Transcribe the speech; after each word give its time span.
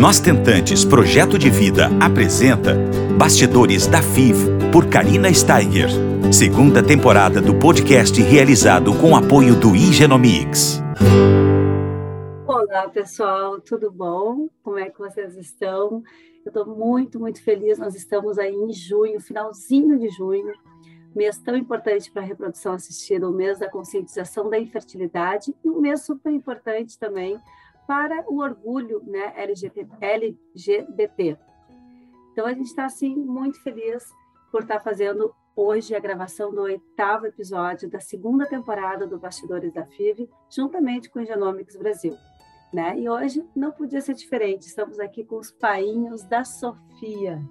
Nós 0.00 0.18
Tentantes 0.18 0.82
Projeto 0.82 1.38
de 1.38 1.50
Vida 1.50 1.90
apresenta 2.00 2.74
Bastidores 3.18 3.86
da 3.86 4.00
FIV 4.00 4.70
por 4.72 4.88
Karina 4.88 5.30
Steiger. 5.30 5.90
Segunda 6.32 6.82
temporada 6.82 7.38
do 7.38 7.54
podcast 7.58 8.18
realizado 8.22 8.98
com 8.98 9.14
apoio 9.14 9.54
do 9.54 9.76
Igenomics. 9.76 10.80
Olá, 12.46 12.88
pessoal, 12.88 13.60
tudo 13.60 13.90
bom? 13.90 14.48
Como 14.62 14.78
é 14.78 14.88
que 14.88 14.98
vocês 14.98 15.36
estão? 15.36 16.02
Eu 16.46 16.48
estou 16.48 16.64
muito, 16.64 17.20
muito 17.20 17.44
feliz. 17.44 17.78
Nós 17.78 17.94
estamos 17.94 18.38
aí 18.38 18.54
em 18.54 18.72
junho, 18.72 19.20
finalzinho 19.20 19.98
de 19.98 20.08
junho, 20.08 20.54
mês 21.14 21.36
tão 21.36 21.54
importante 21.54 22.10
para 22.10 22.22
a 22.22 22.24
reprodução 22.24 22.72
assistida, 22.72 23.28
o 23.28 23.32
mês 23.34 23.58
da 23.58 23.68
conscientização 23.68 24.48
da 24.48 24.58
infertilidade 24.58 25.54
e 25.62 25.68
um 25.68 25.78
mês 25.78 26.06
super 26.06 26.32
importante 26.32 26.98
também 26.98 27.38
para 27.90 28.24
o 28.28 28.38
orgulho 28.38 29.02
né, 29.04 29.32
LGBT. 29.34 31.36
Então, 32.30 32.46
a 32.46 32.52
gente 32.52 32.66
está, 32.66 32.84
assim, 32.84 33.16
muito 33.16 33.60
feliz 33.64 34.04
por 34.52 34.62
estar 34.62 34.76
tá 34.76 34.80
fazendo 34.80 35.34
hoje 35.56 35.96
a 35.96 35.98
gravação 35.98 36.54
do 36.54 36.60
oitavo 36.60 37.26
episódio 37.26 37.90
da 37.90 37.98
segunda 37.98 38.46
temporada 38.46 39.08
do 39.08 39.18
Bastidores 39.18 39.72
da 39.72 39.84
FIV, 39.84 40.30
juntamente 40.48 41.10
com 41.10 41.18
o 41.18 41.24
Genomics 41.24 41.74
Brasil. 41.74 42.16
Né? 42.72 42.96
E 42.96 43.08
hoje 43.08 43.44
não 43.56 43.72
podia 43.72 44.00
ser 44.00 44.14
diferente, 44.14 44.68
estamos 44.68 45.00
aqui 45.00 45.24
com 45.24 45.34
os 45.34 45.50
painhos 45.50 46.22
da 46.22 46.44
Sofia, 46.44 47.42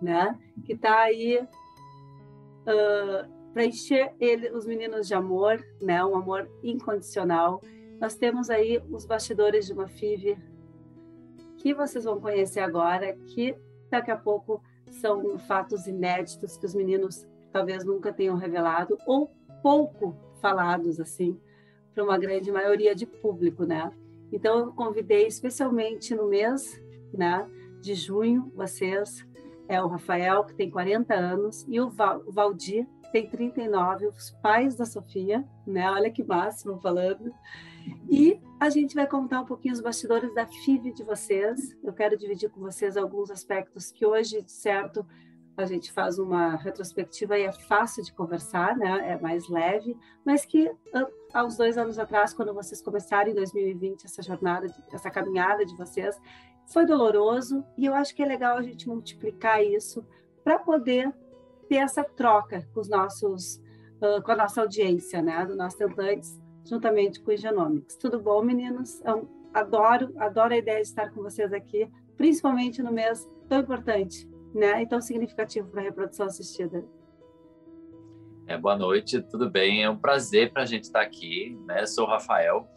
né? 0.00 0.34
que 0.64 0.72
está 0.72 1.00
aí 1.00 1.42
uh, 1.42 3.52
para 3.52 3.66
encher 3.66 4.14
ele, 4.18 4.50
os 4.50 4.64
meninos 4.64 5.06
de 5.06 5.12
amor, 5.12 5.62
né? 5.78 6.02
um 6.02 6.16
amor 6.16 6.50
incondicional, 6.62 7.60
nós 8.04 8.16
temos 8.16 8.50
aí 8.50 8.82
os 8.90 9.06
bastidores 9.06 9.64
de 9.64 9.72
uma 9.72 9.88
FIV 9.88 10.36
que 11.56 11.72
vocês 11.72 12.04
vão 12.04 12.20
conhecer 12.20 12.60
agora, 12.60 13.16
que 13.28 13.56
daqui 13.90 14.10
a 14.10 14.16
pouco 14.16 14.62
são 14.90 15.38
fatos 15.38 15.86
inéditos 15.86 16.58
que 16.58 16.66
os 16.66 16.74
meninos 16.74 17.26
talvez 17.50 17.82
nunca 17.82 18.12
tenham 18.12 18.36
revelado 18.36 18.98
ou 19.06 19.32
pouco 19.62 20.14
falados 20.42 21.00
assim 21.00 21.40
para 21.94 22.04
uma 22.04 22.18
grande 22.18 22.52
maioria 22.52 22.94
de 22.94 23.06
público, 23.06 23.64
né? 23.64 23.90
Então 24.30 24.58
eu 24.58 24.72
convidei 24.74 25.26
especialmente 25.26 26.14
no 26.14 26.28
mês, 26.28 26.78
né, 27.10 27.48
de 27.80 27.94
junho, 27.94 28.52
vocês 28.54 29.26
é 29.66 29.82
o 29.82 29.88
Rafael 29.88 30.44
que 30.44 30.54
tem 30.54 30.70
40 30.70 31.14
anos 31.14 31.64
e 31.70 31.80
o 31.80 31.88
Valdir 31.88 32.86
que 33.04 33.12
tem 33.12 33.30
39, 33.30 34.08
os 34.08 34.30
pais 34.42 34.76
da 34.76 34.84
Sofia, 34.84 35.42
né? 35.66 35.90
Olha 35.90 36.10
que 36.10 36.22
máximo 36.22 36.78
falando. 36.82 37.32
E 38.08 38.40
a 38.60 38.70
gente 38.70 38.94
vai 38.94 39.06
contar 39.06 39.40
um 39.40 39.44
pouquinho 39.44 39.74
os 39.74 39.80
bastidores 39.80 40.34
da 40.34 40.46
FIV 40.46 40.92
de 40.92 41.02
vocês. 41.02 41.76
Eu 41.82 41.92
quero 41.92 42.16
dividir 42.16 42.50
com 42.50 42.60
vocês 42.60 42.96
alguns 42.96 43.30
aspectos 43.30 43.90
que 43.90 44.06
hoje, 44.06 44.42
certo, 44.46 45.06
a 45.56 45.64
gente 45.66 45.92
faz 45.92 46.18
uma 46.18 46.56
retrospectiva 46.56 47.38
e 47.38 47.42
é 47.42 47.52
fácil 47.52 48.02
de 48.02 48.12
conversar, 48.12 48.76
né? 48.76 49.12
É 49.12 49.18
mais 49.20 49.48
leve, 49.48 49.96
mas 50.24 50.44
que 50.44 50.70
há 51.32 51.44
uns 51.44 51.56
dois 51.56 51.78
anos 51.78 51.98
atrás, 51.98 52.34
quando 52.34 52.52
vocês 52.52 52.80
começaram 52.80 53.30
em 53.30 53.34
2020 53.34 54.04
essa 54.04 54.22
jornada, 54.22 54.66
essa 54.92 55.10
caminhada 55.10 55.64
de 55.64 55.76
vocês, 55.76 56.20
foi 56.66 56.86
doloroso 56.86 57.64
e 57.76 57.86
eu 57.86 57.94
acho 57.94 58.14
que 58.14 58.22
é 58.22 58.26
legal 58.26 58.56
a 58.56 58.62
gente 58.62 58.88
multiplicar 58.88 59.62
isso 59.62 60.04
para 60.42 60.58
poder 60.58 61.12
ter 61.68 61.76
essa 61.76 62.02
troca 62.02 62.66
com 62.72 62.80
os 62.80 62.88
nossos, 62.88 63.60
com 64.24 64.32
a 64.32 64.36
nossa 64.36 64.60
audiência, 64.60 65.22
né? 65.22 65.44
Do 65.46 65.54
nossos 65.54 65.78
tentantes 65.78 66.40
juntamente 66.64 67.20
com 67.20 67.32
o 67.32 67.36
Genomics. 67.36 67.96
Tudo 67.96 68.20
bom, 68.20 68.42
meninos? 68.42 69.00
Eu 69.04 69.28
adoro, 69.52 70.12
adoro 70.18 70.54
a 70.54 70.56
ideia 70.56 70.80
de 70.80 70.88
estar 70.88 71.10
com 71.10 71.22
vocês 71.22 71.52
aqui, 71.52 71.88
principalmente 72.16 72.82
no 72.82 72.92
mês 72.92 73.28
tão 73.48 73.60
importante, 73.60 74.28
né? 74.54 74.82
E 74.82 74.86
tão 74.86 75.00
significativo 75.00 75.68
para 75.68 75.80
a 75.80 75.84
reprodução 75.84 76.26
assistida. 76.26 76.84
É, 78.46 78.58
boa 78.58 78.76
noite, 78.76 79.22
tudo 79.22 79.48
bem? 79.48 79.82
É 79.82 79.88
um 79.88 79.96
prazer 79.96 80.52
para 80.52 80.62
a 80.62 80.66
gente 80.66 80.84
estar 80.84 81.00
aqui, 81.00 81.58
né? 81.66 81.86
Sou 81.86 82.04
o 82.04 82.08
Rafael, 82.08 82.68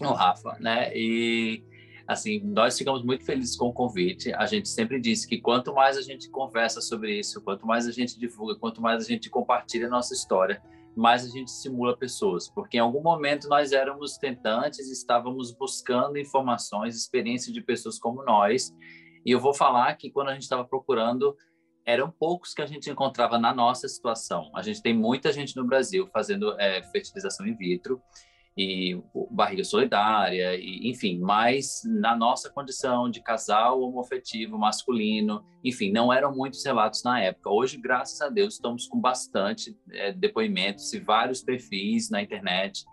o 0.00 0.12
Rafa, 0.12 0.56
né? 0.60 0.96
E 0.96 1.64
assim, 2.06 2.40
nós 2.40 2.76
ficamos 2.76 3.02
muito 3.02 3.24
felizes 3.24 3.56
com 3.56 3.66
o 3.66 3.72
convite. 3.72 4.32
A 4.34 4.46
gente 4.46 4.68
sempre 4.68 5.00
disse 5.00 5.26
que 5.26 5.40
quanto 5.40 5.74
mais 5.74 5.96
a 5.96 6.02
gente 6.02 6.28
conversa 6.30 6.80
sobre 6.80 7.18
isso, 7.18 7.40
quanto 7.40 7.66
mais 7.66 7.86
a 7.86 7.90
gente 7.90 8.18
divulga, 8.18 8.54
quanto 8.54 8.80
mais 8.80 9.04
a 9.04 9.08
gente 9.08 9.30
compartilha 9.30 9.86
a 9.86 9.90
nossa 9.90 10.14
história, 10.14 10.62
mais 10.96 11.24
a 11.24 11.28
gente 11.28 11.50
simula 11.50 11.96
pessoas, 11.96 12.48
porque 12.48 12.76
em 12.76 12.80
algum 12.80 13.02
momento 13.02 13.48
nós 13.48 13.72
éramos 13.72 14.16
tentantes, 14.16 14.90
estávamos 14.90 15.52
buscando 15.52 16.18
informações, 16.18 16.96
experiências 16.96 17.52
de 17.52 17.60
pessoas 17.60 17.98
como 17.98 18.22
nós, 18.24 18.74
e 19.24 19.30
eu 19.30 19.40
vou 19.40 19.54
falar 19.54 19.94
que 19.96 20.10
quando 20.10 20.28
a 20.28 20.34
gente 20.34 20.42
estava 20.42 20.64
procurando, 20.64 21.36
eram 21.84 22.10
poucos 22.10 22.54
que 22.54 22.62
a 22.62 22.66
gente 22.66 22.90
encontrava 22.90 23.38
na 23.38 23.54
nossa 23.54 23.88
situação. 23.88 24.50
A 24.54 24.62
gente 24.62 24.82
tem 24.82 24.94
muita 24.94 25.32
gente 25.32 25.56
no 25.56 25.64
Brasil 25.64 26.08
fazendo 26.12 26.58
é, 26.60 26.82
fertilização 26.84 27.46
in 27.46 27.56
vitro, 27.56 28.00
e 28.56 29.00
barriga 29.30 29.64
solidária, 29.64 30.54
e, 30.56 30.88
enfim, 30.90 31.18
mas 31.18 31.82
na 31.84 32.14
nossa 32.14 32.50
condição 32.50 33.10
de 33.10 33.22
casal 33.22 33.80
homoafetivo 33.80 34.58
masculino, 34.58 35.44
enfim, 35.64 35.90
não 35.90 36.12
eram 36.12 36.34
muitos 36.34 36.64
relatos 36.64 37.02
na 37.02 37.20
época. 37.20 37.50
Hoje, 37.50 37.78
graças 37.78 38.20
a 38.20 38.28
Deus, 38.28 38.54
estamos 38.54 38.86
com 38.86 39.00
bastante 39.00 39.76
é, 39.90 40.12
depoimentos 40.12 40.92
e 40.92 41.00
vários 41.00 41.42
perfis 41.42 42.10
na 42.10 42.22
internet, 42.22 42.84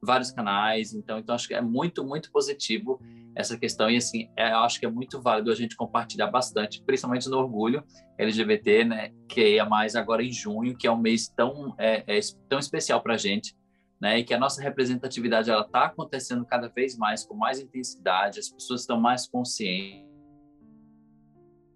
vários 0.00 0.30
canais, 0.32 0.94
então, 0.94 1.18
então 1.18 1.34
acho 1.34 1.46
que 1.46 1.54
é 1.54 1.60
muito, 1.60 2.04
muito 2.04 2.32
positivo 2.32 3.00
essa 3.34 3.56
questão 3.56 3.90
e 3.90 3.96
assim, 3.96 4.28
é, 4.36 4.46
acho 4.46 4.80
que 4.80 4.84
é 4.84 4.90
muito 4.90 5.20
válido 5.20 5.50
a 5.50 5.54
gente 5.54 5.76
compartilhar 5.76 6.26
bastante, 6.26 6.82
principalmente 6.82 7.28
no 7.28 7.38
orgulho 7.38 7.84
LGBT, 8.18 8.84
né, 8.84 9.12
que 9.28 9.58
é 9.58 9.64
mais 9.64 9.94
agora 9.94 10.22
em 10.22 10.32
junho, 10.32 10.76
que 10.76 10.86
é 10.86 10.92
um 10.92 10.98
mês 10.98 11.28
tão, 11.28 11.74
é, 11.78 12.02
é 12.06 12.20
tão 12.48 12.58
especial 12.58 13.00
para 13.00 13.14
a 13.14 13.16
gente, 13.16 13.54
né? 14.02 14.18
E 14.18 14.24
que 14.24 14.34
a 14.34 14.38
nossa 14.38 14.60
representatividade 14.60 15.48
ela 15.48 15.62
está 15.62 15.84
acontecendo 15.84 16.44
cada 16.44 16.66
vez 16.66 16.96
mais 16.98 17.24
com 17.24 17.34
mais 17.34 17.60
intensidade, 17.60 18.40
as 18.40 18.48
pessoas 18.48 18.80
estão 18.80 19.00
mais 19.00 19.28
conscientes. 19.28 20.10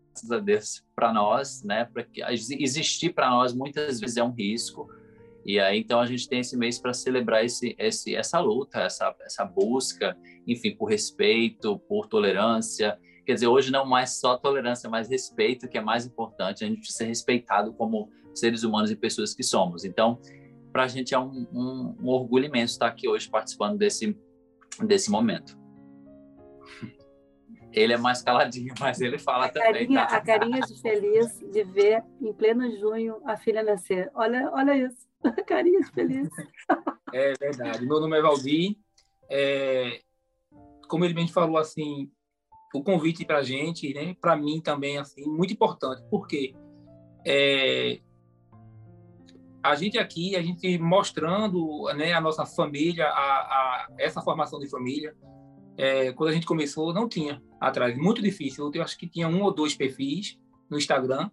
Graças 0.08 0.32
a 0.32 0.40
Deus 0.40 0.84
para 0.92 1.12
nós, 1.12 1.62
né? 1.62 1.84
Para 1.84 2.02
que 2.02 2.20
existir 2.60 3.14
para 3.14 3.30
nós 3.30 3.54
muitas 3.54 4.00
vezes 4.00 4.16
é 4.16 4.24
um 4.24 4.32
risco. 4.32 4.90
E 5.44 5.60
aí 5.60 5.78
então 5.78 6.00
a 6.00 6.06
gente 6.06 6.28
tem 6.28 6.40
esse 6.40 6.56
mês 6.56 6.80
para 6.80 6.92
celebrar 6.92 7.44
esse, 7.44 7.76
esse 7.78 8.16
essa 8.16 8.40
luta, 8.40 8.80
essa 8.80 9.14
essa 9.20 9.44
busca, 9.44 10.18
enfim, 10.48 10.74
por 10.74 10.86
respeito, 10.86 11.78
por 11.78 12.08
tolerância. 12.08 12.98
Quer 13.24 13.34
dizer, 13.34 13.46
hoje 13.46 13.70
não 13.70 13.86
mais 13.86 14.18
só 14.18 14.36
tolerância, 14.36 14.90
mas 14.90 15.08
respeito, 15.08 15.68
que 15.68 15.78
é 15.78 15.80
mais 15.80 16.04
importante. 16.04 16.64
A 16.64 16.66
gente 16.66 16.92
ser 16.92 17.04
respeitado 17.04 17.72
como 17.72 18.10
seres 18.34 18.64
humanos 18.64 18.90
e 18.90 18.96
pessoas 18.96 19.32
que 19.32 19.44
somos. 19.44 19.84
Então, 19.84 20.20
para 20.76 20.84
a 20.84 20.88
gente 20.88 21.14
é 21.14 21.18
um, 21.18 21.48
um, 21.54 21.96
um, 22.02 22.08
orgulho 22.08 22.44
imenso 22.44 22.74
estar 22.74 22.88
aqui 22.88 23.08
hoje 23.08 23.30
participando 23.30 23.78
desse, 23.78 24.14
desse 24.84 25.10
momento. 25.10 25.58
Ele 27.72 27.94
é 27.94 27.96
mais 27.96 28.20
caladinho, 28.20 28.74
mas 28.78 29.00
ele 29.00 29.18
fala 29.18 29.46
a 29.46 29.48
também. 29.48 29.72
Carinha, 29.72 30.06
tá? 30.06 30.16
A 30.18 30.20
carinha 30.20 30.60
de 30.60 30.78
feliz 30.82 31.38
de 31.50 31.64
ver 31.64 32.04
em 32.20 32.30
pleno 32.34 32.70
junho 32.78 33.22
a 33.24 33.38
filha 33.38 33.62
nascer. 33.62 34.10
Olha, 34.14 34.50
olha 34.52 34.76
isso, 34.76 35.08
a 35.24 35.42
carinha 35.44 35.80
de 35.80 35.90
feliz. 35.92 36.28
É 37.10 37.32
verdade. 37.40 37.86
Meu 37.86 37.98
nome 37.98 38.18
é 38.18 38.20
Valdir. 38.20 38.76
É, 39.30 40.02
como 40.90 41.06
ele 41.06 41.14
bem 41.14 41.26
falou, 41.26 41.56
assim, 41.56 42.12
o 42.74 42.84
convite 42.84 43.24
para 43.24 43.38
a 43.38 43.42
gente, 43.42 43.94
né, 43.94 44.14
para 44.20 44.36
mim 44.36 44.60
também, 44.60 44.98
assim, 44.98 45.24
muito 45.24 45.54
importante, 45.54 46.02
porque 46.10 46.54
é, 47.24 47.98
a 49.70 49.74
gente 49.74 49.98
aqui, 49.98 50.36
a 50.36 50.42
gente 50.42 50.78
mostrando 50.78 51.84
né, 51.94 52.12
a 52.12 52.20
nossa 52.20 52.46
família, 52.46 53.06
a, 53.06 53.10
a 53.10 53.86
essa 53.98 54.22
formação 54.22 54.58
de 54.58 54.68
família, 54.68 55.14
é, 55.76 56.12
quando 56.12 56.30
a 56.30 56.32
gente 56.32 56.46
começou, 56.46 56.92
não 56.92 57.08
tinha 57.08 57.42
atrás, 57.60 57.96
muito 57.96 58.22
difícil. 58.22 58.70
Eu 58.72 58.82
acho 58.82 58.96
que 58.96 59.08
tinha 59.08 59.28
um 59.28 59.42
ou 59.42 59.52
dois 59.52 59.74
perfis 59.74 60.38
no 60.70 60.78
Instagram 60.78 61.30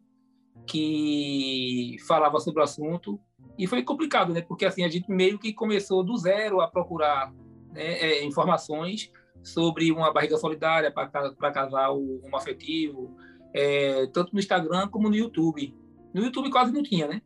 que 0.67 1.97
falava 2.07 2.39
sobre 2.39 2.61
o 2.61 2.63
assunto 2.63 3.19
e 3.57 3.67
foi 3.67 3.83
complicado, 3.83 4.33
né? 4.33 4.41
Porque 4.41 4.65
assim 4.65 4.83
a 4.83 4.89
gente 4.89 5.09
meio 5.09 5.39
que 5.39 5.53
começou 5.53 6.03
do 6.03 6.15
zero 6.17 6.61
a 6.61 6.67
procurar 6.67 7.33
né, 7.71 7.93
é, 7.99 8.25
informações 8.25 9.11
sobre 9.41 9.91
uma 9.91 10.11
barriga 10.11 10.37
solidária 10.37 10.91
para 10.91 11.51
casal 11.51 12.01
homoafetivo, 12.23 13.15
é, 13.53 14.07
tanto 14.07 14.33
no 14.33 14.39
Instagram 14.39 14.87
como 14.87 15.09
no 15.09 15.15
YouTube. 15.15 15.75
No 16.13 16.23
YouTube 16.23 16.49
quase 16.49 16.71
não 16.71 16.83
tinha, 16.83 17.07
né? 17.07 17.21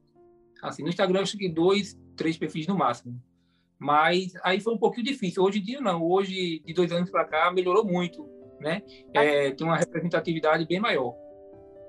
Assim, 0.61 0.83
no 0.83 0.89
Instagram, 0.89 1.21
acho 1.21 1.37
que 1.37 1.49
dois, 1.49 1.97
três 2.15 2.37
perfis 2.37 2.67
no 2.67 2.77
máximo. 2.77 3.21
Mas 3.79 4.33
aí 4.43 4.59
foi 4.59 4.73
um 4.73 4.77
pouquinho 4.77 5.05
difícil. 5.05 5.43
Hoje 5.43 5.59
em 5.59 5.63
dia, 5.63 5.81
não. 5.81 6.03
Hoje, 6.03 6.61
de 6.65 6.73
dois 6.73 6.91
anos 6.91 7.11
para 7.11 7.25
cá, 7.25 7.51
melhorou 7.51 7.85
muito, 7.85 8.27
né? 8.59 8.81
É, 9.13 9.51
tem 9.51 9.65
uma 9.65 9.77
representatividade 9.77 10.65
bem 10.65 10.79
maior. 10.79 11.13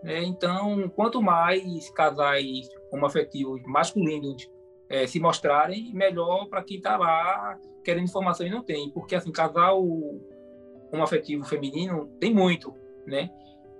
É, 0.04 0.22
então, 0.22 0.88
quanto 0.90 1.22
mais 1.22 1.90
casais 1.90 2.68
homoafetivos 2.92 3.62
masculinos 3.64 4.48
é, 4.88 5.06
se 5.06 5.18
mostrarem, 5.18 5.92
melhor 5.92 6.46
para 6.48 6.62
quem 6.62 6.76
está 6.76 6.96
lá 6.96 7.58
querendo 7.82 8.04
informação 8.04 8.46
e 8.46 8.50
não 8.50 8.62
tem. 8.62 8.90
Porque, 8.90 9.14
assim, 9.14 9.32
casal 9.32 9.82
um 9.82 11.02
afetivo 11.02 11.44
feminino 11.44 12.06
tem 12.20 12.32
muito, 12.32 12.74
né? 13.06 13.30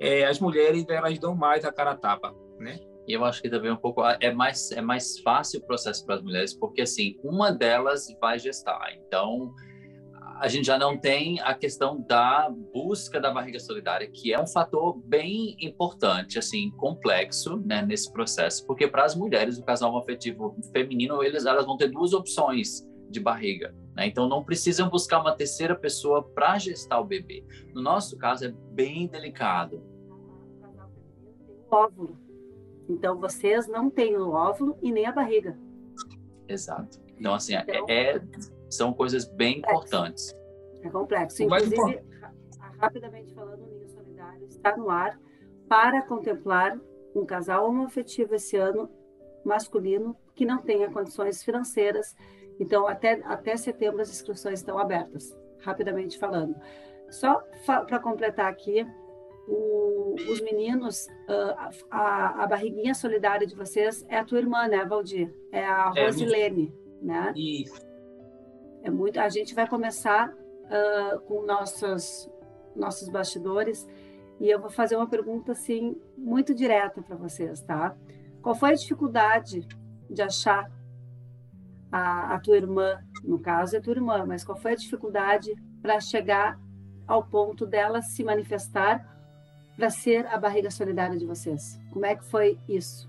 É, 0.00 0.24
as 0.24 0.38
mulheres 0.38 0.86
elas 0.88 1.18
dão 1.18 1.34
mais 1.34 1.64
a 1.64 1.72
cara 1.72 1.92
a 1.92 1.96
tapa, 1.96 2.34
né? 2.58 2.78
E 3.08 3.14
eu 3.14 3.24
acho 3.24 3.40
que 3.40 3.48
também 3.48 3.72
um 3.72 3.76
pouco 3.76 4.04
é 4.04 4.30
mais 4.30 4.70
é 4.70 4.82
mais 4.82 5.18
fácil 5.20 5.60
o 5.60 5.66
processo 5.66 6.04
para 6.04 6.16
as 6.16 6.22
mulheres 6.22 6.54
porque 6.54 6.82
assim 6.82 7.18
uma 7.24 7.50
delas 7.50 8.06
vai 8.20 8.38
gestar, 8.38 8.92
então 8.94 9.54
a 10.40 10.46
gente 10.46 10.66
já 10.66 10.78
não 10.78 10.96
tem 10.96 11.40
a 11.40 11.52
questão 11.52 12.00
da 12.00 12.48
busca 12.72 13.20
da 13.20 13.32
barriga 13.32 13.58
solidária, 13.58 14.08
que 14.08 14.32
é 14.32 14.40
um 14.40 14.46
fator 14.46 14.96
bem 15.04 15.56
importante, 15.60 16.38
assim, 16.38 16.70
complexo, 16.72 17.56
né, 17.66 17.82
nesse 17.82 18.12
processo, 18.12 18.64
porque 18.64 18.86
para 18.86 19.04
as 19.04 19.16
mulheres, 19.16 19.58
o 19.58 19.64
casal 19.64 19.96
afetivo 19.98 20.56
feminino, 20.72 21.24
eles, 21.24 21.44
elas 21.44 21.66
vão 21.66 21.76
ter 21.76 21.88
duas 21.88 22.12
opções 22.12 22.86
de 23.10 23.18
barriga, 23.18 23.74
né? 23.96 24.06
Então 24.06 24.28
não 24.28 24.44
precisam 24.44 24.88
buscar 24.88 25.20
uma 25.20 25.34
terceira 25.34 25.74
pessoa 25.74 26.22
para 26.22 26.56
gestar 26.58 27.00
o 27.00 27.04
bebê. 27.04 27.44
No 27.74 27.82
nosso 27.82 28.16
caso 28.16 28.44
é 28.44 28.54
bem 28.72 29.08
delicado. 29.08 29.82
Óvulo. 31.70 32.27
Então 32.88 33.18
vocês 33.18 33.66
não 33.68 33.90
têm 33.90 34.16
o 34.16 34.30
óvulo 34.30 34.76
e 34.80 34.90
nem 34.90 35.06
a 35.06 35.12
barriga. 35.12 35.58
Exato. 36.48 37.00
Então 37.18 37.34
assim, 37.34 37.54
é, 37.54 37.64
então, 37.68 37.86
é, 37.88 38.20
são 38.70 38.92
coisas 38.92 39.26
bem 39.26 39.58
importantes. 39.58 40.34
É 40.82 40.88
complexo. 40.88 41.42
Inclusive, 41.42 42.00
rapidamente 42.78 43.34
falando, 43.34 43.62
o 43.62 43.66
Ninho 43.66 43.88
Solidário 43.88 44.46
está 44.46 44.76
no 44.76 44.88
ar 44.88 45.18
para 45.68 46.02
contemplar 46.02 46.78
um 47.14 47.26
casal 47.26 47.68
homoafetivo 47.68 48.34
esse 48.34 48.56
ano, 48.56 48.88
masculino, 49.44 50.16
que 50.34 50.46
não 50.46 50.58
tenha 50.58 50.90
condições 50.90 51.42
financeiras. 51.42 52.14
Então, 52.60 52.86
até, 52.86 53.20
até 53.24 53.56
setembro 53.56 54.00
as 54.00 54.10
inscrições 54.10 54.60
estão 54.60 54.78
abertas, 54.78 55.36
rapidamente 55.60 56.18
falando. 56.18 56.56
Só 57.10 57.42
fa 57.64 57.84
para 57.84 57.98
completar 57.98 58.50
aqui, 58.50 58.86
o, 59.48 60.14
os 60.30 60.40
meninos, 60.42 61.06
uh, 61.28 61.72
a, 61.90 62.44
a, 62.44 62.46
barriguinha 62.46 62.92
solidária 62.92 63.46
de 63.46 63.54
vocês 63.54 64.04
é 64.08 64.18
a 64.18 64.24
tua 64.24 64.38
irmã, 64.38 64.68
né, 64.68 64.84
Valdir? 64.84 65.34
É 65.50 65.64
a 65.64 65.92
é, 65.96 66.04
Rosilene, 66.04 66.74
né? 67.00 67.32
Isso. 67.34 67.80
É 68.82 68.90
muito. 68.90 69.18
A 69.18 69.28
gente 69.30 69.54
vai 69.54 69.66
começar 69.66 70.30
uh, 70.30 71.20
com 71.20 71.46
nossos 71.46 72.30
nossos 72.76 73.08
bastidores 73.08 73.88
e 74.38 74.48
eu 74.48 74.60
vou 74.60 74.70
fazer 74.70 74.94
uma 74.94 75.08
pergunta 75.08 75.50
assim 75.50 76.00
muito 76.16 76.54
direta 76.54 77.02
para 77.02 77.16
vocês, 77.16 77.60
tá? 77.62 77.96
Qual 78.40 78.54
foi 78.54 78.70
a 78.70 78.74
dificuldade 78.74 79.66
de 80.08 80.22
achar 80.22 80.70
a, 81.90 82.34
a 82.34 82.40
tua 82.40 82.56
irmã, 82.56 83.02
no 83.24 83.40
caso 83.40 83.76
é 83.76 83.80
tua 83.80 83.94
irmã, 83.94 84.24
mas 84.24 84.44
qual 84.44 84.56
foi 84.56 84.72
a 84.72 84.76
dificuldade 84.76 85.52
para 85.82 85.98
chegar 86.00 86.60
ao 87.06 87.24
ponto 87.24 87.66
dela 87.66 88.00
se 88.00 88.22
manifestar 88.22 89.17
para 89.78 89.90
ser 89.90 90.26
a 90.26 90.36
barriga 90.36 90.70
solidária 90.70 91.16
de 91.16 91.24
vocês? 91.24 91.80
Como 91.92 92.04
é 92.04 92.16
que 92.16 92.24
foi 92.24 92.58
isso? 92.68 93.08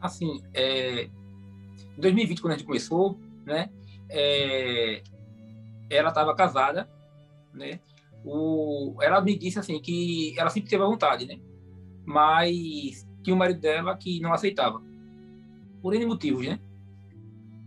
Assim, 0.00 0.42
é, 0.52 1.04
em 1.04 2.00
2020 2.00 2.42
quando 2.42 2.54
a 2.54 2.56
gente 2.56 2.66
começou, 2.66 3.16
né? 3.46 3.70
é, 4.08 5.02
ela 5.90 6.08
estava 6.08 6.34
casada, 6.34 6.88
né? 7.52 7.80
O, 8.24 8.96
ela 9.00 9.20
me 9.20 9.36
disse 9.36 9.58
assim 9.58 9.80
que 9.80 10.34
ela 10.38 10.50
sempre 10.50 10.70
teve 10.70 10.82
a 10.82 10.86
vontade, 10.86 11.26
né? 11.26 11.38
Mas 12.04 13.06
tinha 13.22 13.34
o 13.34 13.38
marido 13.38 13.60
dela 13.60 13.96
que 13.96 14.20
não 14.20 14.32
aceitava, 14.32 14.82
por 15.80 15.94
N 15.94 16.06
motivos, 16.06 16.46
né? 16.46 16.58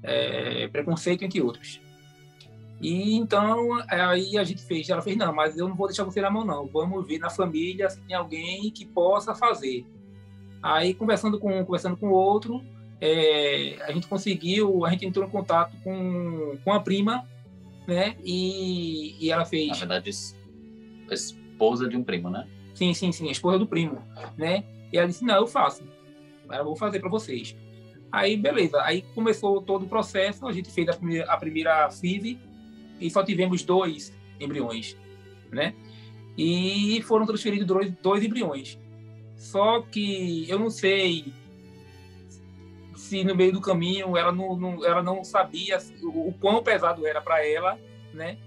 É, 0.03 0.67
preconceito 0.67 1.24
entre 1.24 1.41
outros. 1.41 1.79
E 2.81 3.16
então 3.16 3.80
aí 3.88 4.38
a 4.38 4.44
gente 4.44 4.63
fez, 4.63 4.89
ela 4.89 5.04
fez 5.04 5.16
não, 5.16 5.33
mas 5.33 5.56
eu 5.56 5.69
não 5.69 5.75
vou 5.75 5.88
deixar 5.88 6.04
você 6.04 6.19
na 6.19 6.31
mão 6.31 6.44
não. 6.44 6.66
Vamos 6.66 7.06
ver 7.06 7.19
na 7.19 7.30
família 7.30 7.89
se 7.89 8.01
tem 8.01 8.16
alguém 8.16 8.72
que 8.72 8.86
possa 8.86 9.36
fazer. 9.36 9.86
Aí 10.63 10.94
conversando 10.94 11.39
com 11.39 11.63
conversando 11.63 11.95
com 11.95 12.10
outro, 12.10 12.63
é, 13.00 13.78
a 13.83 13.92
gente 13.92 14.07
conseguiu, 14.07 14.83
a 14.83 14.89
gente 14.89 15.06
entrou 15.06 15.25
em 15.25 15.30
contato 15.30 15.75
com, 15.83 16.57
com 16.63 16.74
a 16.74 16.80
prima, 16.80 17.28
né? 17.88 18.16
E, 18.24 19.16
e 19.24 19.31
ela 19.31 19.45
fez. 19.45 19.69
Na 19.69 19.75
verdade, 19.75 20.10
a 21.10 21.13
esposa 21.13 21.88
de 21.88 21.95
um 21.95 22.04
primo, 22.04 22.31
né? 22.31 22.48
Sim, 22.74 22.95
sim, 22.95 23.12
sim, 23.12 23.27
a 23.27 23.31
esposa 23.31 23.60
do 23.60 23.68
primo, 23.68 24.01
né? 24.36 24.63
E 24.92 24.98
ela 24.98 25.07
disse: 25.07 25.24
Não, 25.24 25.36
eu 25.36 25.48
faço. 25.48 25.84
Eu 26.51 26.63
vou 26.63 26.75
fazer 26.75 27.00
para 27.00 27.10
vocês. 27.10 27.56
Aí, 28.12 28.36
beleza. 28.36 28.81
Aí 28.81 29.04
começou 29.13 29.62
todo 29.62 29.86
o 29.86 29.88
processo. 29.88 30.48
A 30.48 30.51
gente 30.51 30.69
fez 30.72 30.89
a 30.89 30.94
primeira, 30.94 31.31
a 31.31 31.38
primeira 31.38 31.89
FIV 31.89 32.38
e 33.01 33.09
só 33.09 33.24
tivemos 33.24 33.63
dois 33.63 34.13
embriões, 34.39 34.95
né? 35.51 35.74
E 36.38 37.01
foram 37.03 37.25
transferidos 37.25 37.65
dois, 37.65 37.92
dois 38.01 38.24
embriões. 38.24 38.80
Só 39.36 39.81
que 39.81 40.50
eu 40.50 40.59
não 40.59 40.69
sei 40.69 41.33
se 42.95 43.24
no 43.24 43.36
meio 43.36 43.51
do 43.51 43.59
caminho 43.59 44.15
ela 44.15 44.31
não, 44.31 44.56
não 44.56 44.86
ela 44.86 45.01
não 45.01 45.24
sabia 45.24 45.80
o, 46.01 46.33
quão 46.39 46.63
pesado 46.63 47.06
era 47.06 47.19
para 47.19 47.45
ela, 47.45 47.77
né? 48.13 48.38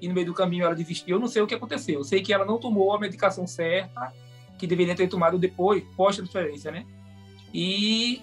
E 0.00 0.06
no 0.06 0.14
meio 0.14 0.26
do 0.26 0.34
caminho 0.34 0.64
ela 0.64 0.74
desistiu. 0.74 1.16
Eu 1.16 1.20
não 1.20 1.26
sei 1.26 1.42
o 1.42 1.46
que 1.46 1.54
aconteceu. 1.54 2.00
Eu 2.00 2.04
sei 2.04 2.20
que 2.22 2.32
ela 2.32 2.44
não 2.44 2.58
tomou 2.58 2.94
a 2.94 3.00
medicação 3.00 3.46
certa, 3.46 4.12
que 4.58 4.66
deveria 4.66 4.94
ter 4.94 5.08
tomado 5.08 5.38
depois, 5.38 5.82
pós-transferência, 5.96 6.70
né? 6.70 6.86
E 7.52 8.20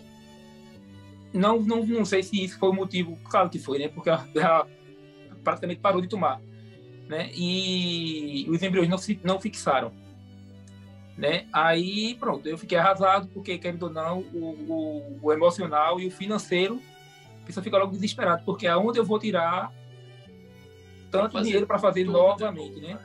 não, 1.33 1.59
não, 1.59 1.85
não 1.85 2.05
sei 2.05 2.21
se 2.23 2.43
isso 2.43 2.59
foi 2.59 2.69
o 2.69 2.73
motivo, 2.73 3.17
claro 3.29 3.49
que 3.49 3.59
foi, 3.59 3.79
né? 3.79 3.87
Porque 3.87 4.09
ela, 4.09 4.27
ela 4.35 4.67
praticamente 5.43 5.79
parou 5.79 6.01
de 6.01 6.07
tomar, 6.07 6.41
né? 7.07 7.29
E 7.33 8.45
os 8.49 8.61
embriões 8.61 8.89
não, 8.89 8.97
não 9.23 9.39
fixaram 9.39 9.91
né? 11.21 11.45
Aí, 11.53 12.15
pronto, 12.15 12.47
eu 12.47 12.57
fiquei 12.57 12.79
arrasado, 12.79 13.27
porque, 13.27 13.57
querendo 13.57 13.83
ou 13.83 13.89
não, 13.91 14.19
o, 14.33 14.55
o, 14.67 15.19
o 15.21 15.31
emocional 15.31 15.99
e 15.99 16.07
o 16.07 16.11
financeiro, 16.11 16.81
a 17.43 17.45
pessoa 17.45 17.63
fica 17.63 17.77
logo 17.77 17.91
desesperado, 17.91 18.43
porque 18.43 18.65
aonde 18.65 18.97
eu 18.97 19.05
vou 19.05 19.19
tirar 19.19 19.71
tanto 21.11 21.33
fazer 21.33 21.45
dinheiro 21.45 21.67
para 21.67 21.77
fazer 21.77 22.05
novamente, 22.05 22.79
né? 22.79 22.97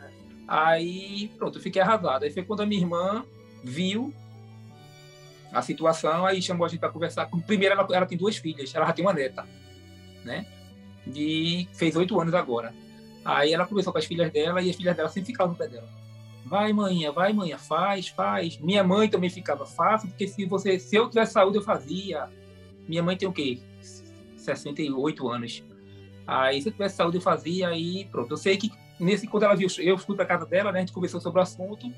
Aí, 0.49 1.31
pronto, 1.37 1.59
eu 1.59 1.63
fiquei 1.63 1.83
arrasado. 1.83 2.25
Aí 2.25 2.31
foi 2.31 2.43
quando 2.43 2.63
a 2.63 2.67
minha 2.67 2.81
irmã 2.81 3.25
viu 3.63 4.15
a 5.53 5.61
situação, 5.61 6.25
aí 6.25 6.41
chamou 6.41 6.65
a 6.65 6.69
gente 6.69 6.81
para 6.81 6.89
conversar. 6.89 7.29
Primeiro, 7.47 7.75
ela, 7.75 7.87
ela 7.93 8.07
tem 8.07 8.17
duas 8.17 8.37
filhas, 8.37 8.75
ela 8.75 8.87
já 8.87 8.93
tem 8.95 9.05
uma 9.05 9.13
neta, 9.13 9.47
né? 10.25 10.47
E 11.15 11.69
fez 11.73 11.97
oito 11.97 12.21
anos 12.21 12.35
agora. 12.35 12.75
Aí 13.25 13.53
ela 13.53 13.67
conversou 13.67 13.93
com 13.93 13.99
as 13.99 14.05
filhas 14.05 14.31
dela 14.33 14.63
e 14.63 14.71
as 14.71 14.77
filhas 14.77 14.97
dela 14.97 15.09
sempre 15.09 15.33
ficavam 15.33 15.53
no 15.53 15.59
pé 15.59 15.69
dela. 15.69 15.89
Vai, 16.45 16.73
manhã, 16.73 17.11
vai, 17.11 17.33
manhã, 17.33 17.59
faz, 17.59 18.09
faz. 18.09 18.59
Minha 18.59 18.85
mãe 18.85 19.09
também 19.09 19.29
ficava 19.29 19.67
fácil, 19.67 20.09
porque 20.09 20.29
se 20.29 20.45
você, 20.45 20.79
se 20.79 20.95
eu 20.95 21.09
tivesse 21.09 21.33
saúde, 21.33 21.59
eu 21.59 21.63
fazia. 21.63 22.29
Minha 22.89 23.03
mãe 23.03 23.17
tem 23.17 23.29
o 23.29 23.33
quê? 23.33 23.59
68 24.37 25.29
anos. 25.29 25.65
Aí, 26.25 26.63
se 26.63 26.69
eu 26.69 26.73
tivesse 26.73 26.97
saúde, 26.97 27.17
eu 27.17 27.21
fazia. 27.21 27.69
Aí, 27.69 28.05
pronto. 28.07 28.33
Eu 28.33 28.37
sei 28.37 28.57
que 28.57 28.71
nesse 28.99 29.27
quando 29.27 29.43
ela 29.43 29.57
viu, 29.57 29.69
eu 29.79 29.99
fui 29.99 30.15
para 30.15 30.25
casa 30.25 30.47
dela, 30.47 30.71
né? 30.71 30.79
A 30.79 30.83
gente 30.83 30.93
conversou 30.93 31.21
sobre 31.21 31.41
o 31.41 31.43
assunto. 31.43 31.93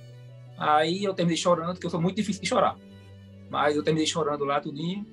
Aí 0.56 1.04
eu 1.04 1.14
terminei 1.14 1.37
chorando, 1.37 1.75
porque 1.75 1.87
eu 1.87 1.90
sou 1.90 2.00
muito 2.00 2.16
difícil 2.16 2.42
de 2.42 2.49
chorar. 2.49 2.76
Mas 3.50 3.76
eu 3.76 3.82
terminei 3.82 4.06
chorando 4.06 4.44
lá 4.44 4.61
tudinho. 4.61 5.06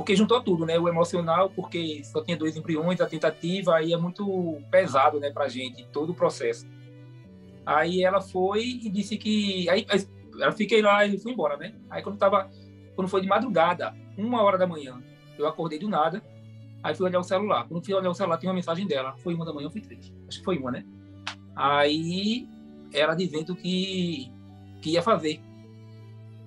Porque 0.00 0.16
juntou 0.16 0.42
tudo, 0.42 0.64
né? 0.64 0.78
O 0.78 0.88
emocional, 0.88 1.50
porque 1.50 2.02
só 2.04 2.24
tinha 2.24 2.34
dois 2.34 2.56
embriões, 2.56 3.02
a 3.02 3.06
tentativa, 3.06 3.76
aí 3.76 3.92
é 3.92 3.98
muito 3.98 4.56
pesado, 4.70 5.20
né, 5.20 5.30
pra 5.30 5.46
gente, 5.46 5.86
todo 5.88 6.12
o 6.12 6.14
processo. 6.14 6.66
Aí 7.66 8.02
ela 8.02 8.22
foi 8.22 8.62
e 8.62 8.88
disse 8.88 9.18
que. 9.18 9.68
Aí 9.68 9.86
eu 10.38 10.52
fiquei 10.52 10.80
lá 10.80 11.04
e 11.04 11.18
fui 11.18 11.32
embora, 11.32 11.58
né? 11.58 11.74
Aí 11.90 12.02
quando 12.02 12.16
tava. 12.16 12.50
Quando 12.96 13.08
foi 13.08 13.20
de 13.20 13.28
madrugada, 13.28 13.94
uma 14.16 14.42
hora 14.42 14.56
da 14.56 14.66
manhã, 14.66 15.02
eu 15.38 15.46
acordei 15.46 15.78
do 15.78 15.86
nada. 15.86 16.22
Aí 16.82 16.94
fui 16.94 17.04
olhar 17.04 17.20
o 17.20 17.22
celular. 17.22 17.68
Quando 17.68 17.84
fui 17.84 17.92
olhar 17.92 18.08
o 18.08 18.14
celular, 18.14 18.38
tinha 18.38 18.48
uma 18.48 18.56
mensagem 18.56 18.86
dela. 18.86 19.14
Foi 19.18 19.34
uma 19.34 19.44
da 19.44 19.52
manhã 19.52 19.68
foi 19.68 19.82
três? 19.82 20.10
Acho 20.26 20.38
que 20.38 20.44
foi 20.46 20.56
uma, 20.56 20.70
né? 20.70 20.82
Aí 21.54 22.48
ela 22.90 23.14
dizendo 23.14 23.54
que, 23.54 24.32
que 24.80 24.92
ia 24.92 25.02
fazer. 25.02 25.42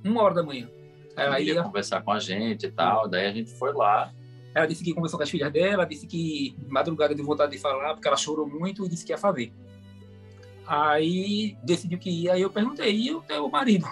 Uma 0.04 0.24
hora 0.24 0.34
da 0.34 0.42
manhã. 0.42 0.68
Ela 1.16 1.40
ia, 1.40 1.54
ia 1.54 1.64
conversar 1.64 2.02
com 2.02 2.12
a 2.12 2.20
gente 2.20 2.66
e 2.66 2.72
tal. 2.72 3.08
Daí 3.08 3.28
a 3.28 3.32
gente 3.32 3.52
foi 3.52 3.74
lá. 3.74 4.12
Ela 4.54 4.66
disse 4.66 4.84
que 4.84 4.94
conversou 4.94 5.18
com 5.18 5.24
as 5.24 5.30
filhas 5.30 5.52
dela, 5.52 5.86
disse 5.86 6.06
que 6.06 6.56
madrugada 6.68 7.16
de 7.16 7.22
vontade 7.22 7.52
de 7.52 7.58
falar, 7.58 7.94
porque 7.94 8.08
ela 8.08 8.18
chorou 8.18 8.48
muito 8.48 8.86
e 8.86 8.90
disse 8.90 9.06
que 9.06 9.12
ia 9.12 9.18
fazer. 9.18 9.52
Aí 10.66 11.58
decidiu 11.64 11.98
que 11.98 12.10
ia, 12.10 12.34
aí 12.34 12.42
eu 12.42 12.50
perguntei, 12.50 12.96
e 12.96 13.14
o 13.14 13.22
teu 13.22 13.50
marido? 13.50 13.86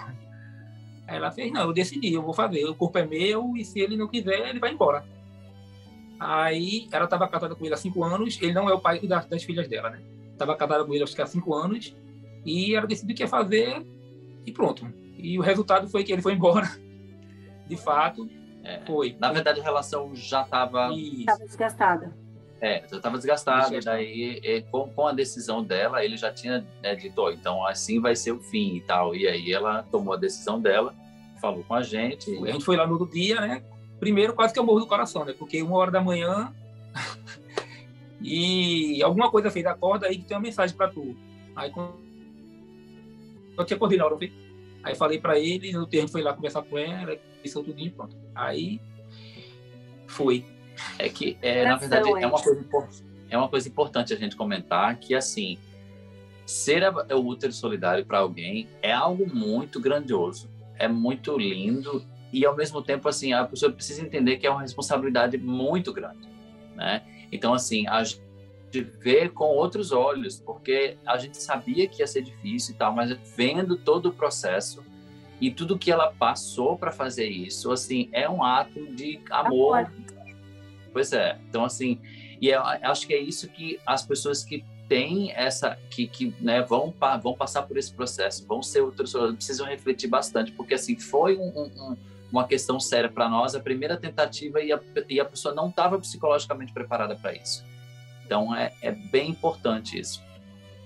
Aí 1.06 1.16
ela 1.16 1.30
fez, 1.30 1.52
não, 1.52 1.62
eu 1.62 1.72
decidi, 1.72 2.12
eu 2.12 2.22
vou 2.22 2.32
fazer, 2.32 2.64
o 2.64 2.74
corpo 2.74 2.98
é 2.98 3.06
meu 3.06 3.56
e 3.56 3.64
se 3.64 3.80
ele 3.80 3.96
não 3.96 4.08
quiser, 4.08 4.48
ele 4.48 4.58
vai 4.58 4.72
embora. 4.72 5.04
Aí 6.18 6.88
ela 6.92 7.04
estava 7.04 7.26
casada 7.28 7.54
com 7.54 7.64
ele 7.64 7.74
há 7.74 7.76
cinco 7.76 8.04
anos, 8.04 8.38
ele 8.40 8.52
não 8.52 8.70
é 8.70 8.72
o 8.72 8.80
pai 8.80 9.00
das, 9.00 9.26
das 9.26 9.42
filhas 9.42 9.68
dela, 9.68 9.90
né? 9.90 10.00
Estava 10.32 10.56
casada 10.56 10.84
com 10.84 10.94
ele 10.94 11.02
acho 11.02 11.14
que 11.14 11.20
há 11.20 11.26
cinco 11.26 11.54
anos, 11.54 11.94
e 12.46 12.74
ela 12.74 12.86
decidiu 12.86 13.14
que 13.14 13.22
ia 13.22 13.28
fazer 13.28 13.84
e 14.46 14.52
pronto. 14.52 14.86
E 15.18 15.38
o 15.38 15.42
resultado 15.42 15.88
foi 15.88 16.04
que 16.04 16.12
ele 16.12 16.22
foi 16.22 16.34
embora, 16.34 16.70
de 17.66 17.76
fato. 17.76 18.28
É, 18.64 18.80
foi. 18.86 19.16
Na 19.18 19.32
verdade, 19.32 19.60
a 19.60 19.62
relação 19.62 20.14
já 20.14 20.42
estava. 20.42 20.90
Estava 20.92 21.44
desgastada. 21.44 22.22
É, 22.60 22.84
já 22.88 22.96
estava 22.96 23.16
desgastado, 23.16 23.74
e 23.74 23.80
daí 23.80 24.40
e, 24.40 24.62
com, 24.70 24.88
com, 24.88 25.08
a 25.08 25.12
decisão 25.12 25.64
dela, 25.64 26.04
ele 26.04 26.16
já 26.16 26.32
tinha 26.32 26.64
né, 26.80 26.94
dito, 26.94 27.20
oh, 27.20 27.28
então 27.28 27.66
assim 27.66 28.00
vai 28.00 28.14
ser 28.14 28.30
o 28.30 28.38
fim 28.38 28.76
e 28.76 28.80
tal. 28.80 29.16
E 29.16 29.26
aí 29.26 29.52
ela 29.52 29.82
tomou 29.90 30.14
a 30.14 30.16
decisão 30.16 30.60
dela, 30.60 30.94
falou 31.40 31.64
com 31.64 31.74
a 31.74 31.82
gente. 31.82 32.30
A 32.38 32.52
gente 32.52 32.64
foi 32.64 32.76
lá 32.76 32.86
no 32.86 32.92
outro 32.92 33.10
dia, 33.10 33.40
né? 33.40 33.64
Primeiro 33.98 34.32
quase 34.32 34.54
que 34.54 34.60
eu 34.60 34.64
morro 34.64 34.78
do 34.78 34.86
coração, 34.86 35.24
né? 35.24 35.34
Porque 35.36 35.60
uma 35.60 35.76
hora 35.76 35.90
da 35.90 36.00
manhã 36.00 36.54
e 38.22 39.02
alguma 39.02 39.28
coisa 39.28 39.50
fez, 39.50 39.66
acorda 39.66 40.06
aí 40.06 40.18
que 40.18 40.24
tem 40.24 40.36
uma 40.36 40.42
mensagem 40.44 40.76
para 40.76 40.86
tu. 40.86 41.16
Aí 41.56 41.68
quando 41.68 41.94
eu 43.58 43.64
tinha 43.64 43.76
acordei 43.76 43.98
na 43.98 44.06
hora, 44.06 44.14
eu 44.14 44.30
Aí 44.84 44.94
falei 44.94 45.18
para 45.18 45.36
ele, 45.38 45.72
no 45.72 45.86
termo 45.86 46.08
foi 46.08 46.22
lá 46.22 46.32
conversar 46.32 46.62
com 46.62 46.78
ela, 46.78 47.16
pensou 47.42 47.64
tudo 47.64 47.90
pronto. 47.90 48.16
Aí 48.34 48.80
foi. 50.06 50.44
É 50.98 51.08
que, 51.08 51.36
é, 51.42 51.64
na 51.64 51.76
verdade, 51.76 52.08
é 52.08 52.26
uma, 52.26 52.42
coisa, 52.42 53.04
é 53.28 53.36
uma 53.36 53.48
coisa 53.48 53.68
importante 53.68 54.12
a 54.12 54.16
gente 54.16 54.34
comentar 54.34 54.96
que, 54.98 55.14
assim, 55.14 55.58
ser 56.46 56.82
o 56.88 57.26
útero 57.26 57.52
solidário 57.52 58.04
para 58.04 58.18
alguém 58.18 58.68
é 58.80 58.92
algo 58.92 59.26
muito 59.32 59.80
grandioso, 59.80 60.50
é 60.78 60.88
muito 60.88 61.36
lindo 61.36 62.04
e, 62.32 62.44
ao 62.46 62.56
mesmo 62.56 62.82
tempo, 62.82 63.08
assim, 63.08 63.32
a 63.32 63.44
pessoa 63.44 63.70
precisa 63.70 64.02
entender 64.02 64.38
que 64.38 64.46
é 64.46 64.50
uma 64.50 64.62
responsabilidade 64.62 65.36
muito 65.36 65.92
grande, 65.92 66.28
né? 66.74 67.02
Então, 67.30 67.52
assim, 67.54 67.86
a 67.86 68.02
gente 68.02 68.20
vê 68.98 69.28
com 69.28 69.44
outros 69.44 69.92
olhos, 69.92 70.40
porque 70.40 70.96
a 71.06 71.18
gente 71.18 71.36
sabia 71.36 71.86
que 71.86 72.00
ia 72.00 72.06
ser 72.06 72.22
difícil 72.22 72.74
e 72.74 72.78
tal, 72.78 72.92
mas 72.94 73.12
vendo 73.36 73.76
todo 73.76 74.06
o 74.06 74.12
processo 74.12 74.82
e 75.42 75.50
tudo 75.50 75.76
que 75.76 75.90
ela 75.90 76.12
passou 76.12 76.78
para 76.78 76.92
fazer 76.92 77.26
isso, 77.26 77.72
assim, 77.72 78.08
é 78.12 78.30
um 78.30 78.44
ato 78.44 78.86
de 78.94 79.20
amor. 79.28 79.78
amor. 79.78 79.92
Pois 80.92 81.12
é. 81.12 81.36
Então, 81.48 81.64
assim, 81.64 82.00
e 82.40 82.46
eu 82.46 82.62
acho 82.62 83.08
que 83.08 83.12
é 83.12 83.18
isso 83.18 83.48
que 83.48 83.80
as 83.84 84.06
pessoas 84.06 84.44
que 84.44 84.64
têm 84.88 85.32
essa, 85.32 85.76
que, 85.90 86.06
que 86.06 86.32
né, 86.40 86.62
vão, 86.62 86.94
vão 87.20 87.34
passar 87.34 87.62
por 87.62 87.76
esse 87.76 87.92
processo, 87.92 88.46
vão 88.46 88.62
ser 88.62 88.82
outros, 88.82 89.14
precisam 89.34 89.66
refletir 89.66 90.06
bastante, 90.06 90.52
porque, 90.52 90.74
assim, 90.74 90.96
foi 90.96 91.36
um, 91.36 91.72
um, 91.76 91.96
uma 92.30 92.46
questão 92.46 92.78
séria 92.78 93.10
para 93.10 93.28
nós, 93.28 93.56
a 93.56 93.60
primeira 93.60 93.96
tentativa 93.96 94.60
e 94.60 94.72
a, 94.72 94.78
e 95.08 95.18
a 95.18 95.24
pessoa 95.24 95.52
não 95.52 95.70
estava 95.70 95.98
psicologicamente 95.98 96.72
preparada 96.72 97.16
para 97.16 97.34
isso. 97.34 97.64
Então, 98.24 98.54
é, 98.54 98.72
é 98.80 98.92
bem 98.92 99.30
importante 99.30 99.98
isso. 99.98 100.22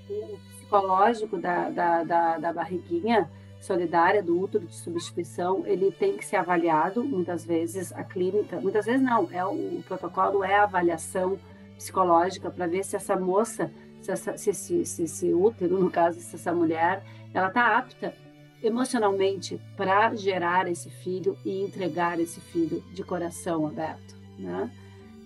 O 0.09 0.39
psicológico 0.49 1.37
da, 1.37 1.69
da, 1.69 2.05
da, 2.05 2.39
da 2.39 2.53
barriguinha 2.55 3.29
solidária, 3.67 4.23
do 4.23 4.41
útero 4.41 4.67
de 4.67 4.75
substituição, 4.75 5.67
ele 5.67 5.91
tem 5.91 6.17
que 6.17 6.25
ser 6.25 6.37
avaliado, 6.37 7.03
muitas 7.05 7.45
vezes 7.45 7.93
a 7.93 8.05
clínica, 8.05 8.61
muitas 8.61 8.87
vezes 8.87 9.03
não, 9.03 9.29
é 9.33 9.45
o, 9.45 9.83
protocolo 9.87 10.45
é 10.45 10.55
a 10.55 10.63
avaliação 10.63 11.39
psicológica 11.77 12.51
para 12.51 12.67
ver 12.67 12.85
se 12.85 12.97
essa 12.97 13.17
moça, 13.17 13.71
se, 14.01 14.11
essa, 14.11 14.37
se, 14.37 14.55
se, 14.55 14.85
se 14.87 15.03
esse 15.03 15.35
útero, 15.35 15.79
no 15.79 15.91
caso, 15.91 16.21
se 16.21 16.37
essa 16.37 16.53
mulher, 16.53 17.03
ela 17.35 17.49
está 17.49 17.77
apta 17.77 18.15
emocionalmente 18.63 19.61
para 19.77 20.15
gerar 20.15 20.69
esse 20.69 20.89
filho 20.89 21.37
e 21.45 21.63
entregar 21.63 22.19
esse 22.19 22.41
filho 22.41 22.83
de 22.93 23.03
coração 23.03 23.67
aberto, 23.67 24.17
né? 24.39 24.71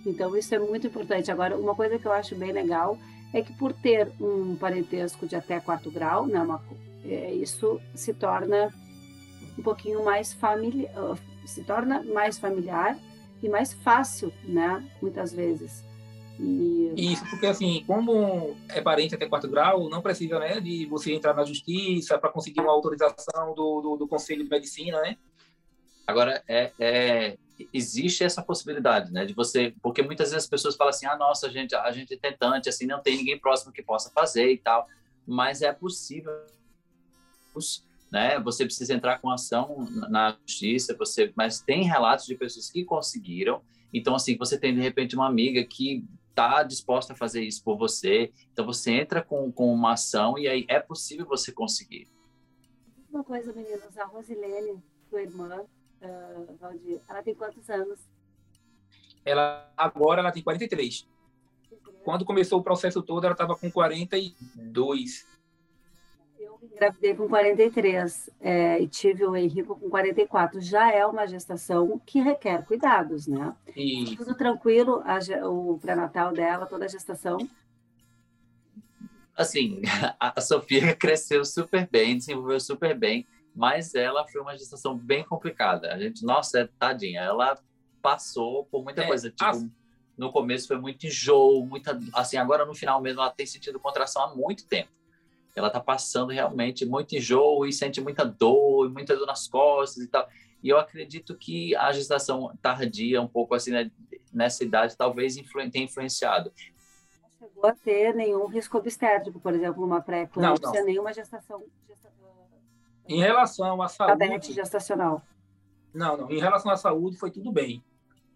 Então 0.05 0.37
isso 0.37 0.55
é 0.55 0.59
muito 0.59 0.87
importante. 0.87 1.31
Agora, 1.31 1.57
uma 1.57 1.75
coisa 1.75 1.99
que 1.99 2.07
eu 2.07 2.13
acho 2.13 2.35
bem 2.35 2.53
legal 2.53 2.99
é 3.33 3.43
que 3.43 3.53
por 3.53 3.73
ter 3.73 4.11
um 4.21 4.57
parentesco 4.57 5.27
de 5.27 5.37
até 5.37 5.61
quarto 5.61 5.91
grau, 5.91 6.27
né, 6.27 6.41
uma, 6.41 6.61
é, 7.05 7.33
isso 7.33 7.81
se 7.95 8.13
torna 8.15 8.73
um 9.59 9.63
pouquinho 9.63 10.05
mais 10.05 10.33
familiar, 10.33 11.19
se 11.45 11.63
torna 11.65 12.03
mais 12.03 12.39
familiar 12.39 12.99
e 13.43 13.49
mais 13.49 13.73
fácil, 13.73 14.33
né, 14.45 14.85
muitas 15.01 15.33
vezes. 15.33 15.85
E... 16.39 16.95
Isso, 16.97 17.29
porque 17.29 17.47
assim, 17.47 17.85
como 17.87 18.57
é 18.69 18.81
parente 18.81 19.15
até 19.15 19.27
quarto 19.27 19.49
grau, 19.49 19.89
não 19.91 20.01
precisa, 20.01 20.39
né, 20.39 20.61
de 20.61 20.87
você 20.87 21.13
entrar 21.13 21.35
na 21.35 21.45
justiça 21.45 22.19
para 22.19 22.31
conseguir 22.31 22.61
uma 22.61 22.73
autorização 22.73 23.55
do, 23.55 23.81
do, 23.81 23.97
do, 23.97 24.09
Conselho 24.09 24.45
de 24.45 24.51
Medicina, 24.51 25.01
né? 25.03 25.17
Agora, 26.07 26.43
é, 26.49 26.73
é, 26.79 27.39
existe 27.73 28.25
essa 28.25 28.43
possibilidade, 28.43 29.13
né, 29.13 29.27
de 29.27 29.35
você, 29.35 29.75
porque 29.83 30.03
muitas 30.03 30.31
vezes 30.31 30.45
as 30.45 30.51
pessoas 30.51 30.77
falam 30.77 30.91
assim, 30.91 31.07
ah, 31.07 31.17
nossa, 31.17 31.47
a 31.47 31.51
gente, 31.51 31.75
a 31.75 31.91
gente 31.93 32.15
é 32.15 32.17
tentante, 32.17 32.69
assim, 32.69 32.87
não 32.87 33.03
tem 33.03 33.19
ninguém 33.19 33.39
próximo 33.39 33.73
que 33.73 33.83
possa 33.83 34.11
fazer 34.11 34.51
e 34.51 34.59
tal, 34.59 34.87
mas 35.27 35.61
é 35.61 35.73
possível, 35.73 36.33
né, 38.11 38.41
você 38.41 38.65
precisa 38.65 38.95
entrar 38.95 39.19
com 39.19 39.31
ação 39.31 39.87
na 40.09 40.37
justiça, 40.47 40.97
você, 40.97 41.33
mas 41.37 41.61
tem 41.61 41.85
relatos 41.85 42.27
de 42.27 42.35
pessoas 42.35 42.71
que 42.71 42.85
conseguiram, 42.85 43.63
então, 43.93 44.15
assim, 44.15 44.37
você 44.37 44.59
tem, 44.59 44.75
de 44.75 44.81
repente, 44.81 45.17
uma 45.17 45.27
amiga 45.27 45.65
que 45.65 46.05
está 46.29 46.63
disposta 46.63 47.13
a 47.13 47.17
fazer 47.17 47.43
isso 47.43 47.63
por 47.63 47.77
você, 47.77 48.33
então 48.53 48.65
você 48.65 48.93
entra 48.93 49.23
com, 49.23 49.51
com 49.51 49.73
uma 49.73 49.93
ação 49.93 50.39
e 50.39 50.49
aí 50.49 50.65
é 50.69 50.79
possível 50.79 51.27
você 51.27 51.53
conseguir. 51.53 52.09
Uma 53.11 53.25
coisa, 53.25 53.53
meninas, 53.53 53.99
a 53.99 54.05
Rosilene, 54.05 54.83
sua 55.09 55.23
irmã, 55.23 55.63
uh, 56.01 56.57
Valdir, 56.59 57.01
ela 57.09 57.23
tem 57.23 57.35
quantos 57.35 57.69
anos? 57.69 57.99
Ela 59.25 59.71
agora 59.77 60.21
ela 60.21 60.31
tem 60.31 60.43
43. 60.43 61.07
Quando 62.05 62.25
começou 62.25 62.61
o 62.61 62.63
processo 62.63 63.03
todo, 63.03 63.25
ela 63.25 63.35
estava 63.35 63.57
com 63.57 63.71
42. 63.71 65.27
Eu 66.63 66.69
engravidei 66.69 67.15
com 67.15 67.29
43 67.29 68.31
é, 68.41 68.81
e 68.81 68.89
tive 68.89 69.25
o 69.25 69.37
Henrico 69.37 69.75
com 69.79 69.89
44. 69.89 70.61
Já 70.61 70.93
é 70.93 71.05
uma 71.07 71.27
gestação 71.27 72.01
que 72.05 72.21
requer 72.21 72.65
cuidados, 72.65 73.27
né? 73.27 73.55
E... 73.75 74.17
Tudo 74.17 74.35
tranquilo, 74.35 75.03
a, 75.05 75.19
o 75.49 75.79
pré-natal 75.79 76.33
dela, 76.33 76.67
toda 76.67 76.85
a 76.85 76.89
gestação? 76.89 77.39
Assim, 79.35 79.81
a 80.21 80.41
Sofia 80.41 80.95
cresceu 80.97 81.45
super 81.45 81.89
bem, 81.91 82.19
desenvolveu 82.19 82.61
super 82.61 82.97
bem 82.97 83.27
mas 83.55 83.95
ela 83.95 84.27
foi 84.27 84.41
uma 84.41 84.57
gestação 84.57 84.97
bem 84.97 85.25
complicada. 85.25 85.93
A 85.93 85.99
gente, 85.99 86.25
nossa, 86.25 86.61
é, 86.61 86.69
tadinha, 86.79 87.21
ela 87.21 87.59
passou 88.01 88.65
por 88.65 88.83
muita 88.83 89.03
é, 89.03 89.07
coisa, 89.07 89.31
tipo, 89.31 89.45
as... 89.45 89.67
no 90.17 90.33
começo 90.33 90.69
foi 90.69 90.79
muito 90.79 91.07
enjoo, 91.07 91.67
muita, 91.67 91.99
assim, 92.15 92.37
agora 92.37 92.65
no 92.65 92.75
final 92.75 93.01
mesmo 93.01 93.21
ela 93.21 93.31
tem 93.31 93.47
sentido 93.47 93.79
contração 93.79 94.23
há 94.23 94.35
muito 94.35 94.67
tempo. 94.67 94.91
Ela 95.55 95.71
tá 95.71 95.81
passando 95.81 96.31
realmente 96.31 96.87
muito 96.87 97.17
enjoo 97.17 97.67
e 97.67 97.73
sente 97.73 98.01
muita 98.01 98.25
dor, 98.25 98.91
muita 98.91 99.17
dor 99.17 99.27
nas 99.27 99.49
costas 99.49 100.05
e 100.05 100.07
tal. 100.07 100.29
E 100.63 100.69
eu 100.69 100.79
acredito 100.79 101.35
que 101.37 101.75
a 101.77 101.91
gestação 101.93 102.57
tardia, 102.61 103.21
um 103.21 103.29
pouco 103.29 103.55
assim, 103.55 103.71
né, 103.71 103.91
nessa 104.33 104.63
idade, 104.63 104.97
talvez 104.97 105.37
influ 105.37 105.69
tenha 105.71 105.85
influenciado. 105.85 106.53
Não 107.41 107.49
chegou 107.49 107.67
a 107.67 107.73
ter 107.73 108.15
nenhum 108.15 108.47
risco 108.47 108.79
obstétrico, 108.79 109.41
por 109.41 109.55
exemplo, 109.55 109.85
uma 109.85 110.01
pré-eclâmpsia, 110.01 110.83
nenhuma 110.85 111.13
gestação, 111.13 111.65
gestação 111.89 112.21
em 113.11 113.19
relação 113.19 113.83
à 113.83 113.89
saúde. 113.89 114.19
Diabetes 114.19 114.55
gestacional. 114.55 115.23
Não, 115.93 116.17
não. 116.17 116.31
Em 116.31 116.39
relação 116.39 116.71
à 116.71 116.77
saúde, 116.77 117.17
foi 117.17 117.31
tudo 117.31 117.51
bem. 117.51 117.83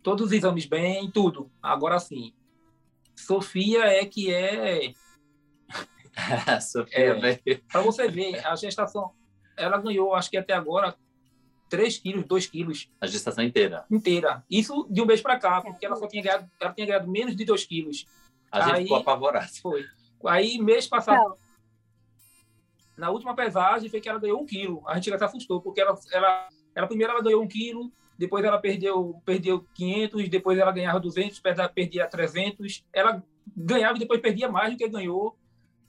Todos 0.03 0.27
os 0.27 0.33
exames 0.33 0.67
bem, 0.67 1.09
tudo. 1.11 1.49
Agora 1.63 1.99
sim. 2.01 2.35
Sofia 3.15 3.85
é 3.85 4.05
que 4.05 4.33
é. 4.33 4.93
Sofia, 6.61 7.19
é, 7.19 7.61
Para 7.71 7.83
você 7.83 8.09
ver, 8.09 8.47
a 8.47 8.55
gestação, 8.55 9.13
ela 9.57 9.79
ganhou, 9.79 10.15
acho 10.15 10.31
que 10.31 10.37
até 10.37 10.53
agora, 10.53 10.95
3 11.69 11.99
quilos, 11.99 12.25
2 12.27 12.47
quilos. 12.47 12.91
A 13.01 13.07
gestação 13.07 13.43
inteira? 13.43 13.85
Inteira. 13.91 14.45
Isso 14.51 14.87
de 14.91 15.03
um 15.03 15.07
mês 15.07 15.21
para 15.21 15.39
cá, 15.39 15.61
porque 15.61 15.85
ela 15.85 15.97
só 15.97 16.07
tinha 16.07 16.23
ganhado, 16.23 16.51
ela 16.61 16.73
tinha 16.73 16.87
ganhado 16.87 17.11
menos 17.11 17.35
de 17.37 17.45
2 17.45 17.65
quilos. 17.65 18.07
A 18.51 18.69
gente 18.69 18.83
ficou 18.83 18.99
apavorado. 18.99 19.51
Foi. 19.61 19.85
Aí, 20.27 20.59
mês 20.59 20.87
passado, 20.87 21.19
não 21.19 21.45
na 22.97 23.11
última 23.11 23.35
pesagem 23.35 23.89
foi 23.89 24.01
que 24.01 24.09
ela 24.09 24.19
ganhou 24.19 24.41
um 24.41 24.47
quilo. 24.47 24.83
A 24.87 24.95
gente 24.95 25.13
até 25.13 25.25
assustou, 25.25 25.61
porque 25.61 25.81
ela, 25.81 25.99
ela, 26.13 26.49
ela 26.75 26.87
primeiro 26.87 27.13
ela 27.13 27.23
ganhou 27.23 27.43
um 27.43 27.49
quilo, 27.49 27.93
depois 28.17 28.45
ela 28.45 28.59
perdeu, 28.59 29.21
perdeu 29.25 29.67
500, 29.75 30.29
depois 30.29 30.59
ela 30.59 30.71
ganhava 30.71 31.01
200, 31.01 31.37
depois 31.37 31.59
ela 31.59 31.69
perdia 31.69 32.07
300. 32.07 32.85
Ela 32.93 33.23
ganhava 33.57 33.97
e 33.97 34.01
depois 34.01 34.21
perdia 34.21 34.49
mais 34.49 34.73
do 34.73 34.79
que 34.79 34.89
ganhou. 34.89 35.37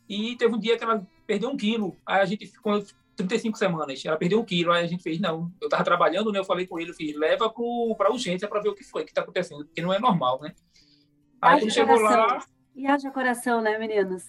E 0.08 0.36
teve 0.36 0.54
um 0.54 0.60
dia 0.60 0.78
que 0.78 0.84
ela 0.84 1.06
perdeu 1.26 1.50
um 1.50 1.58
quilo. 1.58 1.96
Aí 2.06 2.22
a 2.22 2.26
gente 2.26 2.46
ficou 2.48 2.84
35 3.16 3.58
semanas. 3.58 4.04
Ela 4.06 4.18
perdeu 4.18 4.40
um 4.40 4.46
quilo. 4.46 4.72
Aí 4.72 4.84
a 4.84 4.88
gente 4.88 5.04
fez, 5.04 5.20
não, 5.20 5.52
eu 5.62 5.70
tava 5.70 5.84
trabalhando, 5.84 6.32
né? 6.32 6.40
Eu 6.40 6.46
falei 6.46 6.68
com 6.68 6.80
ele, 6.80 6.92
eu 6.92 6.96
fiz, 6.96 7.16
leva 7.16 7.52
para 7.98 8.12
urgência 8.12 8.48
para 8.48 8.62
ver 8.62 8.70
o 8.70 8.76
que 8.76 8.84
foi 8.84 9.04
que 9.04 9.12
está 9.12 9.22
acontecendo, 9.22 9.66
porque 9.66 9.82
não 9.82 9.94
é 9.94 10.00
normal, 10.00 10.40
né? 10.42 10.54
Aí 11.42 11.62
ele 11.62 11.72
chegou 11.72 12.00
lá, 12.00 12.40
e 12.76 12.86
haja 12.88 13.10
coração, 13.10 13.62
né, 13.62 13.78
meninos? 13.78 14.26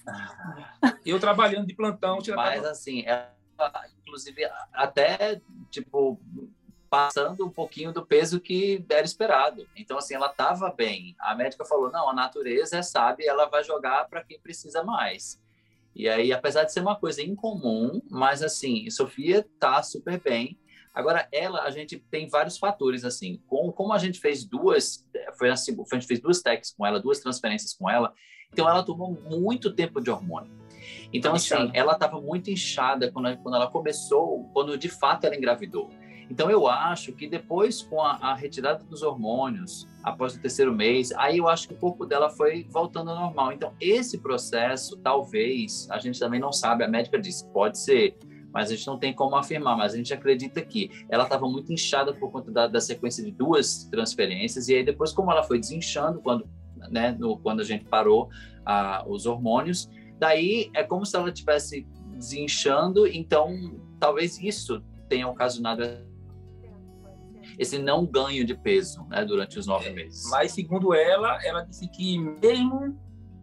Eu 1.05 1.19
trabalhando 1.19 1.67
de 1.67 1.75
plantão. 1.75 2.19
Mas, 2.37 2.65
assim, 2.65 3.03
ela, 3.05 3.35
inclusive, 4.01 4.49
até, 4.73 5.41
tipo, 5.69 6.21
passando 6.89 7.45
um 7.45 7.51
pouquinho 7.51 7.93
do 7.93 8.07
peso 8.07 8.41
que 8.41 8.85
era 8.89 9.05
esperado. 9.05 9.67
Então, 9.75 9.99
assim, 9.99 10.15
ela 10.15 10.31
estava 10.31 10.71
bem. 10.71 11.17
A 11.19 11.35
médica 11.35 11.65
falou: 11.65 11.91
não, 11.91 12.09
a 12.09 12.15
natureza 12.15 12.79
é 12.79 12.83
sábia, 12.83 13.29
ela 13.29 13.47
vai 13.47 13.65
jogar 13.65 14.09
para 14.09 14.23
quem 14.23 14.39
precisa 14.39 14.85
mais. 14.85 15.43
E 15.97 16.11
aí, 16.11 16.31
apesar 16.31 16.65
de 16.65 16.73
ser 16.75 16.81
uma 16.81 16.95
coisa 16.95 17.23
incomum, 17.23 18.03
mas 18.11 18.43
assim, 18.43 18.89
Sofia 18.91 19.47
tá 19.59 19.83
super 19.83 20.21
bem. 20.21 20.59
Agora, 20.93 21.27
ela, 21.33 21.63
a 21.63 21.71
gente 21.71 21.99
tem 21.99 22.29
vários 22.29 22.59
fatores, 22.59 23.03
assim, 23.03 23.41
com, 23.47 23.73
como 23.73 23.95
a 23.95 23.99
gente 23.99 24.21
fez 24.21 24.45
duas, 24.45 25.09
foi 25.39 25.49
assim, 25.49 25.75
a 25.75 25.95
gente 25.95 26.07
fez 26.07 26.21
duas 26.21 26.43
techs 26.43 26.71
com 26.71 26.85
ela, 26.85 27.01
duas 27.01 27.21
transferências 27.21 27.73
com 27.73 27.89
ela, 27.89 28.13
então 28.53 28.69
ela 28.69 28.83
tomou 28.83 29.11
muito 29.11 29.75
tempo 29.75 29.99
de 29.99 30.11
hormônio. 30.11 30.53
Então, 31.15 31.33
tá 31.33 31.37
assim, 31.37 31.71
ela 31.73 31.95
estava 31.95 32.21
muito 32.21 32.51
inchada 32.51 33.11
quando, 33.11 33.35
quando 33.39 33.55
ela 33.55 33.71
começou, 33.71 34.51
quando 34.53 34.77
de 34.77 34.91
fato 34.91 35.25
ela 35.25 35.35
engravidou. 35.35 35.89
Então, 36.31 36.51
eu 36.51 36.67
acho 36.67 37.13
que 37.13 37.29
depois, 37.29 37.83
com 37.83 38.01
a, 38.01 38.13
a, 38.17 38.35
retirada 38.35 38.83
dos 38.85 39.03
hormônios, 39.03 39.89
após 40.03 40.35
o 40.35 40.41
terceiro 40.41 40.75
mês, 40.75 41.13
aí 41.13 41.39
eu 41.39 41.49
acho 41.49 41.69
que 41.69 41.75
o 41.75 41.77
corpo 41.77 42.05
dela 42.05 42.29
foi 42.29 42.67
voltando 42.69 43.11
ao 43.11 43.17
normal. 43.17 43.53
Então, 43.53 43.73
esse 43.81 44.19
processo, 44.19 44.97
talvez, 44.97 45.89
a 45.91 45.99
gente 45.99 46.19
também 46.19 46.41
não 46.41 46.53
sabe, 46.53 46.83
a 46.83 46.89
médica 46.89 47.19
disse, 47.19 47.47
pode 47.53 47.79
ser, 47.79 48.19
mas 48.53 48.71
a 48.71 48.75
gente 48.75 48.87
não 48.87 48.99
tem 48.99 49.13
como 49.13 49.37
afirmar, 49.37 49.77
mas 49.77 49.95
a 49.95 49.97
gente 49.97 50.13
acredita 50.13 50.61
que 50.63 50.91
ela 51.09 51.25
estava 51.25 51.49
muito 51.49 51.73
inchada 51.73 52.13
por 52.13 52.31
conta 52.33 52.51
da, 52.51 52.67
da, 52.67 52.81
sequência 52.81 53.23
de 53.23 53.31
duas 53.31 53.85
transferências, 53.85 54.69
e 54.69 54.75
aí 54.75 54.85
depois, 54.85 55.13
como 55.13 55.31
ela 55.31 55.43
foi 55.43 55.61
desinchando, 55.61 56.21
quando, 56.21 56.49
né, 56.91 57.15
no, 57.19 57.39
quando 57.39 57.61
a 57.61 57.65
gente 57.65 57.85
parou 57.85 58.31
a, 58.65 59.05
os 59.07 59.27
hormônios, 59.27 59.89
daí 60.19 60.71
é 60.75 60.83
como 60.83 61.05
se 61.05 61.15
ela 61.15 61.29
estivesse 61.29 61.87
desinchando, 62.15 63.07
então 63.07 63.79
talvez 64.01 64.41
isso 64.41 64.83
tenha 65.09 65.29
ocasionado 65.29 65.83
esse 67.59 67.79
não 67.79 68.05
ganho 68.05 68.45
de 68.45 68.55
peso 68.55 69.05
né, 69.09 69.25
durante 69.25 69.59
os 69.59 69.67
nove 69.67 69.89
é, 69.89 69.93
meses. 69.93 70.29
Mas, 70.31 70.53
segundo 70.53 70.95
ela, 70.95 71.39
ela 71.45 71.63
disse 71.63 71.89
que 71.89 72.19
mesmo 72.19 72.99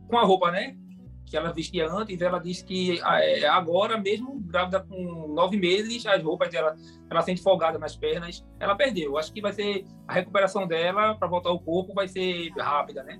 com 0.07 0.17
a 0.17 0.23
roupa, 0.23 0.51
né? 0.51 0.77
Que 1.25 1.37
ela 1.37 1.51
vestia 1.51 1.89
antes, 1.91 2.21
ela 2.21 2.37
disse 2.37 2.63
que 2.63 3.01
ah, 3.03 3.19
é, 3.19 3.47
agora, 3.47 3.97
mesmo 3.97 4.39
grávida 4.41 4.81
com 4.81 5.27
nove 5.29 5.57
meses, 5.57 6.05
as 6.05 6.21
roupas 6.21 6.49
dela, 6.49 6.75
ela 7.09 7.21
sente 7.21 7.41
folgada 7.41 7.79
nas 7.79 7.95
pernas, 7.95 8.45
ela 8.59 8.75
perdeu. 8.75 9.17
Acho 9.17 9.33
que 9.33 9.41
vai 9.41 9.51
ser 9.51 9.85
a 10.07 10.13
recuperação 10.13 10.67
dela 10.67 11.15
para 11.15 11.27
voltar 11.27 11.49
ao 11.49 11.59
corpo 11.59 11.93
vai 11.93 12.07
ser 12.07 12.51
rápida, 12.57 13.03
né? 13.03 13.19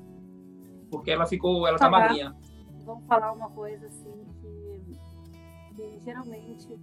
Porque 0.92 1.10
ela 1.10 1.26
ficou, 1.26 1.66
ela 1.66 1.80
tá 1.80 1.90
magrinha. 1.90 2.36
Vamos 2.86 3.08
falar 3.08 3.32
uma 3.32 3.50
coisa 3.50 3.88
assim 3.88 4.28
que, 4.42 5.76
que 5.76 6.00
geralmente 6.04 6.78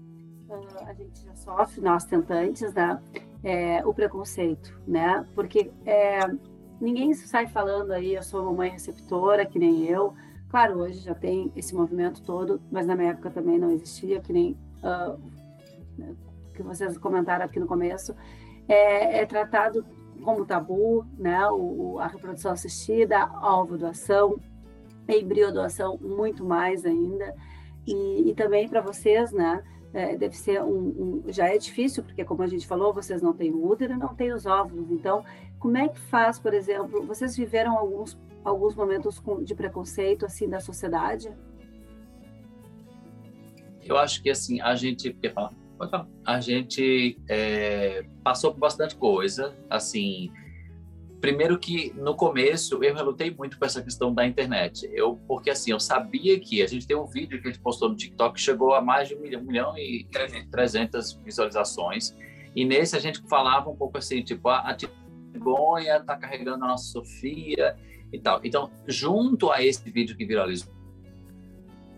uh, 0.50 0.86
a 0.86 0.92
gente 0.92 1.24
já 1.24 1.34
sofre, 1.34 1.80
nós 1.80 2.04
tentantes, 2.04 2.72
né? 2.74 3.00
É, 3.42 3.86
o 3.86 3.94
preconceito, 3.94 4.78
né? 4.86 5.26
Porque 5.34 5.70
é, 5.86 6.20
ninguém 6.80 7.14
sai 7.14 7.46
falando 7.46 7.92
aí, 7.92 8.14
eu 8.14 8.22
sou 8.22 8.44
mamãe 8.44 8.70
receptora, 8.70 9.46
que 9.46 9.58
nem 9.58 9.84
eu. 9.84 10.14
Claro, 10.48 10.80
hoje 10.80 10.98
já 11.00 11.14
tem 11.14 11.52
esse 11.54 11.74
movimento 11.74 12.22
todo, 12.22 12.60
mas 12.70 12.86
na 12.86 12.96
minha 12.96 13.10
época 13.10 13.30
também 13.30 13.58
não 13.58 13.70
existia, 13.70 14.20
que 14.20 14.32
nem 14.32 14.58
uh, 14.82 15.18
que 16.54 16.62
vocês 16.62 16.98
comentaram 16.98 17.44
aqui 17.44 17.60
no 17.60 17.66
começo. 17.66 18.14
É, 18.68 19.20
é 19.20 19.26
tratado 19.26 19.84
como 20.22 20.44
tabu, 20.44 21.06
né? 21.18 21.48
O, 21.50 21.98
a 21.98 22.06
reprodução 22.06 22.52
assistida, 22.52 23.18
a 23.18 23.60
ovodoação, 23.60 24.38
a 25.08 25.12
embriodoação, 25.12 25.98
muito 25.98 26.44
mais 26.44 26.84
ainda. 26.84 27.34
E, 27.86 28.30
e 28.30 28.34
também 28.34 28.68
para 28.68 28.80
vocês, 28.80 29.32
né? 29.32 29.62
É, 29.92 30.16
deve 30.16 30.36
ser 30.36 30.62
um, 30.62 31.22
um, 31.26 31.32
já 31.32 31.48
é 31.48 31.58
difícil 31.58 32.02
porque 32.02 32.24
como 32.24 32.42
a 32.42 32.46
gente 32.46 32.66
falou 32.66 32.92
vocês 32.92 33.20
não 33.20 33.32
têm 33.32 33.52
útero 33.52 33.98
não 33.98 34.14
têm 34.14 34.32
os 34.32 34.46
óvulos. 34.46 34.90
Então 34.90 35.24
como 35.58 35.76
é 35.76 35.88
que 35.88 35.98
faz 35.98 36.38
por 36.38 36.54
exemplo 36.54 37.04
vocês 37.06 37.36
viveram 37.36 37.76
alguns 37.76 38.18
alguns 38.44 38.74
momentos 38.74 39.20
de 39.44 39.54
preconceito 39.54 40.24
assim 40.24 40.48
da 40.48 40.60
sociedade? 40.60 41.30
Eu 43.82 43.96
acho 43.96 44.22
que 44.22 44.30
assim 44.30 44.60
a 44.60 44.74
gente 44.74 45.16
a 46.26 46.40
gente 46.40 47.18
é, 47.28 48.04
passou 48.22 48.52
por 48.52 48.60
bastante 48.60 48.94
coisa 48.96 49.56
assim 49.68 50.30
Primeiro 51.20 51.58
que 51.58 51.92
no 51.96 52.14
começo 52.14 52.82
eu 52.82 52.94
relutei 52.94 53.30
muito 53.30 53.58
com 53.58 53.64
essa 53.64 53.82
questão 53.82 54.12
da 54.12 54.26
internet. 54.26 54.88
Eu 54.92 55.16
porque 55.28 55.50
assim, 55.50 55.70
eu 55.70 55.78
sabia 55.78 56.40
que 56.40 56.62
a 56.62 56.66
gente 56.66 56.86
tem 56.86 56.96
um 56.96 57.04
vídeo 57.04 57.40
que 57.40 57.48
a 57.48 57.52
gente 57.52 57.62
postou 57.62 57.90
no 57.90 57.94
TikTok 57.94 58.34
que 58.34 58.40
chegou 58.40 58.74
a 58.74 58.80
mais 58.80 59.08
de 59.08 59.14
um 59.14 59.20
milhão, 59.20 59.42
um 59.42 59.44
milhão 59.44 59.78
e 59.78 60.06
trezentas 60.50 61.12
visualizações. 61.22 62.16
E 62.56 62.64
nesse 62.64 62.96
a 62.96 62.98
gente 62.98 63.20
falava 63.28 63.68
um 63.68 63.76
pouco 63.76 63.98
assim, 63.98 64.22
tipo, 64.22 64.48
a, 64.48 64.70
a 64.70 64.74
Tigonha 64.74 66.00
tá 66.00 66.16
carregando 66.16 66.64
a 66.64 66.68
nossa 66.68 66.84
Sofia 66.84 67.76
e 68.10 68.18
tal. 68.18 68.40
Então, 68.42 68.70
junto 68.86 69.50
a 69.50 69.62
esse 69.62 69.88
vídeo 69.90 70.16
que 70.16 70.24
viralizou, 70.24 70.72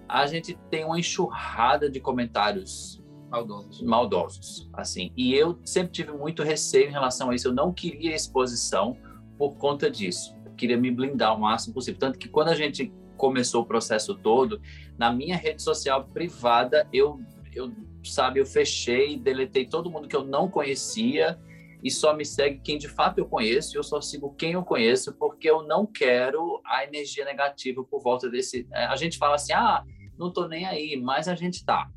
a 0.08 0.26
gente 0.26 0.58
tem 0.68 0.84
uma 0.84 0.98
enxurrada 0.98 1.88
de 1.88 2.00
comentários 2.00 3.02
maldosos. 3.30 3.82
maldosos, 3.82 4.70
assim. 4.74 5.12
E 5.16 5.32
eu 5.34 5.58
sempre 5.64 5.92
tive 5.92 6.12
muito 6.12 6.42
receio 6.42 6.88
em 6.88 6.92
relação 6.92 7.30
a 7.30 7.34
isso. 7.34 7.48
Eu 7.48 7.54
não 7.54 7.72
queria 7.72 8.14
exposição 8.14 8.96
por 9.38 9.54
conta 9.56 9.90
disso. 9.90 10.36
Eu 10.44 10.52
queria 10.52 10.76
me 10.76 10.90
blindar 10.90 11.36
o 11.36 11.40
máximo 11.40 11.74
possível. 11.74 11.98
Tanto 11.98 12.18
que 12.18 12.28
quando 12.28 12.48
a 12.48 12.54
gente 12.54 12.92
começou 13.16 13.62
o 13.62 13.66
processo 13.66 14.14
todo, 14.14 14.60
na 14.98 15.12
minha 15.12 15.36
rede 15.36 15.62
social 15.62 16.04
privada, 16.04 16.88
eu, 16.92 17.20
eu 17.54 17.72
sabe, 18.04 18.40
eu 18.40 18.46
fechei, 18.46 19.16
deletei 19.16 19.66
todo 19.66 19.90
mundo 19.90 20.08
que 20.08 20.16
eu 20.16 20.24
não 20.24 20.48
conhecia 20.48 21.38
e 21.82 21.90
só 21.90 22.14
me 22.14 22.24
segue 22.24 22.60
quem 22.60 22.78
de 22.78 22.88
fato 22.88 23.18
eu 23.18 23.26
conheço, 23.26 23.74
e 23.74 23.78
eu 23.78 23.82
só 23.82 24.00
sigo 24.00 24.32
quem 24.34 24.52
eu 24.52 24.62
conheço, 24.62 25.12
porque 25.14 25.50
eu 25.50 25.62
não 25.62 25.84
quero 25.84 26.60
a 26.64 26.84
energia 26.84 27.24
negativa 27.24 27.82
por 27.82 28.00
volta 28.00 28.30
desse. 28.30 28.68
É, 28.72 28.84
a 28.84 28.94
gente 28.94 29.18
fala 29.18 29.34
assim, 29.34 29.52
ah, 29.52 29.84
não 30.16 30.32
tô 30.32 30.46
nem 30.46 30.64
aí, 30.64 30.96
mas 30.96 31.26
a 31.26 31.34
gente 31.34 31.64
tá. 31.64 31.90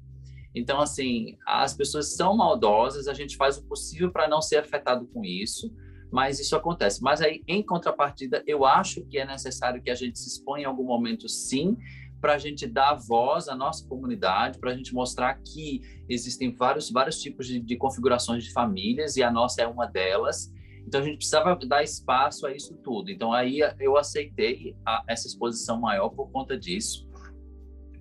Então, 0.55 0.79
assim, 0.79 1.37
as 1.45 1.75
pessoas 1.75 2.15
são 2.15 2.35
maldosas, 2.35 3.07
a 3.07 3.13
gente 3.13 3.35
faz 3.35 3.57
o 3.57 3.67
possível 3.67 4.11
para 4.11 4.27
não 4.27 4.41
ser 4.41 4.57
afetado 4.57 5.05
com 5.07 5.23
isso, 5.23 5.71
mas 6.15 6.39
isso 6.39 6.55
acontece. 6.55 7.03
Mas 7.03 7.21
aí, 7.21 7.43
em 7.45 7.61
contrapartida, 7.61 8.41
eu 8.47 8.63
acho 8.63 9.05
que 9.05 9.17
é 9.17 9.25
necessário 9.25 9.81
que 9.81 9.91
a 9.91 9.95
gente 9.95 10.17
se 10.17 10.29
exponha 10.29 10.63
em 10.63 10.65
algum 10.65 10.85
momento, 10.85 11.27
sim, 11.27 11.75
para 12.21 12.35
a 12.35 12.37
gente 12.37 12.65
dar 12.65 12.93
voz 12.93 13.49
à 13.49 13.55
nossa 13.55 13.85
comunidade, 13.85 14.57
para 14.57 14.71
a 14.71 14.73
gente 14.73 14.93
mostrar 14.93 15.33
que 15.43 15.81
existem 16.07 16.55
vários, 16.55 16.89
vários 16.89 17.21
tipos 17.21 17.45
de, 17.47 17.59
de, 17.59 17.75
configurações 17.75 18.45
de 18.45 18.53
famílias 18.53 19.17
e 19.17 19.23
a 19.23 19.29
nossa 19.29 19.61
é 19.61 19.67
uma 19.67 19.87
delas. 19.87 20.53
Então 20.87 21.01
a 21.01 21.03
gente 21.03 21.17
precisava 21.17 21.53
dar 21.67 21.83
espaço 21.83 22.47
a 22.47 22.55
isso 22.55 22.77
tudo. 22.77 23.11
Então 23.11 23.33
aí 23.33 23.59
eu 23.77 23.97
aceitei 23.97 24.73
a, 24.85 25.03
essa 25.09 25.27
exposição 25.27 25.81
maior 25.81 26.07
por 26.11 26.31
conta 26.31 26.57
disso. 26.57 27.05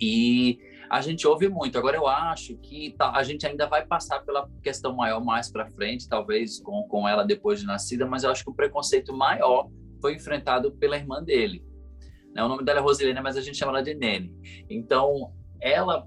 E 0.01 0.61
a 0.89 1.01
gente 1.01 1.27
ouve 1.27 1.49
muito. 1.49 1.79
Agora, 1.79 1.97
eu 1.97 2.07
acho 2.07 2.57
que 2.59 2.95
a 2.99 3.23
gente 3.23 3.47
ainda 3.47 3.67
vai 3.67 3.85
passar 3.85 4.21
pela 4.21 4.49
questão 4.63 4.95
maior 4.95 5.23
mais 5.25 5.51
para 5.51 5.67
frente, 5.71 6.09
talvez 6.09 6.61
com, 6.61 6.87
com 6.89 7.09
ela 7.09 7.25
depois 7.25 7.61
de 7.61 7.67
nascida, 7.67 8.07
mas 8.07 8.25
eu 8.25 8.31
acho 8.31 8.45
que 8.45 8.51
o 8.51 8.55
preconceito 8.55 9.13
maior 9.13 9.69
foi 10.01 10.15
enfrentado 10.15 10.73
pela 10.73 10.97
irmã 10.97 11.23
dele. 11.23 11.65
Né? 12.35 12.43
O 12.43 12.49
nome 12.49 12.65
dela 12.65 12.81
é 12.81 12.83
Rosilene, 12.83 13.21
mas 13.21 13.37
a 13.37 13.41
gente 13.41 13.57
chama 13.57 13.73
ela 13.73 13.83
de 13.83 13.95
Nene. 13.95 14.35
Então, 14.69 15.33
ela, 15.61 16.07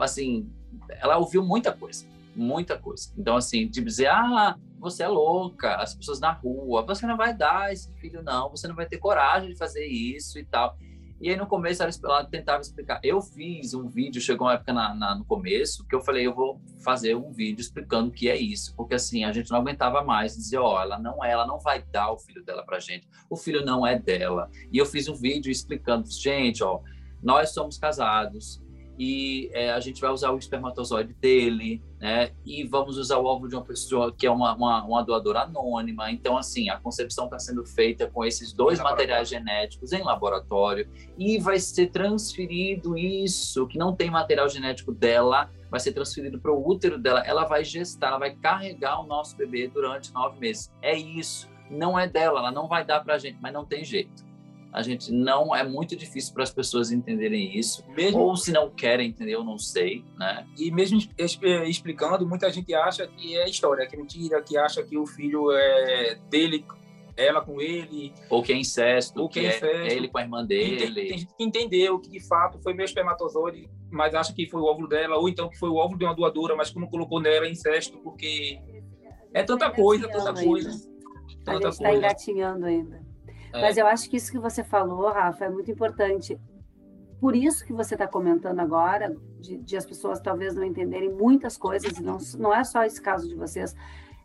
assim, 0.00 0.50
ela 0.88 1.18
ouviu 1.18 1.44
muita 1.44 1.72
coisa, 1.72 2.06
muita 2.34 2.78
coisa. 2.78 3.12
Então, 3.16 3.36
assim, 3.36 3.68
de 3.68 3.82
dizer, 3.82 4.08
ah, 4.08 4.58
você 4.78 5.02
é 5.02 5.08
louca, 5.08 5.76
as 5.76 5.94
pessoas 5.94 6.20
na 6.20 6.32
rua, 6.32 6.84
você 6.84 7.06
não 7.06 7.16
vai 7.16 7.36
dar 7.36 7.72
esse 7.72 7.92
filho, 7.94 8.22
não, 8.22 8.50
você 8.50 8.66
não 8.66 8.74
vai 8.74 8.86
ter 8.86 8.98
coragem 8.98 9.50
de 9.50 9.56
fazer 9.56 9.86
isso 9.86 10.38
e 10.38 10.44
tal. 10.44 10.76
E 11.20 11.30
aí 11.30 11.36
no 11.36 11.46
começo 11.46 11.82
ela, 11.82 12.24
tentava 12.24 12.60
explicar. 12.60 13.00
Eu 13.02 13.22
fiz 13.22 13.72
um 13.72 13.88
vídeo, 13.88 14.20
chegou 14.20 14.46
uma 14.46 14.54
época 14.54 14.72
na, 14.72 14.94
na, 14.94 15.14
no 15.14 15.24
começo, 15.24 15.86
que 15.86 15.94
eu 15.94 16.00
falei, 16.00 16.26
eu 16.26 16.34
vou 16.34 16.60
fazer 16.82 17.14
um 17.14 17.32
vídeo 17.32 17.60
explicando 17.60 18.10
o 18.10 18.12
que 18.12 18.28
é 18.28 18.36
isso, 18.36 18.74
porque 18.76 18.94
assim, 18.94 19.24
a 19.24 19.32
gente 19.32 19.50
não 19.50 19.58
aguentava 19.58 20.02
mais 20.02 20.34
dizer, 20.34 20.58
ó, 20.58 20.76
oh, 20.76 20.80
ela 20.80 20.98
não 20.98 21.24
é, 21.24 21.30
ela 21.30 21.46
não 21.46 21.58
vai 21.58 21.82
dar 21.82 22.12
o 22.12 22.18
filho 22.18 22.44
dela 22.44 22.64
pra 22.64 22.78
gente. 22.78 23.08
O 23.30 23.36
filho 23.36 23.64
não 23.64 23.86
é 23.86 23.98
dela. 23.98 24.50
E 24.70 24.76
eu 24.76 24.84
fiz 24.84 25.08
um 25.08 25.14
vídeo 25.14 25.50
explicando, 25.50 26.06
gente, 26.10 26.62
ó, 26.62 26.80
nós 27.22 27.50
somos 27.50 27.78
casados, 27.78 28.62
e 28.98 29.50
é, 29.52 29.70
a 29.70 29.80
gente 29.80 30.00
vai 30.00 30.10
usar 30.10 30.30
o 30.30 30.38
espermatozoide 30.38 31.12
dele, 31.14 31.82
né? 32.00 32.32
E 32.44 32.64
vamos 32.64 32.96
usar 32.96 33.18
o 33.18 33.24
óvulo 33.24 33.48
de 33.48 33.54
uma 33.54 33.64
pessoa 33.64 34.12
que 34.12 34.26
é 34.26 34.30
uma, 34.30 34.54
uma, 34.54 34.84
uma 34.84 35.02
doadora 35.02 35.42
anônima. 35.42 36.10
Então, 36.10 36.36
assim, 36.36 36.70
a 36.70 36.78
concepção 36.78 37.26
está 37.26 37.38
sendo 37.38 37.64
feita 37.64 38.06
com 38.06 38.24
esses 38.24 38.52
dois 38.52 38.80
materiais 38.80 39.28
genéticos 39.28 39.92
em 39.92 40.02
laboratório 40.02 40.88
e 41.18 41.38
vai 41.38 41.58
ser 41.58 41.88
transferido 41.88 42.96
isso, 42.96 43.66
que 43.66 43.78
não 43.78 43.94
tem 43.94 44.10
material 44.10 44.48
genético 44.48 44.92
dela, 44.92 45.50
vai 45.70 45.80
ser 45.80 45.92
transferido 45.92 46.38
para 46.38 46.52
o 46.52 46.68
útero 46.68 46.98
dela. 46.98 47.20
Ela 47.20 47.44
vai 47.44 47.64
gestar, 47.64 48.08
ela 48.08 48.18
vai 48.18 48.34
carregar 48.34 49.00
o 49.00 49.06
nosso 49.06 49.36
bebê 49.36 49.68
durante 49.68 50.12
nove 50.12 50.38
meses. 50.38 50.72
É 50.80 50.96
isso. 50.96 51.48
Não 51.70 51.98
é 51.98 52.06
dela, 52.06 52.38
ela 52.38 52.52
não 52.52 52.68
vai 52.68 52.84
dar 52.84 53.00
para 53.00 53.14
a 53.14 53.18
gente, 53.18 53.38
mas 53.40 53.52
não 53.52 53.64
tem 53.64 53.84
jeito 53.84 54.24
a 54.76 54.82
gente 54.82 55.10
não 55.10 55.56
é 55.56 55.64
muito 55.64 55.96
difícil 55.96 56.34
para 56.34 56.42
as 56.42 56.50
pessoas 56.50 56.92
entenderem 56.92 57.56
isso, 57.56 57.82
mesmo, 57.96 58.20
ou 58.20 58.36
se 58.36 58.52
não 58.52 58.68
querem 58.68 59.08
entender, 59.08 59.32
eu 59.32 59.42
não 59.42 59.56
sei, 59.56 60.04
né? 60.18 60.46
E 60.58 60.70
mesmo 60.70 61.00
explicando, 61.18 62.28
muita 62.28 62.52
gente 62.52 62.74
acha 62.74 63.06
que 63.06 63.34
é 63.38 63.48
história, 63.48 63.86
que 63.86 63.96
é 63.96 63.98
mentira, 63.98 64.42
que 64.42 64.58
acha 64.58 64.82
que 64.82 64.98
o 64.98 65.06
filho 65.06 65.50
é 65.50 66.18
dele 66.28 66.62
ela 67.16 67.40
com 67.40 67.58
ele. 67.58 68.12
Ou 68.28 68.42
que 68.42 68.52
é 68.52 68.56
incesto, 68.56 69.22
ou 69.22 69.30
que, 69.30 69.40
é, 69.40 69.48
incesto. 69.48 69.64
é 69.64 69.94
ele 69.94 70.08
com 70.08 70.18
a 70.18 70.20
irmã 70.22 70.44
dele. 70.44 70.76
Tem, 70.76 71.08
tem, 71.08 71.18
gente 71.20 71.34
que 71.34 71.42
entendeu 71.42 71.98
que 71.98 72.10
de 72.10 72.20
fato 72.20 72.58
foi 72.58 72.74
meu 72.74 72.84
espermatozoide, 72.84 73.70
mas 73.90 74.14
acha 74.14 74.34
que 74.34 74.46
foi 74.46 74.60
o 74.60 74.66
óvulo 74.66 74.88
dela, 74.88 75.16
ou 75.16 75.26
então 75.26 75.48
que 75.48 75.58
foi 75.58 75.70
o 75.70 75.76
óvulo 75.76 75.98
de 75.98 76.04
uma 76.04 76.14
doadora, 76.14 76.54
mas 76.54 76.68
que 76.68 76.78
não 76.78 76.86
colocou 76.86 77.18
nela 77.18 77.46
é 77.46 77.50
incesto, 77.50 77.96
porque 78.00 78.60
é 79.32 79.42
tanta 79.42 79.70
coisa, 79.70 80.06
tanta 80.06 80.34
coisa. 80.34 80.70
Tanta 81.42 81.68
a 81.68 81.70
gente 81.70 81.80
está 81.80 81.94
engatinhando 81.94 82.66
ainda. 82.66 83.05
É. 83.56 83.60
Mas 83.62 83.76
eu 83.76 83.86
acho 83.86 84.08
que 84.08 84.16
isso 84.16 84.30
que 84.30 84.38
você 84.38 84.62
falou, 84.62 85.10
Rafa, 85.10 85.44
é 85.44 85.50
muito 85.50 85.70
importante. 85.70 86.38
Por 87.20 87.34
isso 87.34 87.64
que 87.64 87.72
você 87.72 87.94
está 87.94 88.06
comentando 88.06 88.60
agora, 88.60 89.16
de, 89.40 89.56
de, 89.56 89.76
as 89.76 89.86
pessoas 89.86 90.20
talvez 90.20 90.54
não 90.54 90.62
entenderem 90.62 91.10
muitas 91.10 91.56
coisas, 91.56 91.98
e 91.98 92.02
não, 92.02 92.18
não 92.38 92.54
é 92.54 92.62
só 92.62 92.84
esse 92.84 93.00
caso 93.00 93.26
de 93.26 93.34
vocês, 93.34 93.74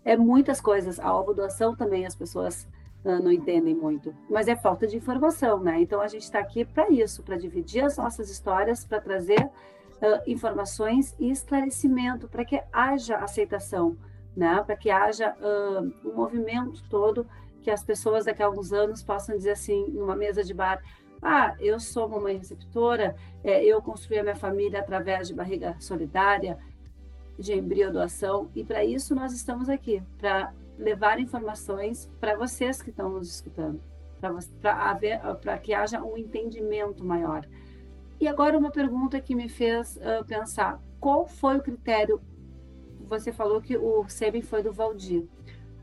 é 0.04 0.18
muitas 0.18 0.60
coisas. 0.60 1.00
A 1.00 1.22
doação 1.22 1.76
também 1.76 2.06
as 2.06 2.16
pessoas 2.16 2.68
uh, 3.06 3.24
não 3.24 3.32
entendem 3.32 3.74
muito, 3.74 4.14
mas 4.30 4.48
é 4.48 4.56
falta 4.56 4.86
de 4.86 4.98
informação, 4.98 5.60
né? 5.62 5.80
Então 5.82 6.02
a 6.02 6.08
gente 6.08 6.24
está 6.24 6.40
aqui 6.40 6.66
para 6.66 6.90
isso, 6.90 7.24
para 7.24 7.38
dividir 7.38 7.84
as 7.84 7.98
nossas 7.98 8.30
histórias, 8.30 8.84
para 8.84 9.00
trazer 9.00 9.42
uh, 9.42 10.22
informações 10.28 11.16
e 11.18 11.32
esclarecimento, 11.32 12.28
para 12.28 12.44
que 12.44 12.62
haja 12.74 13.16
aceitação, 13.18 13.96
né? 14.36 14.62
Para 14.66 14.76
que 14.76 14.90
haja 14.90 15.34
uh, 15.40 16.10
um 16.10 16.14
movimento 16.14 16.84
todo 16.90 17.26
que 17.62 17.72
as 17.72 17.84
pessoas 17.84 18.26
daqui 18.26 18.42
a 18.42 18.46
alguns 18.46 18.74
anos 18.74 19.04
possam 19.04 19.36
dizer 19.36 19.52
assim, 19.52 19.88
numa 19.90 20.16
mesa 20.16 20.44
de 20.44 20.54
bar, 20.54 20.82
ah, 21.22 21.56
eu 21.60 21.80
sou 21.80 22.10
mamãe 22.10 22.38
receptora, 22.38 23.16
é, 23.44 23.64
eu 23.64 23.82
construí 23.82 24.18
a 24.18 24.24
minha 24.24 24.36
família 24.36 24.80
através 24.80 25.28
de 25.28 25.36
barriga 25.36 25.76
solidária, 25.80 26.58
de 27.38 27.54
embrião 27.54 27.92
doação, 27.92 28.50
e 28.56 28.64
para 28.64 28.84
isso 28.84 29.14
nós 29.14 29.32
estamos 29.34 29.70
aqui, 29.70 30.02
para 30.18 30.52
levar 30.78 31.20
informações 31.20 32.10
para 32.20 32.36
vocês 32.36 32.82
que 32.82 32.90
estão 32.90 33.10
nos 33.10 33.30
escutando, 33.30 33.80
para 35.42 35.58
que 35.60 35.74
haja 35.74 36.02
um 36.02 36.18
entendimento 36.18 37.06
maior. 37.06 37.48
E 38.20 38.28
agora 38.28 38.58
uma 38.58 38.72
pergunta 38.72 39.20
que 39.20 39.36
me 39.36 39.50
fez 39.50 39.98
uh, 39.98 40.26
pensar, 40.26 40.80
qual 41.00 41.28
foi 41.28 41.58
o 41.58 41.62
critério? 41.62 42.22
Você 43.08 43.32
falou 43.32 43.62
que 43.62 43.76
o 43.76 44.08
sêmen 44.08 44.42
foi 44.42 44.62
do 44.62 44.72
Valdir. 44.72 45.28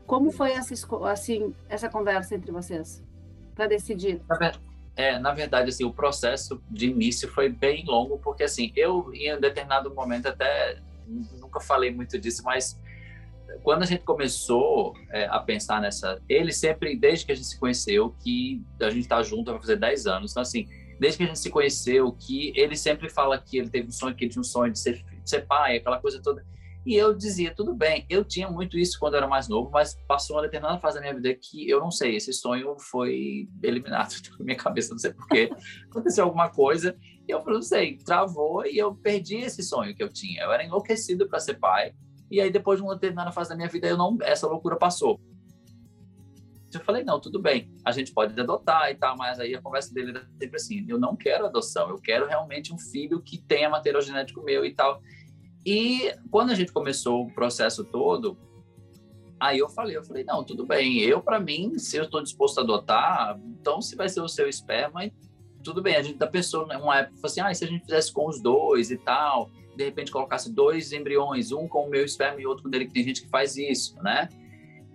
Como 0.09 0.31
foi 0.31 0.53
essa, 0.53 0.73
assim, 1.05 1.53
essa 1.69 1.87
conversa 1.87 2.33
entre 2.33 2.51
vocês 2.51 3.05
para 3.53 3.67
decidir? 3.67 4.19
É, 4.95 5.19
na 5.19 5.31
verdade, 5.35 5.69
assim, 5.69 5.83
o 5.83 5.93
processo 5.93 6.59
de 6.67 6.89
início 6.89 7.29
foi 7.29 7.47
bem 7.47 7.85
longo, 7.85 8.17
porque 8.17 8.41
assim, 8.41 8.73
eu 8.75 9.13
em 9.13 9.31
um 9.35 9.39
determinado 9.39 9.93
momento 9.93 10.25
até 10.25 10.79
nunca 11.39 11.59
falei 11.59 11.93
muito 11.93 12.17
disso, 12.17 12.41
mas 12.43 12.81
quando 13.61 13.83
a 13.83 13.85
gente 13.85 14.03
começou 14.03 14.95
é, 15.11 15.25
a 15.25 15.37
pensar 15.37 15.79
nessa, 15.79 16.19
ele 16.27 16.51
sempre, 16.51 16.95
desde 16.95 17.27
que 17.27 17.31
a 17.31 17.35
gente 17.35 17.47
se 17.47 17.59
conheceu, 17.59 18.15
que 18.19 18.63
a 18.81 18.89
gente 18.89 19.01
está 19.01 19.21
junto 19.21 19.51
vai 19.51 19.61
fazer 19.61 19.75
10 19.75 20.07
anos, 20.07 20.31
então 20.31 20.41
assim, 20.41 20.67
desde 20.99 21.19
que 21.19 21.23
a 21.23 21.27
gente 21.27 21.39
se 21.39 21.51
conheceu, 21.51 22.11
que 22.13 22.51
ele 22.55 22.75
sempre 22.75 23.09
fala 23.09 23.37
que 23.37 23.59
ele 23.59 23.69
teve 23.69 23.87
um 23.87 23.91
sonho, 23.91 24.15
que 24.15 24.23
ele 24.23 24.31
tinha 24.31 24.41
um 24.41 24.43
sonho 24.43 24.73
de 24.73 24.79
ser, 24.79 25.05
de 25.23 25.29
ser 25.29 25.45
pai, 25.45 25.77
aquela 25.77 25.99
coisa 25.99 26.19
toda. 26.19 26.43
E 26.85 26.95
eu 26.95 27.13
dizia, 27.13 27.53
tudo 27.53 27.75
bem, 27.75 28.05
eu 28.09 28.23
tinha 28.23 28.49
muito 28.49 28.77
isso 28.77 28.97
quando 28.99 29.13
eu 29.13 29.17
era 29.17 29.27
mais 29.27 29.47
novo, 29.47 29.69
mas 29.69 29.95
passou 30.07 30.37
uma 30.37 30.43
determinada 30.43 30.79
fase 30.79 30.95
da 30.95 31.01
minha 31.01 31.13
vida 31.13 31.33
que 31.35 31.69
eu 31.69 31.79
não 31.79 31.91
sei, 31.91 32.15
esse 32.15 32.31
sonho 32.31 32.75
foi 32.79 33.49
eliminado 33.61 34.15
da 34.37 34.43
minha 34.43 34.57
cabeça, 34.57 34.91
não 34.91 34.97
sei 34.97 35.13
porquê. 35.13 35.49
Aconteceu 35.89 36.23
alguma 36.23 36.49
coisa 36.49 36.97
e 37.27 37.31
eu 37.31 37.43
não 37.45 37.61
sei, 37.61 37.97
travou 37.97 38.65
e 38.65 38.77
eu 38.77 38.95
perdi 38.95 39.37
esse 39.37 39.61
sonho 39.61 39.93
que 39.93 40.01
eu 40.01 40.09
tinha. 40.09 40.43
Eu 40.43 40.51
era 40.51 40.63
enlouquecido 40.63 41.27
para 41.27 41.39
ser 41.39 41.55
pai. 41.55 41.93
E 42.31 42.39
aí, 42.39 42.51
depois 42.51 42.79
de 42.79 42.83
uma 42.83 42.93
determinada 42.93 43.31
fase 43.31 43.49
da 43.49 43.55
minha 43.55 43.67
vida, 43.67 43.87
eu 43.87 43.97
não, 43.97 44.17
essa 44.21 44.47
loucura 44.47 44.77
passou. 44.77 45.19
Eu 46.71 46.79
falei, 46.81 47.03
não, 47.03 47.19
tudo 47.19 47.41
bem, 47.41 47.71
a 47.83 47.91
gente 47.91 48.13
pode 48.13 48.39
adotar 48.39 48.91
e 48.91 48.95
tal, 48.95 49.17
mas 49.17 49.39
aí 49.39 49.55
a 49.55 49.61
conversa 49.61 49.91
dele 49.91 50.11
era 50.11 50.27
sempre 50.39 50.55
assim, 50.55 50.85
eu 50.87 50.99
não 50.99 51.15
quero 51.15 51.45
adoção, 51.45 51.89
eu 51.89 51.97
quero 51.97 52.27
realmente 52.27 52.71
um 52.71 52.77
filho 52.77 53.21
que 53.21 53.39
tenha 53.39 53.67
material 53.69 54.01
genético 54.01 54.43
meu 54.43 54.63
e 54.63 54.73
tal. 54.73 55.01
E 55.65 56.13
quando 56.31 56.51
a 56.51 56.55
gente 56.55 56.71
começou 56.71 57.23
o 57.23 57.33
processo 57.33 57.83
todo, 57.83 58.37
aí 59.39 59.59
eu 59.59 59.69
falei, 59.69 59.97
eu 59.97 60.03
falei, 60.03 60.23
não, 60.23 60.43
tudo 60.43 60.65
bem, 60.65 60.99
eu 60.99 61.21
para 61.21 61.39
mim, 61.39 61.77
se 61.77 61.97
eu 61.97 62.03
estou 62.03 62.21
disposto 62.21 62.59
a 62.59 62.63
adotar, 62.63 63.39
então 63.59 63.81
se 63.81 63.95
vai 63.95 64.09
ser 64.09 64.21
o 64.21 64.27
seu 64.27 64.47
esperma, 64.47 65.01
tudo 65.63 65.81
bem, 65.81 65.95
a 65.95 66.01
gente 66.01 66.17
da 66.17 66.27
pessoa, 66.27 66.65
né, 66.65 66.77
uma 66.77 66.99
época, 66.99 67.19
assim, 67.23 67.41
ah, 67.41 67.53
se 67.53 67.63
a 67.63 67.67
gente 67.67 67.83
fizesse 67.83 68.11
com 68.11 68.27
os 68.27 68.41
dois 68.41 68.91
e 68.91 68.97
tal, 68.97 69.49
de 69.75 69.83
repente 69.83 70.11
colocasse 70.11 70.51
dois 70.51 70.91
embriões, 70.91 71.51
um 71.51 71.67
com 71.67 71.85
o 71.85 71.89
meu 71.89 72.03
esperma 72.03 72.41
e 72.41 72.45
outro 72.45 72.63
com 72.63 72.69
dele, 72.69 72.85
que 72.85 72.93
tem 72.93 73.03
gente 73.03 73.21
que 73.21 73.29
faz 73.29 73.55
isso, 73.55 73.95
né? 74.01 74.29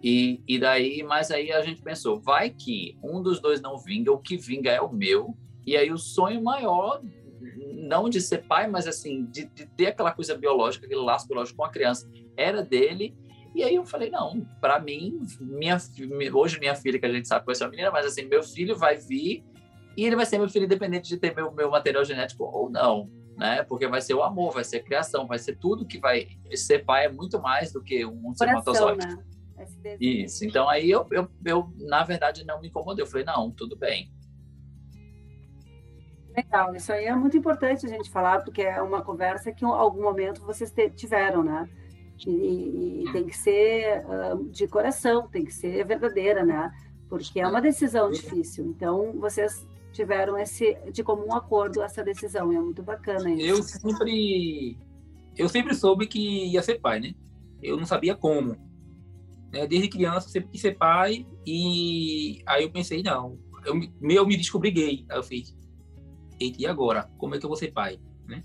E, 0.03 0.43
e 0.47 0.59
daí, 0.59 1.03
mas 1.03 1.31
aí 1.31 1.51
a 1.51 1.63
gente 1.63 1.81
pensou, 1.81 2.21
vai 2.21 2.51
que 2.51 2.97
um 3.03 3.23
dos 3.23 3.41
dois 3.41 3.63
não 3.63 3.79
vinga, 3.79 4.13
o 4.13 4.19
que 4.19 4.37
vinga 4.37 4.71
é 4.71 4.81
o 4.81 4.93
meu, 4.93 5.35
e 5.67 5.77
aí 5.77 5.91
o 5.91 5.97
sonho 5.97 6.43
maior, 6.43 7.01
não 7.85 8.09
de 8.09 8.21
ser 8.21 8.45
pai, 8.45 8.67
mas 8.67 8.87
assim, 8.87 9.25
de, 9.27 9.45
de 9.47 9.67
ter 9.67 9.89
aquela 9.89 10.13
coisa 10.13 10.37
biológica, 10.37 10.87
aquele 10.87 11.01
laço 11.01 11.27
biológico 11.27 11.59
com 11.59 11.65
a 11.65 11.71
criança, 11.71 12.11
era 12.37 12.63
dele, 12.63 13.17
e 13.55 13.63
aí 13.63 13.75
eu 13.75 13.85
falei, 13.85 14.11
não, 14.11 14.45
para 14.61 14.81
mim, 14.81 15.21
minha, 15.41 15.79
hoje 16.33 16.59
minha 16.59 16.75
filha, 16.75 16.99
que 16.99 17.07
a 17.07 17.13
gente 17.13 17.29
sabe 17.29 17.43
que 17.43 17.47
vai 17.47 17.55
ser 17.55 17.65
uma 17.65 17.71
menina, 17.71 17.91
mas 17.91 18.07
assim, 18.07 18.25
meu 18.25 18.43
filho 18.43 18.77
vai 18.77 18.97
vir 18.97 19.45
e 19.97 20.05
ele 20.05 20.17
vai 20.17 20.27
ser 20.27 20.39
meu 20.39 20.49
filho 20.49 20.65
independente 20.65 21.09
de 21.09 21.17
ter 21.17 21.35
meu, 21.35 21.53
meu 21.53 21.71
material 21.71 22.05
genético 22.05 22.45
ou 22.45 22.69
não 22.69 23.09
né? 23.37 23.63
Porque 23.65 23.87
vai 23.87 24.01
ser 24.01 24.15
o 24.15 24.23
amor, 24.23 24.53
vai 24.53 24.65
ser 24.65 24.79
a 24.79 24.83
criação, 24.83 25.27
vai 25.27 25.39
ser 25.39 25.57
tudo 25.57 25.87
que 25.87 25.99
vai 25.99 26.29
ser 26.55 26.85
pai 26.85 27.07
é 27.07 27.09
muito 27.09 27.41
mais 27.41 27.73
do 27.73 27.83
que 27.83 28.05
um 28.05 28.31
espermatozoide. 28.31 29.07
Né? 29.07 29.25
Isso. 30.01 30.45
Então 30.45 30.69
aí 30.69 30.91
eu, 30.91 31.07
eu, 31.11 31.29
eu, 31.45 31.73
na 31.79 32.05
verdade, 32.05 32.45
não 32.45 32.61
me 32.61 32.69
incomodei. 32.69 33.03
Eu 33.03 33.07
falei, 33.07 33.25
não, 33.25 33.51
tudo 33.51 33.77
bem. 33.77 34.11
Legal, 36.37 36.75
isso 36.75 36.93
aí 36.93 37.05
é 37.05 37.15
muito 37.15 37.37
importante 37.37 37.87
a 37.87 37.89
gente 37.89 38.11
falar, 38.11 38.41
porque 38.41 38.63
é 38.63 38.83
uma 38.83 39.03
conversa 39.03 39.53
que 39.53 39.65
em 39.65 39.69
algum 39.69 40.03
momento 40.03 40.45
vocês 40.45 40.73
tiveram, 40.97 41.43
né? 41.43 41.69
E, 42.27 43.05
e 43.05 43.13
tem 43.13 43.27
que 43.27 43.37
ser 43.37 44.05
uh, 44.07 44.45
de 44.51 44.67
coração, 44.67 45.29
tem 45.29 45.45
que 45.45 45.53
ser 45.55 45.85
verdadeira, 45.85 46.45
né? 46.45 46.73
Porque 47.09 47.41
é 47.41 47.47
uma 47.47 47.61
decisão 47.61 48.11
difícil. 48.11 48.67
Então, 48.67 49.13
vocês 49.19 49.65
tiveram 49.93 50.37
esse 50.37 50.77
de 50.93 51.05
comum 51.05 51.33
acordo 51.33 51.83
essa 51.83 52.03
decisão. 52.03 52.53
E 52.53 52.57
é 52.57 52.61
muito 52.61 52.83
bacana 52.83 53.31
isso. 53.31 53.47
Eu 53.47 53.63
sempre 53.63 54.77
eu 55.37 55.49
sempre 55.49 55.75
soube 55.75 56.07
que 56.07 56.47
ia 56.47 56.63
ser 56.63 56.81
pai, 56.81 57.01
né? 57.01 57.15
Eu 57.63 57.77
não 57.77 57.87
sabia 57.87 58.15
como. 58.15 58.57
Né? 59.53 59.67
Desde 59.67 59.89
criança 59.89 60.27
eu 60.27 60.33
sempre 60.33 60.51
quis 60.51 60.61
ser 60.61 60.77
pai 60.77 61.27
e 61.47 62.43
aí 62.47 62.65
eu 62.65 62.71
pensei 62.71 63.03
não, 63.03 63.39
eu, 63.65 63.81
eu 64.03 64.27
me 64.27 64.37
descobri 64.37 64.71
gay. 64.71 65.07
Aí 65.09 65.17
eu 65.17 65.23
fiz, 65.23 65.57
e 66.41 66.67
agora? 66.67 67.11
Como 67.19 67.35
é 67.35 67.39
que 67.39 67.45
eu 67.45 67.49
vou 67.49 67.57
ser 67.57 67.73
pai, 67.73 67.99
né? 68.27 68.45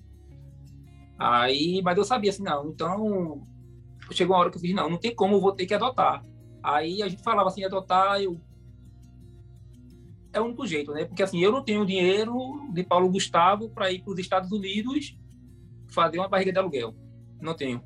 Aí, 1.18 1.82
mas 1.84 1.98
eu 1.98 2.04
sabia 2.04 2.30
assim, 2.30 2.44
não, 2.44 2.70
então 2.70 3.48
chegou 4.12 4.36
uma 4.36 4.42
hora 4.42 4.50
que 4.50 4.58
eu 4.58 4.62
fiz, 4.62 4.74
não, 4.74 4.90
não 4.90 4.98
tem 4.98 5.14
como, 5.14 5.36
eu 5.36 5.42
vou 5.42 5.52
ter 5.52 5.66
que 5.66 5.74
adotar. 5.74 6.24
Aí 6.64 7.02
a 7.02 7.08
gente 7.08 7.24
falava 7.24 7.50
assim, 7.50 7.64
adotar, 7.64 8.22
eu 8.22 8.40
é 10.32 10.40
o 10.40 10.46
único 10.46 10.66
jeito, 10.66 10.94
né? 10.94 11.06
Porque 11.06 11.24
assim, 11.24 11.40
eu 11.40 11.52
não 11.52 11.64
tenho 11.64 11.86
dinheiro 11.86 12.70
de 12.72 12.84
Paulo 12.84 13.10
Gustavo 13.10 13.70
para 13.70 13.92
ir 13.92 14.04
para 14.04 14.14
os 14.14 14.20
Estados 14.20 14.52
Unidos 14.52 15.18
fazer 15.90 16.20
uma 16.20 16.28
barriga 16.28 16.52
de 16.52 16.60
aluguel. 16.60 16.96
Não 17.42 17.56
tenho. 17.56 17.84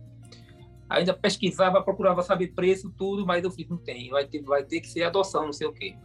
Ainda 0.89 1.13
pesquisava, 1.13 1.81
procurava 1.81 2.21
saber 2.21 2.53
preço, 2.53 2.91
tudo, 2.97 3.25
mas 3.25 3.43
eu 3.43 3.51
fiz, 3.51 3.67
não 3.69 3.77
tem. 3.77 4.09
Vai 4.09 4.27
ter, 4.27 4.41
vai 4.43 4.63
ter 4.63 4.81
que 4.81 4.89
ser 4.89 5.03
adoção, 5.03 5.45
não 5.45 5.53
sei 5.53 5.67
o 5.67 5.73
quê. 5.73 5.95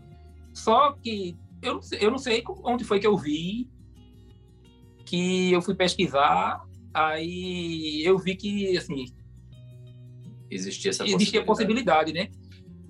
Só 0.55 0.93
que 0.93 1.37
eu 1.61 1.81
eu 2.01 2.11
não 2.11 2.19
sei 2.19 2.43
onde 2.63 2.85
foi 2.85 3.01
que 3.01 3.07
eu 3.07 3.17
vi 3.17 3.69
que 5.09 5.53
eu 5.53 5.63
fui 5.63 5.75
pesquisar, 5.75 6.63
aí 6.93 8.03
eu 8.05 8.19
vi 8.19 8.37
que, 8.37 8.77
assim... 8.77 9.07
Existia 10.51 10.91
essa 10.91 11.05
existia 11.05 11.45
possibilidade. 11.45 12.13
né? 12.13 12.31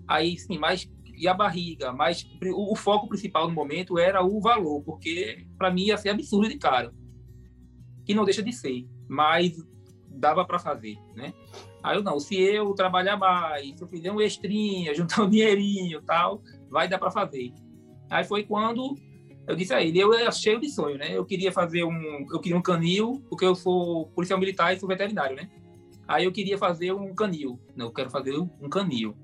Aí, 0.06 0.38
sim, 0.38 0.58
mas 0.58 0.88
e 1.16 1.26
a 1.26 1.34
barriga, 1.34 1.92
mas 1.92 2.24
o, 2.44 2.72
o, 2.72 2.76
foco 2.76 3.08
principal 3.08 3.48
no 3.48 3.54
momento 3.54 3.98
era 3.98 4.24
o 4.24 4.40
valor, 4.40 4.82
porque 4.84 5.44
para 5.58 5.70
mim 5.70 5.86
ia 5.86 5.96
ser 5.96 6.10
absurdo 6.10 6.48
de 6.48 6.56
caro. 6.56 6.92
Que 8.04 8.14
não 8.14 8.24
deixa 8.24 8.42
de 8.42 8.52
ser, 8.52 8.86
mas 9.08 9.56
dava 10.08 10.44
para 10.44 10.60
fazer, 10.60 10.96
né? 11.16 11.34
Aí 11.82 11.96
eu 11.96 12.02
não, 12.02 12.20
se 12.20 12.36
eu 12.36 12.72
trabalhar 12.74 13.16
mais, 13.16 13.76
se 13.76 13.82
eu 13.82 13.88
fizer 13.88 14.12
um 14.12 14.20
extrinha, 14.20 14.94
juntar 14.94 15.24
um 15.24 15.28
dinheirinho 15.28 16.00
tal, 16.02 16.40
vai 16.70 16.88
dar 16.88 16.98
para 16.98 17.10
fazer. 17.10 17.52
Aí 18.08 18.24
foi 18.24 18.44
quando 18.44 18.94
eu 19.48 19.56
disse 19.56 19.72
a 19.72 19.82
ele, 19.82 19.98
eu 19.98 20.12
era 20.12 20.30
cheio 20.30 20.60
de 20.60 20.68
sonho, 20.68 20.98
né? 20.98 21.16
Eu 21.16 21.24
queria 21.24 21.50
fazer 21.50 21.82
um, 21.82 22.26
eu 22.30 22.38
queria 22.38 22.56
um 22.56 22.60
canil, 22.60 23.24
porque 23.30 23.46
eu 23.46 23.54
sou 23.54 24.06
policial 24.08 24.38
militar 24.38 24.74
e 24.74 24.78
sou 24.78 24.86
veterinário, 24.86 25.34
né? 25.34 25.48
Aí 26.06 26.26
eu 26.26 26.32
queria 26.32 26.58
fazer 26.58 26.92
um 26.92 27.14
canil, 27.14 27.58
né? 27.74 27.82
eu 27.82 27.90
quero 27.90 28.10
fazer 28.10 28.38
um 28.38 28.68
canil. 28.68 29.16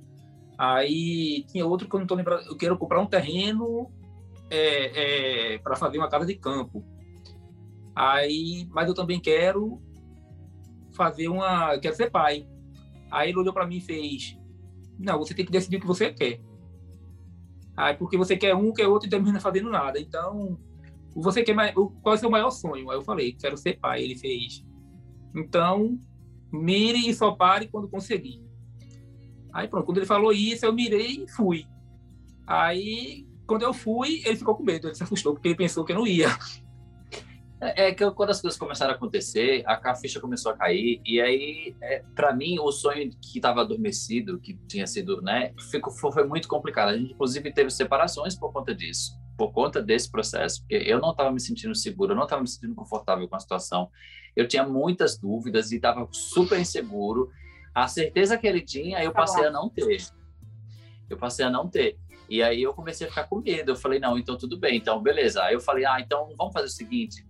Aí 0.57 1.45
tinha 1.49 1.67
outro 1.67 1.87
que 1.87 1.95
eu 1.95 1.99
não 1.99 2.05
estou 2.05 2.17
lembrando. 2.17 2.47
Eu 2.47 2.57
quero 2.57 2.79
comprar 2.79 3.01
um 3.01 3.07
terreno 3.07 3.91
é, 4.51 5.55
é, 5.55 5.59
para 5.59 5.77
fazer 5.77 5.99
uma 5.99 6.09
casa 6.09 6.25
de 6.25 6.37
campo. 6.37 6.83
Aí, 7.95 8.67
mas 8.71 8.89
eu 8.89 8.95
também 8.95 9.21
quero 9.21 9.79
fazer 10.93 11.29
uma. 11.29 11.79
Quero 11.79 11.95
ser 11.95 12.11
pai. 12.11 12.47
Aí 13.11 13.29
ele 13.29 13.39
olhou 13.39 13.53
para 13.53 13.67
mim 13.67 13.77
e 13.77 13.83
fez: 13.83 14.39
Não, 14.99 15.19
você 15.19 15.35
tem 15.35 15.45
que 15.45 15.53
decidir 15.53 15.77
o 15.77 15.81
que 15.81 15.87
você 15.87 16.13
quer. 16.13 16.41
Aí, 17.77 17.95
porque 17.95 18.17
você 18.17 18.37
quer 18.37 18.55
um, 18.55 18.73
quer 18.73 18.87
outro 18.87 19.09
e 19.09 19.11
termina 19.11 19.41
fazendo 19.41 19.71
nada. 19.71 19.99
Então, 19.99 20.59
você 21.15 21.43
quer 21.43 21.55
mais, 21.55 21.75
qual 21.75 21.93
é 22.07 22.15
o 22.15 22.17
seu 22.17 22.31
maior 22.31 22.51
sonho? 22.51 22.91
Aí 22.91 22.97
eu 22.97 23.03
falei, 23.03 23.33
quero 23.33 23.57
ser 23.57 23.79
pai. 23.79 24.03
Ele 24.03 24.17
fez. 24.17 24.65
Então, 25.35 25.99
mire 26.53 27.09
e 27.09 27.15
só 27.15 27.33
pare 27.33 27.69
quando 27.69 27.89
conseguir. 27.89 28.43
Aí 29.53 29.69
pronto, 29.69 29.87
quando 29.87 29.99
ele 29.99 30.07
falou 30.07 30.33
isso, 30.33 30.67
eu 30.67 30.73
mirei 30.73 31.25
e 31.25 31.29
fui. 31.29 31.67
Aí, 32.47 33.27
quando 33.47 33.63
eu 33.63 33.73
fui, 33.73 34.23
ele 34.25 34.37
ficou 34.37 34.55
com 34.55 34.65
medo, 34.65 34.89
ele 34.89 34.95
se 34.95 35.03
assustou, 35.03 35.33
porque 35.33 35.49
ele 35.49 35.57
pensou 35.57 35.85
que 35.85 35.93
eu 35.93 35.97
não 35.97 36.07
ia. 36.07 36.29
É, 37.65 37.95
que 37.95 38.09
quando 38.11 38.31
as 38.31 38.41
coisas 38.41 38.59
começaram 38.59 38.93
a 38.93 38.97
acontecer, 38.97 39.63
a 39.67 39.95
ficha 39.95 40.21
começou 40.21 40.53
a 40.53 40.57
cair, 40.57 41.01
e 41.05 41.21
aí, 41.21 41.75
é, 41.81 42.03
para 42.15 42.35
mim, 42.35 42.59
o 42.59 42.71
sonho 42.71 43.11
que 43.11 43.39
estava 43.39 43.63
adormecido, 43.63 44.39
que 44.39 44.55
tinha 44.69 44.87
sido, 44.87 45.23
né, 45.23 45.55
ficou, 45.71 45.93
foi 45.93 46.25
muito 46.25 46.47
complicado. 46.47 46.91
A 46.91 46.99
gente, 46.99 47.13
inclusive, 47.13 47.53
teve 47.53 47.71
separações 47.71 48.35
por 48.35 48.53
conta 48.53 48.75
disso, 48.75 49.19
por 49.37 49.51
conta 49.53 49.83
desse 49.83 50.11
processo, 50.11 50.61
porque 50.61 50.75
eu 50.75 51.01
não 51.01 51.13
estava 51.13 51.33
me 51.33 51.41
sentindo 51.41 51.75
seguro, 51.75 52.13
eu 52.13 52.17
não 52.17 52.25
estava 52.25 52.43
me 52.43 52.49
sentindo 52.49 52.75
confortável 52.75 53.27
com 53.27 53.37
a 53.37 53.41
situação. 53.41 53.91
Eu 54.37 54.47
tinha 54.47 54.67
muitas 54.67 55.17
dúvidas 55.17 55.73
e 55.73 55.77
estava 55.77 56.07
super 56.11 56.61
inseguro. 56.61 57.31
A 57.75 57.89
certeza 57.89 58.37
que 58.37 58.47
ele 58.47 58.61
tinha, 58.61 59.03
eu 59.03 59.13
passei 59.13 59.45
a 59.45 59.51
não 59.51 59.71
ter. 59.71 60.05
Eu 61.09 61.17
passei 61.17 61.45
a 61.45 61.51
não 61.51 61.69
ter. 61.69 61.99
E 62.29 62.43
aí 62.43 62.63
eu 62.63 62.73
comecei 62.73 63.07
a 63.07 63.11
ficar 63.11 63.25
com 63.25 63.41
medo. 63.41 63.73
Eu 63.73 63.77
falei, 63.77 63.99
não, 63.99 64.19
então 64.19 64.37
tudo 64.37 64.59
bem, 64.59 64.77
então 64.77 65.03
beleza. 65.03 65.43
Aí 65.43 65.55
eu 65.55 65.61
falei, 65.61 65.85
ah, 65.85 66.01
então 66.01 66.33
vamos 66.37 66.53
fazer 66.53 66.67
o 66.67 66.71
seguinte: 66.71 67.25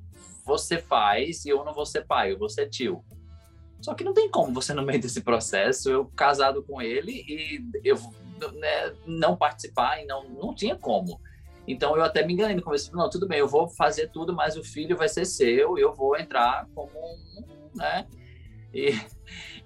você 0.45 0.79
faz 0.79 1.45
e 1.45 1.49
eu 1.49 1.65
não 1.65 1.73
vou 1.73 1.87
ser 1.87 2.07
pai, 2.07 2.33
eu 2.33 2.39
vou 2.39 2.49
ser 2.49 2.69
tio. 2.69 3.05
Só 3.81 3.95
que 3.95 4.05
não 4.05 4.15
tem 4.15 4.31
como 4.31 4.53
você, 4.53 4.73
no 4.73 4.83
meio 4.83 5.01
desse 5.01 5.21
processo, 5.21 5.91
eu 5.91 6.07
casado 6.17 6.63
com 6.63 6.81
ele 6.81 7.25
e 7.29 7.63
eu 7.85 7.97
né, 8.55 8.95
não 9.07 9.37
participar, 9.37 10.03
e 10.03 10.07
não, 10.07 10.29
não 10.29 10.55
tinha 10.55 10.77
como. 10.77 11.21
Então 11.67 11.97
eu 11.97 12.03
até 12.03 12.25
me 12.25 12.33
enganei 12.33 12.57
no 12.57 12.63
começo, 12.63 12.95
não, 12.95 13.09
tudo 13.09 13.27
bem, 13.27 13.39
eu 13.39 13.49
vou 13.49 13.69
fazer 13.69 14.09
tudo, 14.09 14.35
mas 14.35 14.57
o 14.57 14.65
filho 14.65 14.97
vai 14.97 15.09
ser 15.09 15.25
seu, 15.25 15.79
eu 15.79 15.95
vou 15.95 16.19
entrar 16.19 16.67
como 16.75 16.91
um, 16.95 17.45
né? 17.75 18.07
E, 18.73 18.99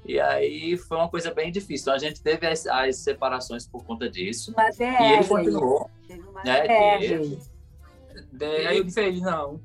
e 0.05 0.21
aí 0.21 0.77
foi 0.77 0.97
uma 0.97 1.09
coisa 1.09 1.33
bem 1.33 1.51
difícil. 1.51 1.85
Então 1.85 1.95
a 1.95 1.99
gente 1.99 2.23
teve 2.23 2.47
as, 2.47 2.67
as 2.67 2.97
separações 2.99 3.67
por 3.67 3.85
conta 3.85 4.09
disso. 4.09 4.53
Mas 4.57 4.79
é, 4.81 5.01
e 5.01 5.13
ele 5.15 5.25
continuou. 5.27 5.91
Né, 6.45 6.67
é, 6.67 6.95
aí 8.69 8.79
eu 8.79 8.85
disse 8.85 9.01
a 9.01 9.05
ele, 9.05 9.21
não, 9.21 9.61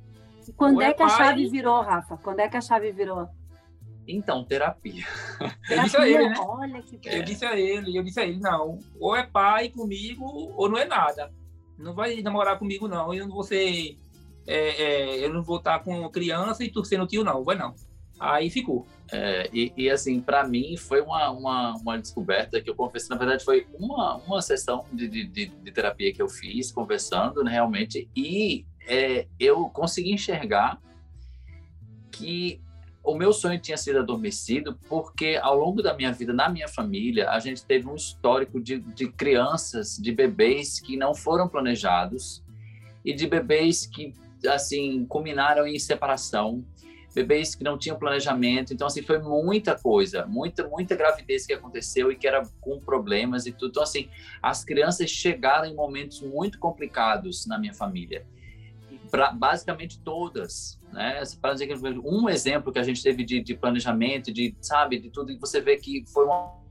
quando 0.56 0.82
é, 0.82 0.89
é, 0.89 0.93
que 0.93 1.03
a 1.03 1.10
chave 1.10 1.47
virou, 1.47 1.82
Rafa? 1.82 2.17
Quando 2.17 2.39
é 2.39 2.47
que 2.47 2.58
a 2.58 2.62
chave 2.62 2.91
virou? 2.91 3.27
Então, 4.08 4.43
terapia. 4.43 5.06
terapia. 5.38 5.56
Eu 5.69 5.84
disse 5.84 5.97
a 5.97 6.08
ele, 6.08 6.29
né? 6.29 6.36
Olha 6.39 6.82
que 6.82 6.99
Eu 7.10 7.23
disse 7.23 7.45
a 7.45 7.58
ele, 7.58 7.97
eu 7.97 8.03
disse 8.03 8.19
a 8.19 8.25
ele, 8.25 8.39
não, 8.39 8.79
ou 8.99 9.15
é 9.15 9.25
pai 9.25 9.69
comigo, 9.69 10.25
ou 10.25 10.69
não 10.69 10.77
é 10.77 10.86
nada. 10.86 11.32
Não 11.77 11.93
vai 11.93 12.21
namorar 12.21 12.60
comigo, 12.60 12.88
não. 12.88 13.13
Eu 13.13 13.27
não 13.27 13.34
vou 13.34 13.43
ser. 13.43 13.97
É, 14.45 14.84
é, 14.84 15.25
eu 15.25 15.34
não 15.34 15.41
vou 15.41 15.58
estar 15.58 15.79
com 15.79 16.08
criança 16.10 16.63
e 16.63 16.71
torcendo 16.71 17.08
tio, 17.08 17.23
não. 17.23 17.43
Vai 17.43 17.56
não. 17.56 17.73
Aí 18.19 18.49
ficou. 18.49 18.86
É, 19.12 19.49
e, 19.53 19.73
e, 19.75 19.89
assim, 19.89 20.21
para 20.21 20.47
mim 20.47 20.77
foi 20.77 21.01
uma, 21.01 21.29
uma, 21.29 21.75
uma, 21.75 21.97
descoberta 21.97 22.62
que 22.62 22.69
eu 22.69 22.75
confesso, 22.75 23.10
na 23.10 23.17
verdade, 23.17 23.43
foi 23.43 23.67
uma, 23.73 24.15
uma 24.17 24.41
sessão 24.41 24.86
de, 24.91 25.08
de, 25.08 25.27
de 25.27 25.71
terapia 25.71 26.13
que 26.13 26.21
eu 26.21 26.29
fiz, 26.29 26.71
conversando 26.71 27.43
né, 27.43 27.51
realmente, 27.51 28.10
e 28.15 28.65
é, 28.87 29.27
eu 29.39 29.69
consegui 29.69 30.11
enxergar 30.11 30.81
que 32.11 32.61
o 33.03 33.15
meu 33.15 33.33
sonho 33.33 33.59
tinha 33.59 33.75
sido 33.75 33.99
adormecido 33.99 34.79
porque 34.87 35.37
ao 35.41 35.57
longo 35.57 35.81
da 35.81 35.93
minha 35.93 36.13
vida, 36.13 36.31
na 36.31 36.47
minha 36.47 36.69
família, 36.69 37.29
a 37.31 37.39
gente 37.39 37.65
teve 37.65 37.87
um 37.87 37.95
histórico 37.95 38.61
de, 38.61 38.79
de 38.79 39.11
crianças, 39.11 39.97
de 39.97 40.11
bebês 40.11 40.79
que 40.79 40.95
não 40.95 41.13
foram 41.13 41.49
planejados 41.49 42.41
e 43.03 43.13
de 43.13 43.27
bebês 43.27 43.85
que, 43.85 44.13
assim, 44.47 45.05
culminaram 45.05 45.67
em 45.67 45.77
separação, 45.77 46.63
bebês 47.13 47.55
que 47.55 47.63
não 47.63 47.77
tinham 47.77 47.99
planejamento. 47.99 48.73
Então, 48.73 48.87
assim, 48.87 49.01
foi 49.01 49.19
muita 49.19 49.77
coisa, 49.77 50.25
muita, 50.25 50.65
muita 50.65 50.95
gravidez 50.95 51.45
que 51.45 51.51
aconteceu 51.51 52.09
e 52.09 52.15
que 52.15 52.25
era 52.25 52.43
com 52.61 52.79
problemas 52.79 53.45
e 53.45 53.51
tudo. 53.51 53.71
Então, 53.71 53.83
assim, 53.83 54.07
as 54.41 54.63
crianças 54.63 55.09
chegaram 55.09 55.65
em 55.65 55.75
momentos 55.75 56.21
muito 56.21 56.57
complicados 56.57 57.45
na 57.45 57.59
minha 57.59 57.73
família 57.73 58.25
pra, 59.13 59.32
basicamente 59.32 59.99
todas, 59.99 60.80
né? 60.91 61.21
Para 61.39 61.54
dizer 61.54 61.67
que 61.67 61.76
um 62.04 62.28
exemplo 62.28 62.73
que 62.73 62.80
a 62.80 62.84
gente 62.84 63.04
teve 63.04 63.23
de, 63.23 63.41
de 63.41 63.56
planejamento, 63.56 64.34
de 64.34 64.58
sabe, 64.60 64.97
de 64.97 65.12
tudo, 65.12 65.32
e 65.32 65.38
você 65.38 65.62
vê 65.62 65.78
que 65.78 66.04
foi 66.12 66.26
uma 66.26 66.63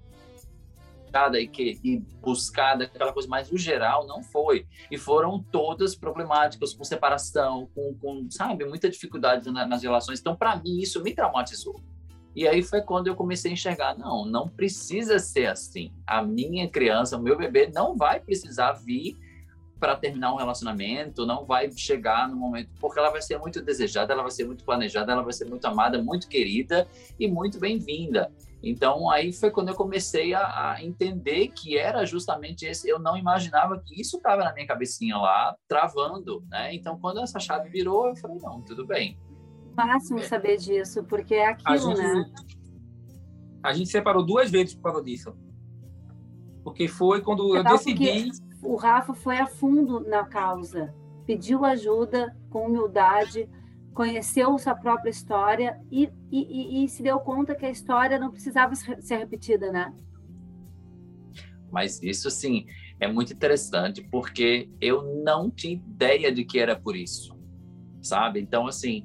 e 1.39 1.47
que 1.47 1.79
e 1.85 1.99
buscada 2.21 2.85
aquela 2.85 3.13
coisa, 3.13 3.29
mas 3.29 3.49
no 3.49 3.57
geral 3.57 4.09
não 4.09 4.25
foi. 4.25 4.67
E 4.91 4.99
foram 4.99 5.41
todas 5.53 5.95
problemáticas, 5.95 6.75
com 6.75 6.83
separação, 6.83 7.69
com, 7.75 7.95
com 8.01 8.27
sabe, 8.29 8.65
muita 8.65 8.91
dificuldade 8.91 9.49
na, 9.51 9.65
nas 9.65 9.83
relações. 9.83 10.19
Então, 10.19 10.35
para 10.35 10.57
mim, 10.57 10.79
isso 10.79 11.01
me 11.01 11.15
traumatizou. 11.15 11.81
E 12.35 12.49
aí 12.49 12.63
foi 12.63 12.81
quando 12.81 13.07
eu 13.07 13.15
comecei 13.15 13.53
a 13.53 13.55
enxergar, 13.55 13.97
não, 13.97 14.25
não 14.25 14.49
precisa 14.49 15.19
ser 15.21 15.47
assim. 15.47 15.93
A 16.05 16.23
minha 16.23 16.69
criança, 16.69 17.19
o 17.19 17.23
meu 17.23 17.37
bebê 17.37 17.71
não 17.73 17.95
vai 17.95 18.19
precisar 18.19 18.73
vir 18.73 19.17
para 19.83 19.97
terminar 19.97 20.33
um 20.33 20.37
relacionamento, 20.37 21.27
não 21.27 21.45
vai 21.45 21.69
chegar 21.73 22.29
no 22.29 22.37
momento, 22.37 22.71
porque 22.81 23.01
ela 23.01 23.11
vai 23.11 23.21
ser 23.21 23.37
muito 23.41 23.61
desejada, 23.61 24.13
ela 24.13 24.23
vai 24.23 24.31
ser 24.31 24.45
muito 24.45 24.63
planejada, 24.65 25.11
ela 25.11 25.25
vai 25.25 25.33
ser 25.33 25.45
muito 25.47 25.65
amada, 25.67 26.01
muito 26.01 26.29
querida 26.29 26.87
e 27.19 27.27
muito 27.27 27.59
bem-vinda. 27.59 28.31
Então 28.63 29.11
aí 29.11 29.33
foi 29.33 29.51
quando 29.51 29.71
eu 29.71 29.75
comecei 29.75 30.35
a, 30.35 30.75
a, 30.75 30.85
entender 30.85 31.49
que 31.49 31.77
era 31.77 32.07
justamente 32.07 32.65
esse. 32.65 32.89
Eu 32.89 33.01
não 33.01 33.17
imaginava 33.17 33.83
que 33.85 34.01
isso 34.01 34.19
estava 34.19 34.45
na 34.45 34.55
minha 34.55 34.69
cabecinha 34.69 35.17
lá, 35.17 35.57
travando, 35.67 36.45
né? 36.49 36.73
Então 36.73 36.97
quando 37.01 37.21
essa 37.21 37.41
chave 37.41 37.69
virou, 37.69 38.07
eu 38.07 38.15
falei 38.15 38.39
não, 38.39 38.63
tudo 38.63 38.87
bem. 38.87 39.19
Máximo 39.77 40.23
saber 40.23 40.59
disso, 40.59 41.03
porque 41.03 41.35
é 41.35 41.49
aquilo, 41.49 41.73
a 41.73 41.77
gente, 41.77 42.01
né? 42.01 42.33
A 43.65 43.73
gente 43.73 43.91
separou 43.91 44.25
duas 44.25 44.49
vezes 44.49 44.77
por 44.77 44.83
causa 44.83 45.03
disso. 45.03 45.37
Porque 46.63 46.87
foi 46.87 47.21
quando 47.21 47.57
eu 47.57 47.65
decidi. 47.65 48.31
Porque 48.31 48.52
o 48.63 48.77
Rafa 48.77 49.13
foi 49.13 49.39
a 49.39 49.47
fundo 49.47 50.01
na 50.01 50.25
causa, 50.25 50.95
pediu 51.27 51.65
ajuda 51.65 52.37
com 52.49 52.67
humildade, 52.67 53.49
conheceu 53.93 54.57
sua 54.59 54.75
própria 54.75 55.11
história 55.11 55.81
e, 55.91 56.09
e, 56.31 56.85
e, 56.85 56.89
se 56.89 57.03
deu 57.03 57.19
conta 57.21 57.55
que 57.55 57.67
a 57.67 57.71
história 57.71 58.19
não 58.19 58.31
precisava 58.31 58.75
ser 58.75 59.17
repetida, 59.17 59.71
né? 59.71 59.93
Mas 61.71 62.03
isso, 62.03 62.29
assim, 62.29 62.67
é 63.01 63.09
muito 63.09 63.33
interessante 63.33 64.07
porque 64.11 64.71
eu 64.81 65.23
não 65.25 65.51
tinha 65.51 65.75
ideia 65.75 66.33
de 66.33 66.45
que 66.45 66.59
era 66.59 66.79
por 66.79 66.97
isso, 66.97 67.37
sabe? 68.01 68.41
Então, 68.41 68.67
assim, 68.67 69.05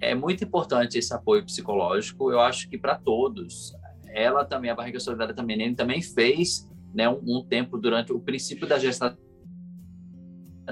é 0.00 0.14
muito 0.14 0.44
importante 0.44 0.98
esse 0.98 1.12
apoio 1.12 1.44
psicológico. 1.44 2.30
Eu 2.30 2.40
acho 2.40 2.68
que 2.68 2.78
para 2.78 2.96
todos. 2.96 3.74
Ela 4.08 4.44
também, 4.44 4.70
a 4.70 4.74
Barriga 4.74 5.00
Solidária 5.00 5.34
também, 5.34 5.74
também 5.74 6.00
fez 6.00 6.68
né, 6.96 7.08
um, 7.08 7.20
um 7.22 7.44
tempo 7.44 7.76
durante 7.76 8.10
o 8.12 8.18
princípio 8.18 8.66
da 8.66 8.78
gestação 8.78 9.18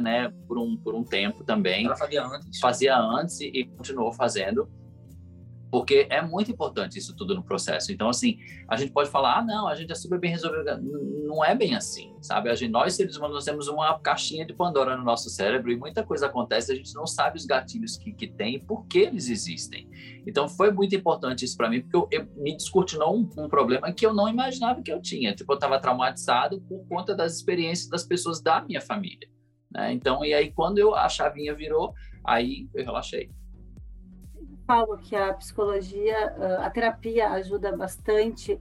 né, 0.00 0.32
por 0.48 0.58
um, 0.58 0.76
por 0.76 0.94
um 0.94 1.04
tempo 1.04 1.44
também. 1.44 1.84
Ela 1.84 1.96
fazia 1.96 2.26
antes. 2.26 2.60
Fazia 2.60 2.98
antes 2.98 3.40
e, 3.40 3.46
e 3.48 3.64
continuou 3.66 4.12
fazendo 4.12 4.68
porque 5.74 6.06
é 6.08 6.22
muito 6.22 6.52
importante 6.52 7.00
isso 7.00 7.16
tudo 7.16 7.34
no 7.34 7.42
processo. 7.42 7.90
Então, 7.90 8.08
assim, 8.08 8.38
a 8.68 8.76
gente 8.76 8.92
pode 8.92 9.10
falar, 9.10 9.38
ah, 9.38 9.44
não, 9.44 9.66
a 9.66 9.74
gente 9.74 9.90
é 9.90 9.94
super 9.96 10.20
bem 10.20 10.30
resolvido. 10.30 10.80
Não 11.26 11.44
é 11.44 11.52
bem 11.52 11.74
assim, 11.74 12.14
sabe? 12.22 12.48
A 12.48 12.54
gente, 12.54 12.70
nós, 12.70 12.94
seres 12.94 13.16
humanos, 13.16 13.34
nós 13.34 13.44
temos 13.44 13.66
uma 13.66 13.98
caixinha 13.98 14.46
de 14.46 14.54
Pandora 14.54 14.96
no 14.96 15.02
nosso 15.02 15.28
cérebro 15.28 15.72
e 15.72 15.76
muita 15.76 16.04
coisa 16.04 16.26
acontece, 16.26 16.70
a 16.70 16.76
gente 16.76 16.94
não 16.94 17.08
sabe 17.08 17.38
os 17.38 17.44
gatilhos 17.44 17.96
que, 17.96 18.12
que 18.12 18.28
tem 18.28 18.54
e 18.54 18.58
por 18.60 18.86
que 18.86 19.00
eles 19.00 19.28
existem. 19.28 19.90
Então, 20.24 20.48
foi 20.48 20.70
muito 20.70 20.94
importante 20.94 21.44
isso 21.44 21.56
para 21.56 21.68
mim, 21.68 21.80
porque 21.80 21.96
eu, 21.96 22.08
eu, 22.12 22.28
me 22.36 22.56
descortinou 22.56 23.12
um, 23.12 23.28
um, 23.36 23.48
problema 23.48 23.92
que 23.92 24.06
eu 24.06 24.14
não 24.14 24.28
imaginava 24.28 24.80
que 24.80 24.92
eu 24.92 25.02
tinha. 25.02 25.34
Tipo, 25.34 25.54
eu 25.54 25.56
estava 25.56 25.80
traumatizado 25.80 26.60
por 26.68 26.86
conta 26.86 27.16
das 27.16 27.34
experiências 27.34 27.88
das 27.88 28.04
pessoas 28.04 28.40
da 28.40 28.62
minha 28.62 28.80
família. 28.80 29.28
Né? 29.72 29.92
Então, 29.92 30.24
e 30.24 30.32
aí, 30.32 30.52
quando 30.52 30.78
eu, 30.78 30.94
a 30.94 31.08
chavinha 31.08 31.52
virou, 31.52 31.92
aí 32.24 32.68
eu 32.72 32.84
relaxei 32.84 33.28
falo 34.66 34.96
que 34.98 35.14
a 35.14 35.34
psicologia, 35.34 36.34
a 36.60 36.70
terapia 36.70 37.30
ajuda 37.30 37.76
bastante 37.76 38.60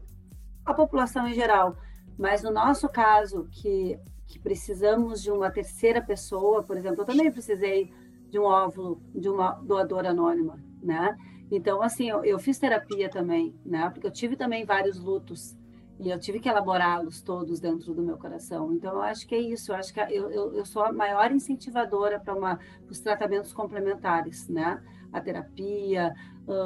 a 0.65 0.73
população 0.73 1.27
em 1.27 1.33
geral, 1.33 1.77
mas 2.17 2.43
no 2.43 2.51
nosso 2.51 2.87
caso, 2.89 3.47
que, 3.51 3.97
que 4.27 4.39
precisamos 4.39 5.21
de 5.21 5.31
uma 5.31 5.49
terceira 5.49 6.01
pessoa, 6.01 6.63
por 6.63 6.77
exemplo, 6.77 7.01
eu 7.01 7.05
também 7.05 7.31
precisei 7.31 7.91
de 8.29 8.39
um 8.39 8.43
óvulo 8.43 9.01
de 9.13 9.29
uma 9.29 9.51
doadora 9.51 10.09
anônima, 10.09 10.59
né? 10.81 11.15
Então, 11.51 11.81
assim, 11.81 12.09
eu, 12.09 12.23
eu 12.25 12.39
fiz 12.39 12.57
terapia 12.57 13.09
também, 13.09 13.55
né? 13.65 13.89
Porque 13.89 14.07
eu 14.07 14.11
tive 14.11 14.35
também 14.35 14.65
vários 14.65 14.99
lutos 14.99 15.55
e 15.99 16.09
eu 16.09 16.19
tive 16.19 16.39
que 16.39 16.49
elaborá-los 16.49 17.21
todos 17.21 17.59
dentro 17.59 17.93
do 17.93 18.01
meu 18.01 18.17
coração. 18.17 18.73
Então, 18.73 18.93
eu 18.93 19.01
acho 19.01 19.27
que 19.27 19.35
é 19.35 19.39
isso. 19.39 19.71
Eu 19.71 19.75
acho 19.75 19.93
que 19.93 19.99
eu, 19.99 20.31
eu, 20.31 20.53
eu 20.55 20.65
sou 20.65 20.83
a 20.83 20.91
maior 20.91 21.31
incentivadora 21.31 22.19
para 22.19 22.57
os 22.89 22.99
tratamentos 22.99 23.53
complementares, 23.53 24.49
né? 24.49 24.81
A 25.13 25.21
terapia, 25.21 26.13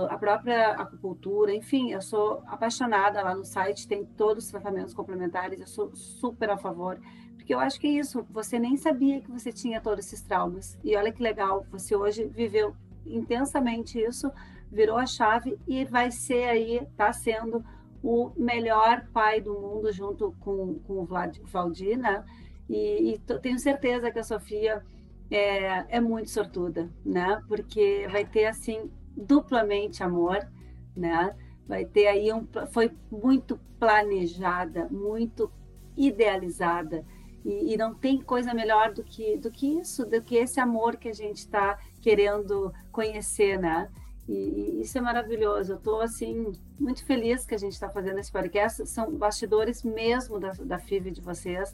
a 0.10 0.18
própria 0.18 0.72
acupuntura, 0.72 1.54
enfim, 1.54 1.92
eu 1.92 2.02
sou 2.02 2.42
apaixonada 2.48 3.22
lá 3.22 3.36
no 3.36 3.46
site, 3.46 3.88
tem 3.88 4.06
todos 4.06 4.46
os 4.46 4.52
tratamentos 4.52 4.94
complementares, 4.94 5.60
eu 5.60 5.68
sou 5.68 5.94
super 5.94 6.50
a 6.50 6.58
favor, 6.58 7.00
porque 7.36 7.54
eu 7.54 7.60
acho 7.60 7.80
que 7.80 7.88
é 7.88 7.92
isso, 7.92 8.26
você 8.30 8.58
nem 8.58 8.78
sabia 8.78 9.22
que 9.22 9.30
você 9.30 9.52
tinha 9.52 9.82
todos 9.82 10.06
esses 10.06 10.22
traumas, 10.22 10.80
e 10.84 10.96
olha 10.96 11.12
que 11.12 11.22
legal, 11.22 11.66
você 11.70 11.96
hoje 11.96 12.26
viveu 12.26 12.76
intensamente 13.06 14.00
isso, 14.00 14.32
virou 14.72 14.98
a 14.98 15.06
chave 15.06 15.58
e 15.68 15.86
vai 15.86 16.10
ser 16.12 16.46
aí, 16.46 16.78
está 16.78 17.12
sendo 17.14 17.64
o 18.04 18.32
melhor 18.36 19.06
pai 19.14 19.42
do 19.42 19.54
mundo 19.54 19.92
junto 19.92 20.34
com, 20.40 20.76
com 20.80 21.00
o 21.00 21.06
Vlad, 21.06 21.38
Valdir, 21.44 21.98
né? 21.98 22.24
E, 22.70 23.14
e 23.14 23.20
tenho 23.40 23.58
certeza 23.60 24.12
que 24.12 24.20
a 24.20 24.24
Sofia 24.24 24.84
é, 25.30 25.98
é 25.98 26.02
muito 26.02 26.30
sortuda, 26.30 26.90
né? 27.06 27.42
Porque 27.48 28.08
vai 28.12 28.26
ter 28.26 28.46
assim 28.46 28.90
duplamente 29.16 30.04
amor, 30.04 30.48
né? 30.96 31.36
Vai 31.68 31.86
ter 31.86 32.08
aí 32.08 32.32
um 32.32 32.48
foi 32.72 32.92
muito 33.12 33.60
planejada, 33.80 34.88
muito 34.90 35.52
idealizada 35.96 37.06
e, 37.44 37.74
e 37.74 37.78
não 37.78 37.94
tem 37.94 38.22
coisa 38.22 38.54
melhor 38.54 38.94
do 38.94 39.04
que 39.04 39.38
do 39.38 39.52
que 39.52 39.80
isso, 39.80 40.06
do 40.06 40.22
que 40.22 40.36
esse 40.36 40.60
amor 40.60 40.96
que 40.96 41.10
a 41.10 41.14
gente 41.14 41.38
está 41.38 41.78
querendo 42.02 42.74
conhecer, 42.92 43.60
né? 43.60 43.90
E, 44.28 44.34
e, 44.34 44.82
isso 44.82 44.98
é 44.98 45.02
maravilhoso. 45.02 45.74
Eu 45.74 45.78
estou 45.78 46.02
assim 46.02 46.52
muito 46.80 47.04
feliz 47.06 47.46
que 47.46 47.56
a 47.56 47.58
gente 47.58 47.74
está 47.74 47.90
fazendo 47.90 48.20
esse 48.20 48.32
podcast. 48.32 48.86
São 48.88 49.12
bastidores 49.12 49.84
mesmo 49.84 50.40
da, 50.40 50.52
da 50.52 50.80
FIV 50.80 51.12
de 51.12 51.22
vocês, 51.22 51.74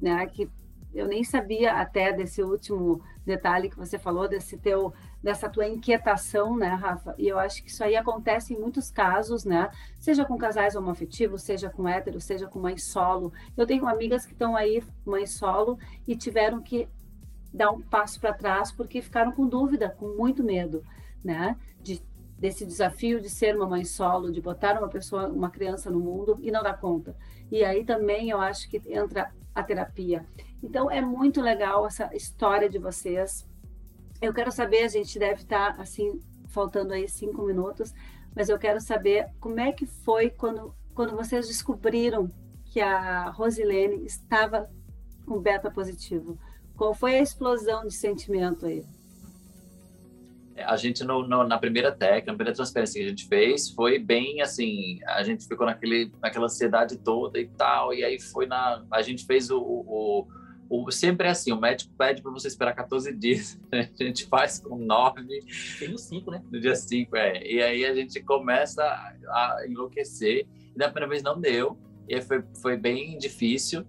né? 0.00 0.26
Que 0.26 0.50
eu 0.94 1.06
nem 1.06 1.22
sabia 1.22 1.74
até 1.74 2.12
desse 2.12 2.42
último 2.42 3.02
detalhe 3.24 3.68
que 3.68 3.76
você 3.76 3.98
falou, 3.98 4.26
desse 4.26 4.56
teu, 4.56 4.92
dessa 5.22 5.48
tua 5.48 5.66
inquietação, 5.66 6.56
né, 6.56 6.68
Rafa? 6.68 7.14
E 7.18 7.28
eu 7.28 7.38
acho 7.38 7.62
que 7.62 7.68
isso 7.68 7.84
aí 7.84 7.94
acontece 7.94 8.54
em 8.54 8.58
muitos 8.58 8.90
casos, 8.90 9.44
né? 9.44 9.70
Seja 9.98 10.24
com 10.24 10.38
casais 10.38 10.74
homoafetivos, 10.74 11.42
seja 11.42 11.68
com 11.68 11.86
héteros, 11.86 12.24
seja 12.24 12.46
com 12.46 12.58
mãe 12.58 12.76
solo. 12.78 13.32
Eu 13.56 13.66
tenho 13.66 13.86
amigas 13.86 14.24
que 14.24 14.32
estão 14.32 14.56
aí, 14.56 14.82
mãe 15.04 15.26
solo, 15.26 15.78
e 16.06 16.16
tiveram 16.16 16.62
que 16.62 16.88
dar 17.52 17.70
um 17.70 17.80
passo 17.80 18.20
para 18.20 18.32
trás 18.32 18.72
porque 18.72 19.02
ficaram 19.02 19.32
com 19.32 19.46
dúvida, 19.46 19.90
com 19.90 20.08
muito 20.16 20.42
medo, 20.42 20.82
né? 21.22 21.56
De, 21.80 22.02
desse 22.38 22.64
desafio 22.64 23.20
de 23.20 23.28
ser 23.28 23.54
uma 23.56 23.66
mãe 23.66 23.84
solo, 23.84 24.32
de 24.32 24.40
botar 24.40 24.78
uma 24.78 24.88
pessoa, 24.88 25.28
uma 25.28 25.50
criança 25.50 25.90
no 25.90 26.00
mundo 26.00 26.38
e 26.40 26.50
não 26.50 26.62
dar 26.62 26.78
conta. 26.78 27.14
E 27.50 27.64
aí 27.64 27.84
também 27.84 28.30
eu 28.30 28.40
acho 28.40 28.68
que 28.68 28.80
entra 28.86 29.30
a 29.58 29.62
terapia. 29.62 30.24
Então 30.62 30.90
é 30.90 31.00
muito 31.00 31.40
legal 31.40 31.86
essa 31.86 32.14
história 32.14 32.68
de 32.68 32.78
vocês. 32.78 33.46
Eu 34.20 34.32
quero 34.32 34.50
saber, 34.52 34.84
a 34.84 34.88
gente 34.88 35.18
deve 35.18 35.42
estar 35.42 35.80
assim 35.80 36.20
faltando 36.48 36.92
aí 36.92 37.08
cinco 37.08 37.42
minutos, 37.42 37.92
mas 38.34 38.48
eu 38.48 38.58
quero 38.58 38.80
saber 38.80 39.28
como 39.40 39.60
é 39.60 39.72
que 39.72 39.86
foi 39.86 40.30
quando 40.30 40.74
quando 40.94 41.14
vocês 41.14 41.46
descobriram 41.46 42.28
que 42.64 42.80
a 42.80 43.30
Rosilene 43.30 44.04
estava 44.04 44.68
com 45.24 45.38
beta 45.40 45.70
positivo. 45.70 46.36
Qual 46.76 46.92
foi 46.92 47.16
a 47.16 47.22
explosão 47.22 47.86
de 47.86 47.94
sentimento 47.94 48.66
aí? 48.66 48.84
A 50.64 50.76
gente 50.76 51.04
no, 51.04 51.26
no, 51.26 51.44
na 51.44 51.58
primeira 51.58 51.92
técnica, 51.92 52.32
na 52.32 52.36
primeira 52.36 52.54
transferência 52.54 53.00
que 53.00 53.06
a 53.06 53.08
gente 53.10 53.26
fez, 53.26 53.70
foi 53.70 53.98
bem 53.98 54.40
assim, 54.40 54.98
a 55.06 55.22
gente 55.22 55.46
ficou 55.46 55.66
naquele, 55.66 56.12
naquela 56.20 56.46
ansiedade 56.46 56.98
toda 56.98 57.38
e 57.38 57.48
tal, 57.48 57.92
e 57.92 58.04
aí 58.04 58.20
foi 58.20 58.46
na, 58.46 58.84
a 58.90 59.02
gente 59.02 59.24
fez 59.26 59.50
o, 59.50 59.58
o, 59.60 60.26
o 60.70 60.90
sempre 60.90 61.26
é 61.26 61.30
assim, 61.30 61.52
o 61.52 61.60
médico 61.60 61.92
pede 61.96 62.22
para 62.22 62.30
você 62.30 62.48
esperar 62.48 62.74
14 62.74 63.14
dias, 63.16 63.58
a 63.72 64.04
gente 64.04 64.26
faz 64.26 64.60
com 64.60 64.76
9. 64.76 65.22
Tem 65.78 65.94
o 65.94 65.98
5, 65.98 66.30
né? 66.30 66.42
No 66.50 66.60
dia 66.60 66.74
5, 66.74 67.16
é, 67.16 67.46
e 67.46 67.62
aí 67.62 67.84
a 67.84 67.94
gente 67.94 68.20
começa 68.22 68.82
a 68.82 69.64
enlouquecer, 69.66 70.46
e 70.74 70.78
da 70.78 70.86
primeira 70.86 71.08
vez 71.08 71.22
não 71.22 71.40
deu, 71.40 71.78
e 72.08 72.20
foi, 72.20 72.42
foi 72.60 72.76
bem 72.76 73.16
difícil, 73.18 73.86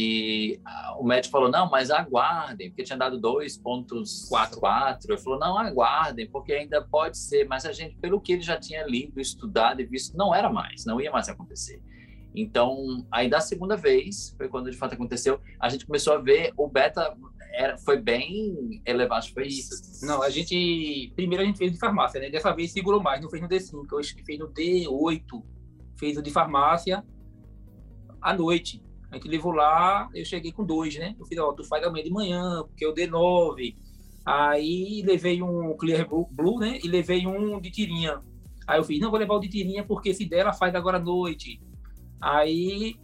e 0.00 0.60
o 0.96 1.02
médico 1.02 1.32
falou: 1.32 1.50
não, 1.50 1.68
mas 1.68 1.90
aguardem, 1.90 2.68
porque 2.70 2.84
tinha 2.84 2.96
dado 2.96 3.20
2,44. 3.20 4.98
Ele 5.08 5.18
falou: 5.18 5.40
não, 5.40 5.58
aguardem, 5.58 6.30
porque 6.30 6.52
ainda 6.52 6.80
pode 6.80 7.18
ser. 7.18 7.48
Mas 7.48 7.66
a 7.66 7.72
gente, 7.72 7.96
pelo 7.96 8.20
que 8.20 8.34
ele 8.34 8.42
já 8.42 8.56
tinha 8.56 8.86
lido, 8.86 9.20
estudado 9.20 9.80
e 9.80 9.84
visto, 9.84 10.16
não 10.16 10.32
era 10.32 10.48
mais, 10.48 10.84
não 10.84 11.00
ia 11.00 11.10
mais 11.10 11.28
acontecer. 11.28 11.82
Então, 12.32 13.04
aí 13.10 13.28
da 13.28 13.40
segunda 13.40 13.76
vez, 13.76 14.32
foi 14.36 14.48
quando 14.48 14.70
de 14.70 14.76
fato 14.76 14.94
aconteceu, 14.94 15.40
a 15.58 15.68
gente 15.68 15.84
começou 15.84 16.12
a 16.12 16.18
ver 16.18 16.52
o 16.56 16.68
beta 16.68 17.16
era, 17.52 17.76
foi 17.78 18.00
bem 18.00 18.80
elevado, 18.86 19.26
foi 19.32 19.48
isso. 19.48 20.06
Não, 20.06 20.22
a 20.22 20.30
gente. 20.30 21.12
Primeiro 21.16 21.42
a 21.42 21.46
gente 21.46 21.58
fez 21.58 21.72
de 21.72 21.78
farmácia, 21.78 22.20
né? 22.20 22.30
Dessa 22.30 22.54
vez 22.54 22.70
segurou 22.70 23.02
mais, 23.02 23.20
não 23.20 23.28
fez 23.28 23.42
no 23.42 23.48
D5, 23.48 23.84
eu 23.90 23.98
acho 23.98 24.14
que 24.14 24.24
fez 24.24 24.38
no 24.38 24.48
D8, 24.48 25.24
fez 25.98 26.16
o 26.16 26.22
de 26.22 26.30
farmácia 26.30 27.04
à 28.22 28.32
noite. 28.32 28.80
A 29.10 29.16
gente 29.16 29.28
levou 29.28 29.52
lá, 29.52 30.08
eu 30.14 30.24
cheguei 30.24 30.52
com 30.52 30.64
dois, 30.64 30.96
né? 30.96 31.14
Eu 31.18 31.24
fiz, 31.26 31.38
ó, 31.38 31.52
tu 31.52 31.64
faz 31.64 31.84
amanhã 31.84 32.04
de 32.04 32.10
manhã, 32.10 32.64
porque 32.66 32.84
eu 32.84 32.92
dei 32.92 33.06
nove. 33.06 33.76
Aí 34.24 35.02
levei 35.06 35.42
um 35.42 35.74
Clear 35.76 36.06
Blue, 36.30 36.58
né? 36.58 36.78
E 36.82 36.88
levei 36.88 37.26
um 37.26 37.58
de 37.60 37.70
tirinha. 37.70 38.20
Aí 38.66 38.78
eu 38.78 38.84
fiz, 38.84 39.00
não, 39.00 39.10
vou 39.10 39.18
levar 39.18 39.34
o 39.34 39.40
de 39.40 39.48
tirinha, 39.48 39.82
porque 39.82 40.12
se 40.12 40.26
der, 40.26 40.40
ela 40.40 40.52
faz 40.52 40.74
agora 40.74 40.98
à 40.98 41.00
noite. 41.00 41.58
Aí 42.20 42.96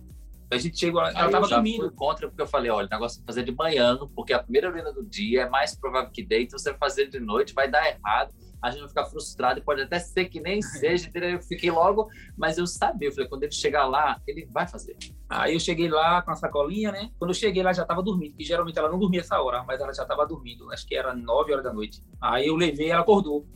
a 0.51 0.59
gente 0.59 0.79
chegou, 0.79 1.01
ela 1.01 1.09
Aí 1.09 1.31
tava 1.31 1.49
dormindo. 1.49 1.91
contra, 1.93 2.29
porque 2.29 2.43
eu 2.43 2.47
falei, 2.47 2.71
olha, 2.71 2.87
o 2.87 2.91
negócio 2.91 3.23
é 3.23 3.25
fazer 3.25 3.43
de 3.43 3.53
manhã, 3.53 3.99
porque 4.15 4.35
a 4.35 4.43
primeira 4.43 4.71
urina 4.71 4.93
do 4.93 5.03
dia 5.05 5.43
é 5.43 5.49
mais 5.49 5.75
provável 5.75 6.11
que 6.11 6.23
deite, 6.23 6.53
você 6.53 6.75
fazer 6.75 7.09
de 7.09 7.19
noite 7.19 7.55
vai 7.55 7.71
dar 7.71 7.87
errado 7.89 8.33
a 8.65 8.71
gente 8.71 8.81
vai 8.81 8.89
ficar 8.89 9.05
frustrado 9.05 9.61
e 9.61 9.63
pode 9.63 9.83
até 9.83 9.99
ser 9.99 10.25
que 10.25 10.41
nem 10.41 10.63
seja? 10.63 11.11
Eu 11.15 11.43
fiquei 11.43 11.71
logo, 11.71 12.09
mas 12.35 12.57
eu 12.57 12.67
sabia, 12.67 13.09
eu 13.09 13.13
falei, 13.13 13.29
quando 13.29 13.43
ele 13.43 13.53
chegar 13.53 13.87
lá, 13.87 14.19
ele 14.27 14.47
vai 14.47 14.67
fazer. 14.67 14.97
Aí 15.29 15.53
eu 15.53 15.61
cheguei 15.61 15.87
lá 15.87 16.23
com 16.23 16.31
a 16.31 16.35
sacolinha, 16.35 16.91
né? 16.91 17.11
Quando 17.19 17.33
eu 17.33 17.35
cheguei 17.35 17.63
lá, 17.63 17.75
já 17.75 17.85
tava 17.85 18.03
dormindo, 18.03 18.35
que 18.35 18.43
geralmente 18.43 18.79
ela 18.79 18.91
não 18.91 18.99
dormia 18.99 19.21
essa 19.21 19.39
hora, 19.39 19.63
mas 19.65 19.81
ela 19.81 19.93
já 19.93 20.07
tava 20.07 20.27
dormindo, 20.27 20.73
acho 20.73 20.87
que 20.87 20.97
era 20.97 21.15
9 21.15 21.53
horas 21.53 21.63
da 21.63 21.75
noite. 21.75 22.03
Aí 22.19 22.47
eu 22.47 22.57
levei, 22.57 22.89
ela 22.89 23.03
acordou. 23.03 23.47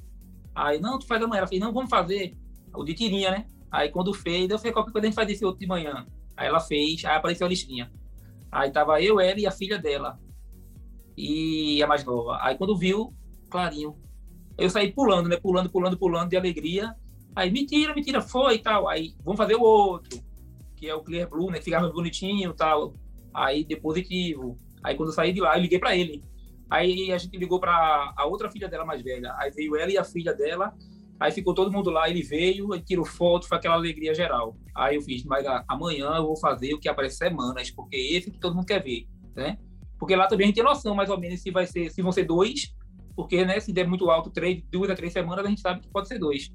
Aí, 0.54 0.78
não, 0.78 0.98
tu 0.98 1.06
faz 1.06 1.22
amanhã. 1.22 1.38
Ela 1.38 1.46
fez, 1.46 1.58
não, 1.58 1.72
vamos 1.72 1.88
fazer 1.88 2.36
o 2.74 2.84
de 2.84 2.92
tirinha, 2.92 3.30
né? 3.30 3.46
Aí 3.70 3.88
quando 3.90 4.12
fez, 4.12 4.50
eu 4.50 4.58
falei, 4.58 4.74
qualquer 4.74 4.92
coisa 4.92 5.06
a 5.06 5.08
gente 5.08 5.16
faz 5.16 5.30
esse 5.30 5.42
outro 5.42 5.60
de 5.60 5.66
manhã. 5.66 6.06
Aí 6.36 6.46
ela 6.48 6.60
fez, 6.60 7.02
aí 7.06 7.16
apareceu 7.16 7.46
a 7.46 7.48
listinha. 7.48 7.90
Aí 8.52 8.70
tava 8.70 9.00
eu, 9.00 9.18
ela 9.18 9.40
e 9.40 9.46
a 9.46 9.50
filha 9.50 9.78
dela. 9.78 10.18
E 11.16 11.82
a 11.82 11.86
mais 11.86 12.04
nova. 12.04 12.38
Aí 12.42 12.58
quando 12.58 12.76
viu, 12.76 13.14
clarinho, 13.50 13.96
eu 14.58 14.68
saí 14.68 14.92
pulando, 14.92 15.28
né? 15.28 15.36
Pulando, 15.36 15.70
pulando, 15.70 15.96
pulando 15.96 16.28
de 16.28 16.36
alegria. 16.36 16.92
Aí, 17.34 17.48
mentira, 17.48 17.94
mentira, 17.94 18.20
foi 18.20 18.56
e 18.56 18.58
tal. 18.58 18.88
Aí, 18.88 19.14
vamos 19.24 19.38
fazer 19.38 19.54
o 19.54 19.62
outro, 19.62 20.20
que 20.76 20.88
é 20.88 20.94
o 20.94 21.00
Clear 21.00 21.30
Blue, 21.30 21.48
né? 21.48 21.58
Que 21.58 21.64
ficava 21.66 21.88
bonitinho 21.88 22.50
e 22.50 22.56
tal. 22.56 22.92
Aí, 23.32 23.64
deu 23.64 23.80
positivo. 23.80 24.58
Aí, 24.82 24.96
quando 24.96 25.10
eu 25.10 25.14
saí 25.14 25.32
de 25.32 25.40
lá, 25.40 25.56
eu 25.56 25.62
liguei 25.62 25.78
para 25.78 25.96
ele. 25.96 26.24
Aí, 26.68 27.12
a 27.12 27.18
gente 27.18 27.38
ligou 27.38 27.60
para 27.60 28.12
a 28.16 28.26
outra 28.26 28.50
filha 28.50 28.68
dela 28.68 28.84
mais 28.84 29.00
velha. 29.00 29.32
Aí, 29.38 29.52
veio 29.52 29.76
ela 29.76 29.92
e 29.92 29.96
a 29.96 30.02
filha 30.02 30.34
dela. 30.34 30.74
Aí, 31.20 31.30
ficou 31.30 31.54
todo 31.54 31.70
mundo 31.70 31.88
lá. 31.88 32.10
Ele 32.10 32.22
veio, 32.22 32.74
ele 32.74 32.82
tirou 32.82 33.04
foto, 33.04 33.46
foi 33.46 33.58
aquela 33.58 33.76
alegria 33.76 34.12
geral. 34.12 34.56
Aí, 34.74 34.96
eu 34.96 35.02
fiz, 35.02 35.22
mas 35.22 35.46
amanhã 35.68 36.16
eu 36.16 36.26
vou 36.26 36.36
fazer 36.36 36.74
o 36.74 36.80
que 36.80 36.88
aparece 36.88 37.18
semanas, 37.18 37.70
porque 37.70 37.96
esse 37.96 38.28
que 38.28 38.40
todo 38.40 38.56
mundo 38.56 38.66
quer 38.66 38.82
ver, 38.82 39.06
né? 39.36 39.56
Porque 40.00 40.16
lá 40.16 40.26
também 40.26 40.44
a 40.44 40.46
gente 40.48 40.56
tem 40.56 40.64
noção, 40.64 40.96
mais 40.96 41.10
ou 41.10 41.18
menos, 41.18 41.40
se 41.40 41.50
vai 41.52 41.66
ser, 41.66 41.90
se 41.90 42.02
vão 42.02 42.10
ser 42.10 42.24
dois 42.24 42.76
porque 43.18 43.44
né, 43.44 43.58
se 43.58 43.72
der 43.72 43.84
muito 43.84 44.08
alto, 44.12 44.30
três, 44.30 44.62
duas 44.70 44.88
a 44.88 44.94
três 44.94 45.12
semanas, 45.12 45.44
a 45.44 45.48
gente 45.48 45.60
sabe 45.60 45.80
que 45.80 45.88
pode 45.88 46.06
ser 46.06 46.20
dois. 46.20 46.54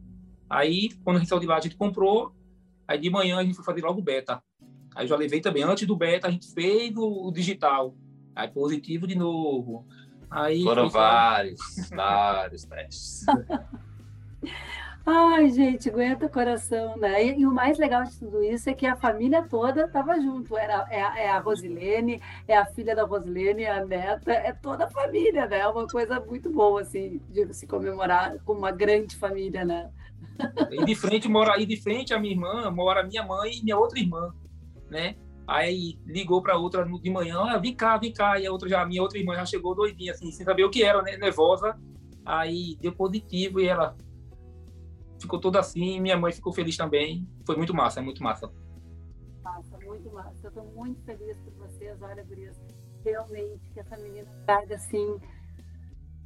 Aí, 0.49 0.91
quando 1.03 1.17
a 1.17 1.19
gente 1.19 1.27
saiu 1.27 1.41
de 1.41 1.45
lá, 1.45 1.57
a 1.57 1.59
gente 1.59 1.75
comprou, 1.75 2.33
aí 2.87 2.97
de 2.97 3.09
manhã 3.09 3.37
a 3.37 3.43
gente 3.43 3.53
foi 3.53 3.65
fazer 3.65 3.81
logo 3.81 4.01
beta. 4.01 4.41
Aí 4.95 5.05
já 5.05 5.17
levei 5.17 5.41
também, 5.41 5.61
antes 5.61 5.85
do 5.85 5.93
beta, 5.93 6.25
a 6.25 6.31
gente 6.31 6.53
fez 6.53 6.95
o, 6.95 7.27
o 7.27 7.33
digital, 7.33 7.93
aí 8.33 8.47
positivo 8.47 9.05
de 9.05 9.13
novo. 9.13 9.85
Aí 10.31 10.63
Foram 10.63 10.87
vários, 10.87 11.59
vários 11.89 12.63
testes. 12.63 13.25
Ai, 15.05 15.49
gente, 15.49 15.89
aguenta 15.89 16.27
o 16.27 16.29
coração, 16.29 16.95
né? 16.95 17.25
E, 17.25 17.41
e, 17.41 17.45
o 17.45 17.51
mais 17.51 17.77
legal 17.77 18.05
de 18.05 18.17
tudo 18.17 18.41
isso 18.41 18.69
é 18.69 18.73
que 18.73 18.85
a 18.85 18.95
família 18.95 19.43
toda 19.43 19.83
estava 19.83 20.15
junto. 20.19 20.57
Era, 20.57 20.87
é, 20.89 21.01
a, 21.01 21.19
é 21.19 21.29
a 21.29 21.39
Rosilene, 21.39 22.21
é 22.47 22.55
a 22.55 22.65
filha 22.65 22.95
da 22.95 23.03
Rosilene, 23.03 23.63
é 23.63 23.71
a 23.71 23.85
neta, 23.85 24.31
é 24.31 24.53
toda 24.53 24.85
a 24.85 24.89
família, 24.89 25.45
né? 25.45 25.59
É 25.59 25.67
uma 25.67 25.85
coisa 25.87 26.21
muito 26.21 26.49
boa, 26.49 26.81
assim, 26.81 27.19
de 27.29 27.53
se 27.53 27.67
comemorar 27.67 28.39
com 28.45 28.53
uma 28.53 28.71
grande 28.71 29.17
família, 29.17 29.65
né? 29.65 29.91
E 30.71 30.85
de 30.85 30.95
frente 30.95 31.27
mora 31.27 31.53
aí 31.53 31.65
de 31.65 31.75
frente 31.75 32.13
a 32.13 32.19
minha 32.19 32.33
irmã, 32.33 32.71
mora 32.71 33.03
minha 33.03 33.23
mãe 33.23 33.51
e 33.59 33.61
minha 33.61 33.77
outra 33.77 33.99
irmã, 33.99 34.33
né? 34.89 35.15
Aí 35.45 35.99
ligou 36.05 36.41
para 36.41 36.57
outra 36.57 36.85
de 36.85 37.09
manhã, 37.09 37.39
ah, 37.41 37.57
vem 37.57 37.75
cá, 37.75 37.97
vem 37.97 38.13
cá, 38.13 38.39
e 38.39 38.47
a 38.47 38.51
outra 38.51 38.69
já, 38.69 38.85
minha 38.85 39.01
outra 39.01 39.19
irmã 39.19 39.35
já 39.35 39.45
chegou 39.45 39.75
doidinha, 39.75 40.13
assim, 40.13 40.31
sem 40.31 40.45
saber 40.45 40.63
o 40.63 40.69
que 40.69 40.81
era, 40.81 41.01
né? 41.01 41.17
Nervosa. 41.17 41.77
Aí 42.25 42.77
deu 42.79 42.93
positivo 42.93 43.59
e 43.59 43.67
ela 43.67 43.97
ficou 45.23 45.39
toda 45.39 45.59
assim, 45.59 45.99
minha 45.99 46.17
mãe 46.17 46.31
ficou 46.31 46.53
feliz 46.53 46.77
também. 46.77 47.27
Foi 47.45 47.55
muito 47.55 47.73
massa, 47.73 47.99
é 47.99 48.03
muito 48.03 48.21
massa. 48.21 48.51
Massa, 49.41 49.77
muito 49.85 50.11
massa. 50.11 50.37
Eu 50.43 50.49
estou 50.49 50.65
muito 50.73 51.01
feliz 51.03 51.37
por 51.39 51.53
vocês. 51.53 52.01
Olha, 52.01 52.23
Gurias, 52.23 52.61
realmente 53.03 53.69
que 53.71 53.79
essa 53.79 53.97
menina 53.97 54.29
traga 54.45 54.75
assim 54.75 55.19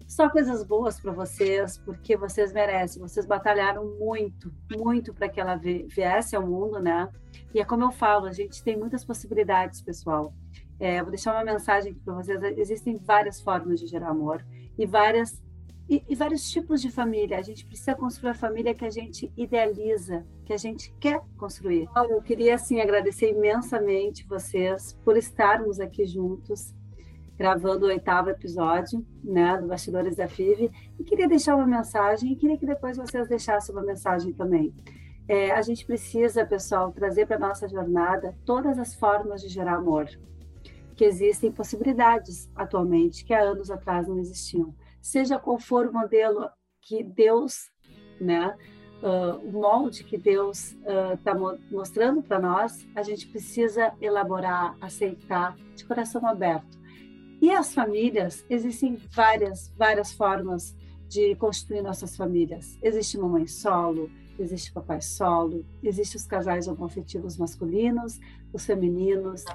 só 0.08 0.30
coisas 0.30 0.64
boas 0.64 1.00
para 1.00 1.12
vocês, 1.12 1.78
porque 1.80 2.16
vocês 2.16 2.54
merecem. 2.54 3.02
Vocês 3.02 3.26
batalharam 3.26 3.86
muito, 4.00 4.54
muito 4.72 5.14
para 5.14 5.28
que 5.28 5.40
ela 5.40 5.56
viesse 5.56 6.36
ao 6.36 6.48
mundo, 6.48 6.80
né? 6.80 7.10
E 7.54 7.60
é 7.60 7.66
como 7.66 7.84
eu 7.84 7.92
falo, 7.92 8.26
a 8.26 8.32
gente 8.32 8.64
tem 8.64 8.78
muitas 8.78 9.04
possibilidades, 9.04 9.82
pessoal. 9.82 10.34
É, 10.80 11.02
vou 11.02 11.12
deixar 11.12 11.34
uma 11.34 11.44
mensagem 11.44 11.92
aqui 11.92 12.00
para 12.00 12.14
vocês. 12.14 12.42
Existem 12.58 12.98
várias 12.98 13.42
formas 13.42 13.82
de 13.82 13.88
gerar 13.88 14.10
amor 14.10 14.46
e 14.78 14.86
várias 14.86 15.42
e, 15.90 16.04
e, 16.08 16.16
vários 16.16 16.50
tipos 16.50 16.82
de 16.82 16.92
família. 16.92 17.38
A 17.38 17.42
gente 17.42 17.66
precisa 17.66 17.96
construir 17.96 18.32
a 18.32 18.34
família 18.34 18.76
que 18.76 18.86
a 18.86 18.90
gente 18.90 19.32
idealiza, 19.38 20.26
que 20.46 20.54
a 20.54 20.58
gente 20.58 20.94
quer 21.00 21.22
construir. 21.38 21.88
Eu 22.10 22.22
queria 22.22 22.56
assim 22.56 22.82
agradecer 22.82 23.30
imensamente 23.30 24.26
vocês 24.28 24.98
por 25.04 25.16
estarmos 25.16 25.80
aqui 25.80 26.06
juntos 26.06 26.76
gravando 27.38 27.86
o 27.86 27.90
oitavo 27.90 28.32
episódio, 28.32 29.06
né, 29.24 29.58
do 29.62 29.68
Bastidores 29.68 30.16
da 30.16 30.28
FIV, 30.28 30.72
e 31.00 31.04
queria 31.04 31.28
deixar 31.28 31.56
uma 31.56 31.68
mensagem 31.68 32.32
e 32.32 32.36
queria 32.36 32.58
que 32.58 32.66
depois 32.66 32.98
vocês 32.98 33.28
deixassem 33.28 33.76
uma 33.76 33.84
mensagem 33.84 34.34
também. 34.34 34.74
É, 35.28 35.52
a 35.52 35.62
gente 35.62 35.86
precisa, 35.86 36.46
pessoal, 36.46 36.92
trazer 36.92 37.28
para 37.28 37.38
nossa 37.38 37.68
jornada 37.68 38.36
todas 38.44 38.80
as 38.80 38.96
formas 38.96 39.42
de 39.42 39.50
gerar 39.50 39.76
amor, 39.76 40.10
que 40.96 41.06
existem 41.06 41.52
possibilidades 41.52 42.50
atualmente 42.56 43.24
que 43.24 43.34
há 43.34 43.42
anos 43.42 43.70
atrás 43.70 44.08
não 44.08 44.18
existiam. 44.18 44.74
Seja 45.08 45.40
qual 45.40 45.58
for 45.58 45.88
o 45.88 45.94
modelo 45.94 46.50
que 46.82 47.02
Deus, 47.02 47.72
né, 48.20 48.54
uh, 49.02 49.38
o 49.48 49.54
molde 49.54 50.04
que 50.04 50.18
Deus 50.18 50.76
está 51.14 51.34
uh, 51.34 51.58
mostrando 51.72 52.22
para 52.22 52.40
nós, 52.40 52.86
a 52.94 53.02
gente 53.04 53.26
precisa 53.30 53.94
elaborar, 54.02 54.76
aceitar 54.82 55.56
de 55.76 55.86
coração 55.86 56.28
aberto 56.28 56.78
e 57.42 57.52
as 57.52 57.74
famílias, 57.74 58.46
existem 58.50 58.98
várias, 59.16 59.72
várias 59.78 60.12
formas 60.12 60.76
de 61.08 61.36
constituir 61.36 61.82
nossas 61.82 62.18
famílias. 62.18 62.78
Existe 62.84 63.18
mamãe 63.18 63.48
solo, 63.48 64.12
existe 64.38 64.74
papai 64.74 65.00
solo, 65.02 65.66
existem 65.82 66.20
os 66.20 66.28
casais 66.28 66.68
homoafetivos 66.68 67.38
masculinos, 67.38 68.20
os 68.52 68.66
femininos. 68.66 69.46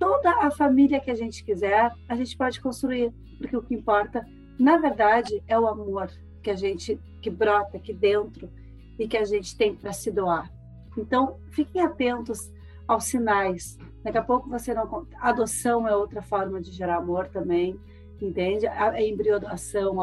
Toda 0.00 0.30
a 0.46 0.50
família 0.50 0.98
que 0.98 1.12
a 1.12 1.14
gente 1.14 1.44
quiser, 1.44 1.92
a 2.08 2.16
gente 2.16 2.36
pode 2.36 2.60
construir, 2.60 3.12
porque 3.38 3.56
o 3.56 3.62
que 3.62 3.74
importa, 3.74 4.26
na 4.58 4.78
verdade, 4.78 5.42
é 5.46 5.58
o 5.58 5.66
amor 5.66 6.10
que 6.42 6.50
a 6.50 6.56
gente 6.56 6.98
que 7.20 7.30
brota 7.30 7.76
aqui 7.76 7.92
dentro 7.92 8.50
e 8.98 9.06
que 9.06 9.16
a 9.16 9.24
gente 9.24 9.56
tem 9.56 9.74
para 9.74 9.92
se 9.92 10.10
doar. 10.10 10.50
Então, 10.96 11.38
fiquem 11.50 11.82
atentos 11.82 12.52
aos 12.86 13.04
sinais 13.04 13.78
Daqui 14.02 14.18
a 14.18 14.22
pouco 14.22 14.48
você 14.48 14.72
não. 14.72 15.06
Adoção 15.20 15.86
é 15.86 15.94
outra 15.94 16.22
forma 16.22 16.60
de 16.60 16.70
gerar 16.70 16.96
amor 16.96 17.28
também, 17.28 17.78
entende? 18.20 18.66
A 18.66 19.00
embriodoação, 19.02 19.94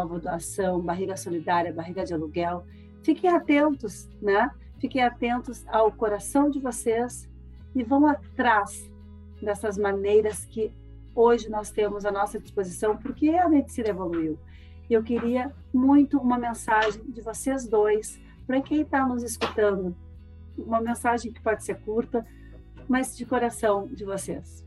barriga 0.81 1.15
solidária, 1.17 1.73
barriga 1.73 2.03
de 2.03 2.13
aluguel. 2.13 2.63
Fiquem 3.03 3.29
atentos, 3.29 4.09
né? 4.21 4.51
Fiquem 4.79 5.03
atentos 5.03 5.65
ao 5.67 5.91
coração 5.91 6.49
de 6.49 6.59
vocês 6.59 7.27
e 7.73 7.83
vão 7.83 8.05
atrás 8.05 8.91
dessas 9.41 9.77
maneiras 9.77 10.45
que 10.45 10.71
hoje 11.15 11.49
nós 11.49 11.71
temos 11.71 12.05
à 12.05 12.11
nossa 12.11 12.39
disposição, 12.39 12.97
porque 12.97 13.29
a 13.29 13.47
medicina 13.47 13.89
evoluiu. 13.89 14.37
E 14.89 14.93
eu 14.93 15.03
queria 15.03 15.51
muito 15.73 16.17
uma 16.17 16.37
mensagem 16.37 17.01
de 17.09 17.21
vocês 17.21 17.67
dois, 17.67 18.19
para 18.45 18.61
quem 18.61 18.81
está 18.81 19.05
nos 19.07 19.23
escutando, 19.23 19.95
uma 20.57 20.79
mensagem 20.79 21.31
que 21.31 21.41
pode 21.41 21.63
ser 21.63 21.75
curta, 21.81 22.25
mas 22.87 23.17
de 23.17 23.25
coração 23.25 23.87
de 23.87 24.05
vocês. 24.05 24.63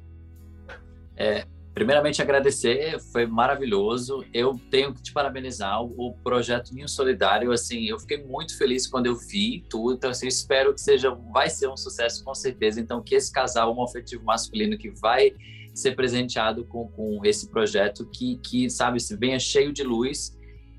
É, 1.16 1.46
primeiramente 1.72 2.20
agradecer, 2.20 2.98
foi 3.12 3.24
maravilhoso. 3.24 4.24
Eu 4.34 4.60
tenho 4.70 4.92
que 4.92 5.02
te 5.02 5.12
parabenizar 5.12 5.80
o, 5.82 6.12
projeto 6.24 6.74
Ninho 6.74 6.88
Solidário, 6.88 7.52
assim, 7.52 7.86
eu 7.86 7.98
fiquei 7.98 8.22
muito 8.24 8.58
feliz 8.58 8.86
quando 8.86 9.06
eu 9.06 9.14
vi 9.14 9.64
tudo, 9.70 9.94
então 9.94 10.10
assim, 10.10 10.26
espero 10.26 10.74
que 10.74 10.80
seja, 10.80 11.10
vai 11.32 11.48
ser 11.48 11.68
um 11.68 11.76
sucesso 11.76 12.24
com 12.24 12.34
certeza. 12.34 12.80
Então 12.80 13.00
que 13.00 13.14
esse 13.14 13.32
casal 13.32 13.70
homoafetivo 13.70 14.24
masculino 14.24 14.76
que 14.76 14.90
vai 14.90 15.32
ser 15.78 15.94
presenteado 15.94 16.64
com, 16.64 16.88
com 16.88 17.20
esse 17.24 17.48
projeto 17.48 18.06
que, 18.06 18.36
que 18.38 18.68
sabe, 18.68 19.00
se 19.00 19.16
venha 19.16 19.38
cheio 19.38 19.72
de 19.72 19.82
luz 19.82 20.36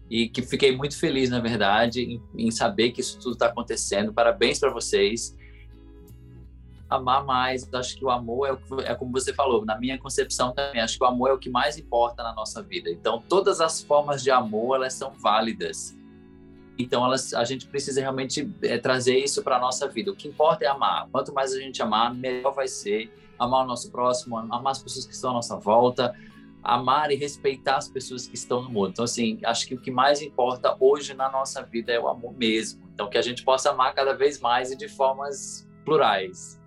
e 0.09 0.27
que 0.27 0.41
fiquei 0.41 0.75
muito 0.75 0.97
feliz, 0.97 1.29
na 1.29 1.39
verdade, 1.39 2.01
em, 2.01 2.21
em 2.47 2.51
saber 2.51 2.91
que 2.91 3.01
isso 3.01 3.19
tudo 3.19 3.33
está 3.33 3.47
acontecendo. 3.47 4.13
Parabéns 4.13 4.59
para 4.59 4.71
vocês 4.71 5.35
amar 6.89 7.23
mais. 7.23 7.71
Acho 7.73 7.95
que 7.95 8.03
o 8.03 8.09
amor 8.09 8.47
é, 8.47 8.53
o 8.53 8.81
é 8.81 8.95
como 8.95 9.11
você 9.11 9.33
falou, 9.33 9.63
na 9.63 9.77
minha 9.77 9.97
concepção 9.99 10.51
também, 10.51 10.81
acho 10.81 10.97
que 10.97 11.03
o 11.03 11.07
amor 11.07 11.29
é 11.29 11.33
o 11.33 11.37
que 11.37 11.49
mais 11.49 11.77
importa 11.77 12.23
na 12.23 12.33
nossa 12.33 12.63
vida. 12.63 12.89
Então, 12.89 13.23
todas 13.29 13.61
as 13.61 13.81
formas 13.83 14.23
de 14.23 14.31
amor, 14.31 14.77
elas 14.77 14.93
são 14.93 15.11
válidas. 15.11 15.95
Então, 16.77 17.05
elas, 17.05 17.33
a 17.33 17.43
gente 17.43 17.67
precisa 17.67 18.01
realmente 18.01 18.49
é, 18.63 18.77
trazer 18.77 19.17
isso 19.17 19.43
para 19.43 19.57
a 19.57 19.59
nossa 19.59 19.87
vida. 19.87 20.11
O 20.11 20.15
que 20.15 20.27
importa 20.27 20.65
é 20.65 20.67
amar. 20.67 21.07
Quanto 21.11 21.33
mais 21.33 21.53
a 21.53 21.59
gente 21.59 21.81
amar, 21.81 22.15
melhor 22.15 22.53
vai 22.53 22.67
ser 22.67 23.11
amar 23.39 23.63
o 23.63 23.67
nosso 23.67 23.91
próximo, 23.91 24.37
amar 24.37 24.71
as 24.71 24.83
pessoas 24.83 25.05
que 25.05 25.13
estão 25.13 25.31
à 25.31 25.33
nossa 25.33 25.57
volta, 25.57 26.13
amar 26.63 27.11
e 27.11 27.15
respeitar 27.15 27.77
as 27.77 27.87
pessoas 27.87 28.27
que 28.27 28.35
estão 28.35 28.61
no 28.61 28.69
mundo. 28.69 28.89
Então, 28.89 29.05
assim, 29.05 29.39
acho 29.43 29.67
que 29.67 29.73
o 29.73 29.79
que 29.79 29.91
mais 29.91 30.21
importa 30.21 30.75
hoje 30.79 31.13
na 31.13 31.31
nossa 31.31 31.63
vida 31.63 31.91
é 31.91 31.99
o 31.99 32.07
amor 32.07 32.33
mesmo. 32.33 32.83
Então, 32.93 33.09
que 33.09 33.17
a 33.17 33.21
gente 33.21 33.43
possa 33.43 33.71
amar 33.71 33.93
cada 33.93 34.13
vez 34.13 34.39
mais 34.39 34.71
e 34.71 34.75
de 34.75 34.87
formas 34.87 35.67
plurais. 35.85 36.59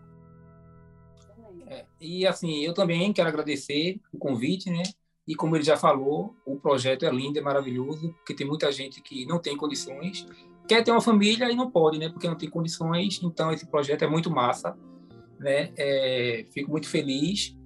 É, 1.66 1.84
e 2.00 2.26
assim, 2.26 2.60
eu 2.60 2.74
também 2.74 3.12
quero 3.12 3.28
agradecer 3.28 4.00
o 4.12 4.18
convite, 4.18 4.70
né? 4.70 4.82
E 5.26 5.34
como 5.34 5.56
ele 5.56 5.62
já 5.62 5.76
falou, 5.76 6.34
o 6.44 6.56
projeto 6.56 7.04
é 7.04 7.10
lindo, 7.10 7.38
é 7.38 7.42
maravilhoso, 7.42 8.12
porque 8.14 8.34
tem 8.34 8.46
muita 8.46 8.72
gente 8.72 9.00
que 9.00 9.24
não 9.24 9.38
tem 9.38 9.56
condições, 9.56 10.26
quer 10.66 10.82
ter 10.82 10.90
uma 10.90 11.00
família 11.00 11.50
e 11.50 11.54
não 11.54 11.70
pode, 11.70 11.98
né? 11.98 12.08
Porque 12.08 12.28
não 12.28 12.36
tem 12.36 12.50
condições. 12.50 13.20
Então 13.22 13.52
esse 13.52 13.66
projeto 13.66 14.02
é 14.02 14.08
muito 14.08 14.30
massa, 14.30 14.76
né? 15.42 15.70
É, 15.76 16.46
fico 16.50 16.70
muito 16.70 16.88
feliz 16.88 17.56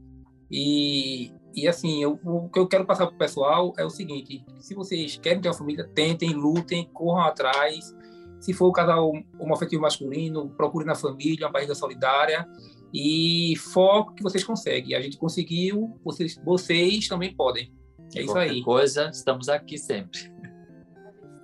e 0.50 1.32
e 1.56 1.66
assim, 1.66 2.02
eu, 2.02 2.20
o 2.22 2.50
que 2.50 2.58
eu 2.58 2.68
quero 2.68 2.84
passar 2.84 3.06
para 3.06 3.14
o 3.14 3.18
pessoal 3.18 3.72
é 3.78 3.84
o 3.84 3.88
seguinte: 3.88 4.44
se 4.60 4.74
vocês 4.74 5.16
querem 5.16 5.40
ter 5.40 5.48
uma 5.48 5.54
família, 5.54 5.88
tentem, 5.94 6.34
lutem, 6.34 6.88
corram 6.92 7.22
atrás. 7.22 7.96
Se 8.38 8.52
for 8.52 8.66
o 8.66 8.72
casal 8.72 9.10
homoafetivo 9.38 9.80
masculino, 9.80 10.50
procure 10.50 10.84
na 10.84 10.94
família 10.94 11.46
uma 11.46 11.52
barriga 11.52 11.74
solidária 11.74 12.46
e 12.92 13.54
foco 13.56 14.14
que 14.14 14.22
vocês 14.22 14.44
conseguem. 14.44 14.94
A 14.94 15.00
gente 15.00 15.16
conseguiu, 15.16 15.98
vocês, 16.04 16.38
vocês 16.44 17.08
também 17.08 17.34
podem. 17.34 17.72
É 18.14 18.22
isso 18.22 18.36
aí. 18.36 18.62
coisa, 18.62 19.08
estamos 19.12 19.48
aqui 19.48 19.78
sempre. 19.78 20.30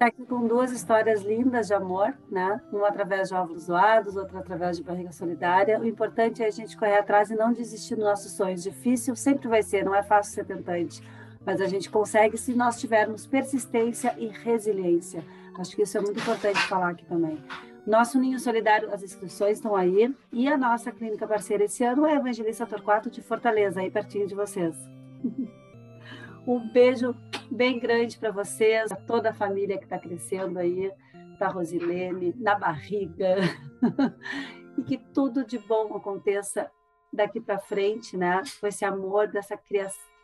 Está 0.02 0.08
aqui 0.08 0.26
com 0.26 0.48
duas 0.48 0.72
histórias 0.72 1.22
lindas 1.22 1.68
de 1.68 1.74
amor, 1.74 2.12
né? 2.28 2.60
Uma 2.72 2.88
através 2.88 3.28
de 3.28 3.36
óvulos 3.36 3.68
doados, 3.68 4.16
outra 4.16 4.40
através 4.40 4.76
de 4.76 4.82
barriga 4.82 5.12
solidária. 5.12 5.78
O 5.78 5.86
importante 5.86 6.42
é 6.42 6.46
a 6.48 6.50
gente 6.50 6.76
correr 6.76 6.98
atrás 6.98 7.30
e 7.30 7.36
não 7.36 7.52
desistir 7.52 7.94
dos 7.94 8.02
nossos 8.02 8.32
sonhos. 8.32 8.64
Difícil 8.64 9.14
sempre 9.14 9.46
vai 9.46 9.62
ser, 9.62 9.84
não 9.84 9.94
é 9.94 10.02
fácil 10.02 10.34
ser 10.34 10.44
tentante, 10.44 11.00
mas 11.46 11.60
a 11.60 11.68
gente 11.68 11.88
consegue 11.88 12.36
se 12.36 12.52
nós 12.52 12.80
tivermos 12.80 13.28
persistência 13.28 14.12
e 14.18 14.26
resiliência. 14.26 15.24
Acho 15.56 15.76
que 15.76 15.82
isso 15.82 15.96
é 15.96 16.00
muito 16.00 16.18
importante 16.18 16.58
falar 16.66 16.88
aqui 16.88 17.04
também. 17.04 17.38
Nosso 17.86 18.18
Ninho 18.18 18.40
Solidário, 18.40 18.92
as 18.92 19.04
inscrições 19.04 19.58
estão 19.58 19.76
aí. 19.76 20.12
E 20.32 20.48
a 20.48 20.58
nossa 20.58 20.90
clínica 20.90 21.28
parceira 21.28 21.62
esse 21.62 21.84
ano 21.84 22.06
é 22.06 22.14
a 22.14 22.16
Evangelista 22.16 22.66
Torquato 22.66 23.08
de 23.08 23.22
Fortaleza, 23.22 23.78
aí 23.78 23.88
pertinho 23.88 24.26
de 24.26 24.34
vocês. 24.34 24.74
um 26.44 26.58
beijo 26.72 27.14
bem 27.52 27.78
grande 27.78 28.18
para 28.18 28.30
vocês, 28.30 28.90
a 28.90 28.96
toda 28.96 29.30
a 29.30 29.34
família 29.34 29.78
que 29.78 29.84
está 29.84 29.98
crescendo 29.98 30.58
aí, 30.58 30.90
para 31.38 31.48
Rosilene, 31.48 32.34
na 32.38 32.54
barriga. 32.54 33.36
e 34.78 34.82
que 34.82 34.98
tudo 34.98 35.44
de 35.44 35.58
bom 35.58 35.94
aconteça 35.96 36.70
daqui 37.12 37.40
para 37.40 37.58
frente, 37.58 38.16
né? 38.16 38.42
Com 38.60 38.66
esse 38.66 38.84
amor 38.84 39.28
dessa 39.28 39.56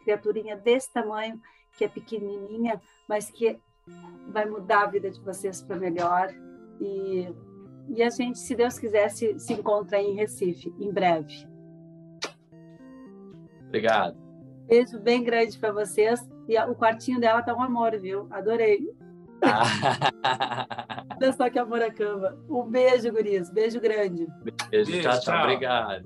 criaturinha 0.05 0.57
desse 0.57 0.93
tamanho, 0.93 1.41
que 1.77 1.85
é 1.85 1.89
pequenininha, 1.89 2.81
mas 3.09 3.31
que 3.31 3.59
vai 4.29 4.47
mudar 4.47 4.83
a 4.83 4.87
vida 4.87 5.11
de 5.11 5.21
vocês 5.21 5.63
para 5.63 5.77
melhor. 5.77 6.33
E 6.81 7.29
e 7.89 8.03
a 8.03 8.11
gente, 8.11 8.39
se 8.39 8.55
Deus 8.55 8.79
quiser, 8.79 9.09
se, 9.09 9.39
se 9.39 9.55
encontra 9.55 10.01
em 10.01 10.15
Recife 10.15 10.75
em 10.79 10.93
breve. 10.93 11.49
Obrigado. 13.67 14.17
Beijo 14.67 14.99
bem 14.99 15.25
grande 15.25 15.59
para 15.59 15.73
vocês. 15.73 16.21
E 16.49 16.59
o 16.59 16.75
quartinho 16.75 17.21
dela 17.21 17.43
tá 17.43 17.55
um 17.55 17.63
amor, 17.63 17.99
viu? 18.01 18.27
Adorei. 18.31 18.89
Olha 21.21 21.33
só 21.33 21.49
que 21.51 21.59
amor 21.59 21.83
a 21.83 21.93
cama. 21.93 22.37
Um 22.49 22.63
beijo, 22.69 23.13
guris. 23.13 23.51
Beijo 23.51 23.81
grande. 23.81 24.27
Beijo, 24.71 24.91
beijo 24.91 25.03
tchau, 25.03 25.21
tchau. 25.21 25.43
Obrigado. 25.43 26.05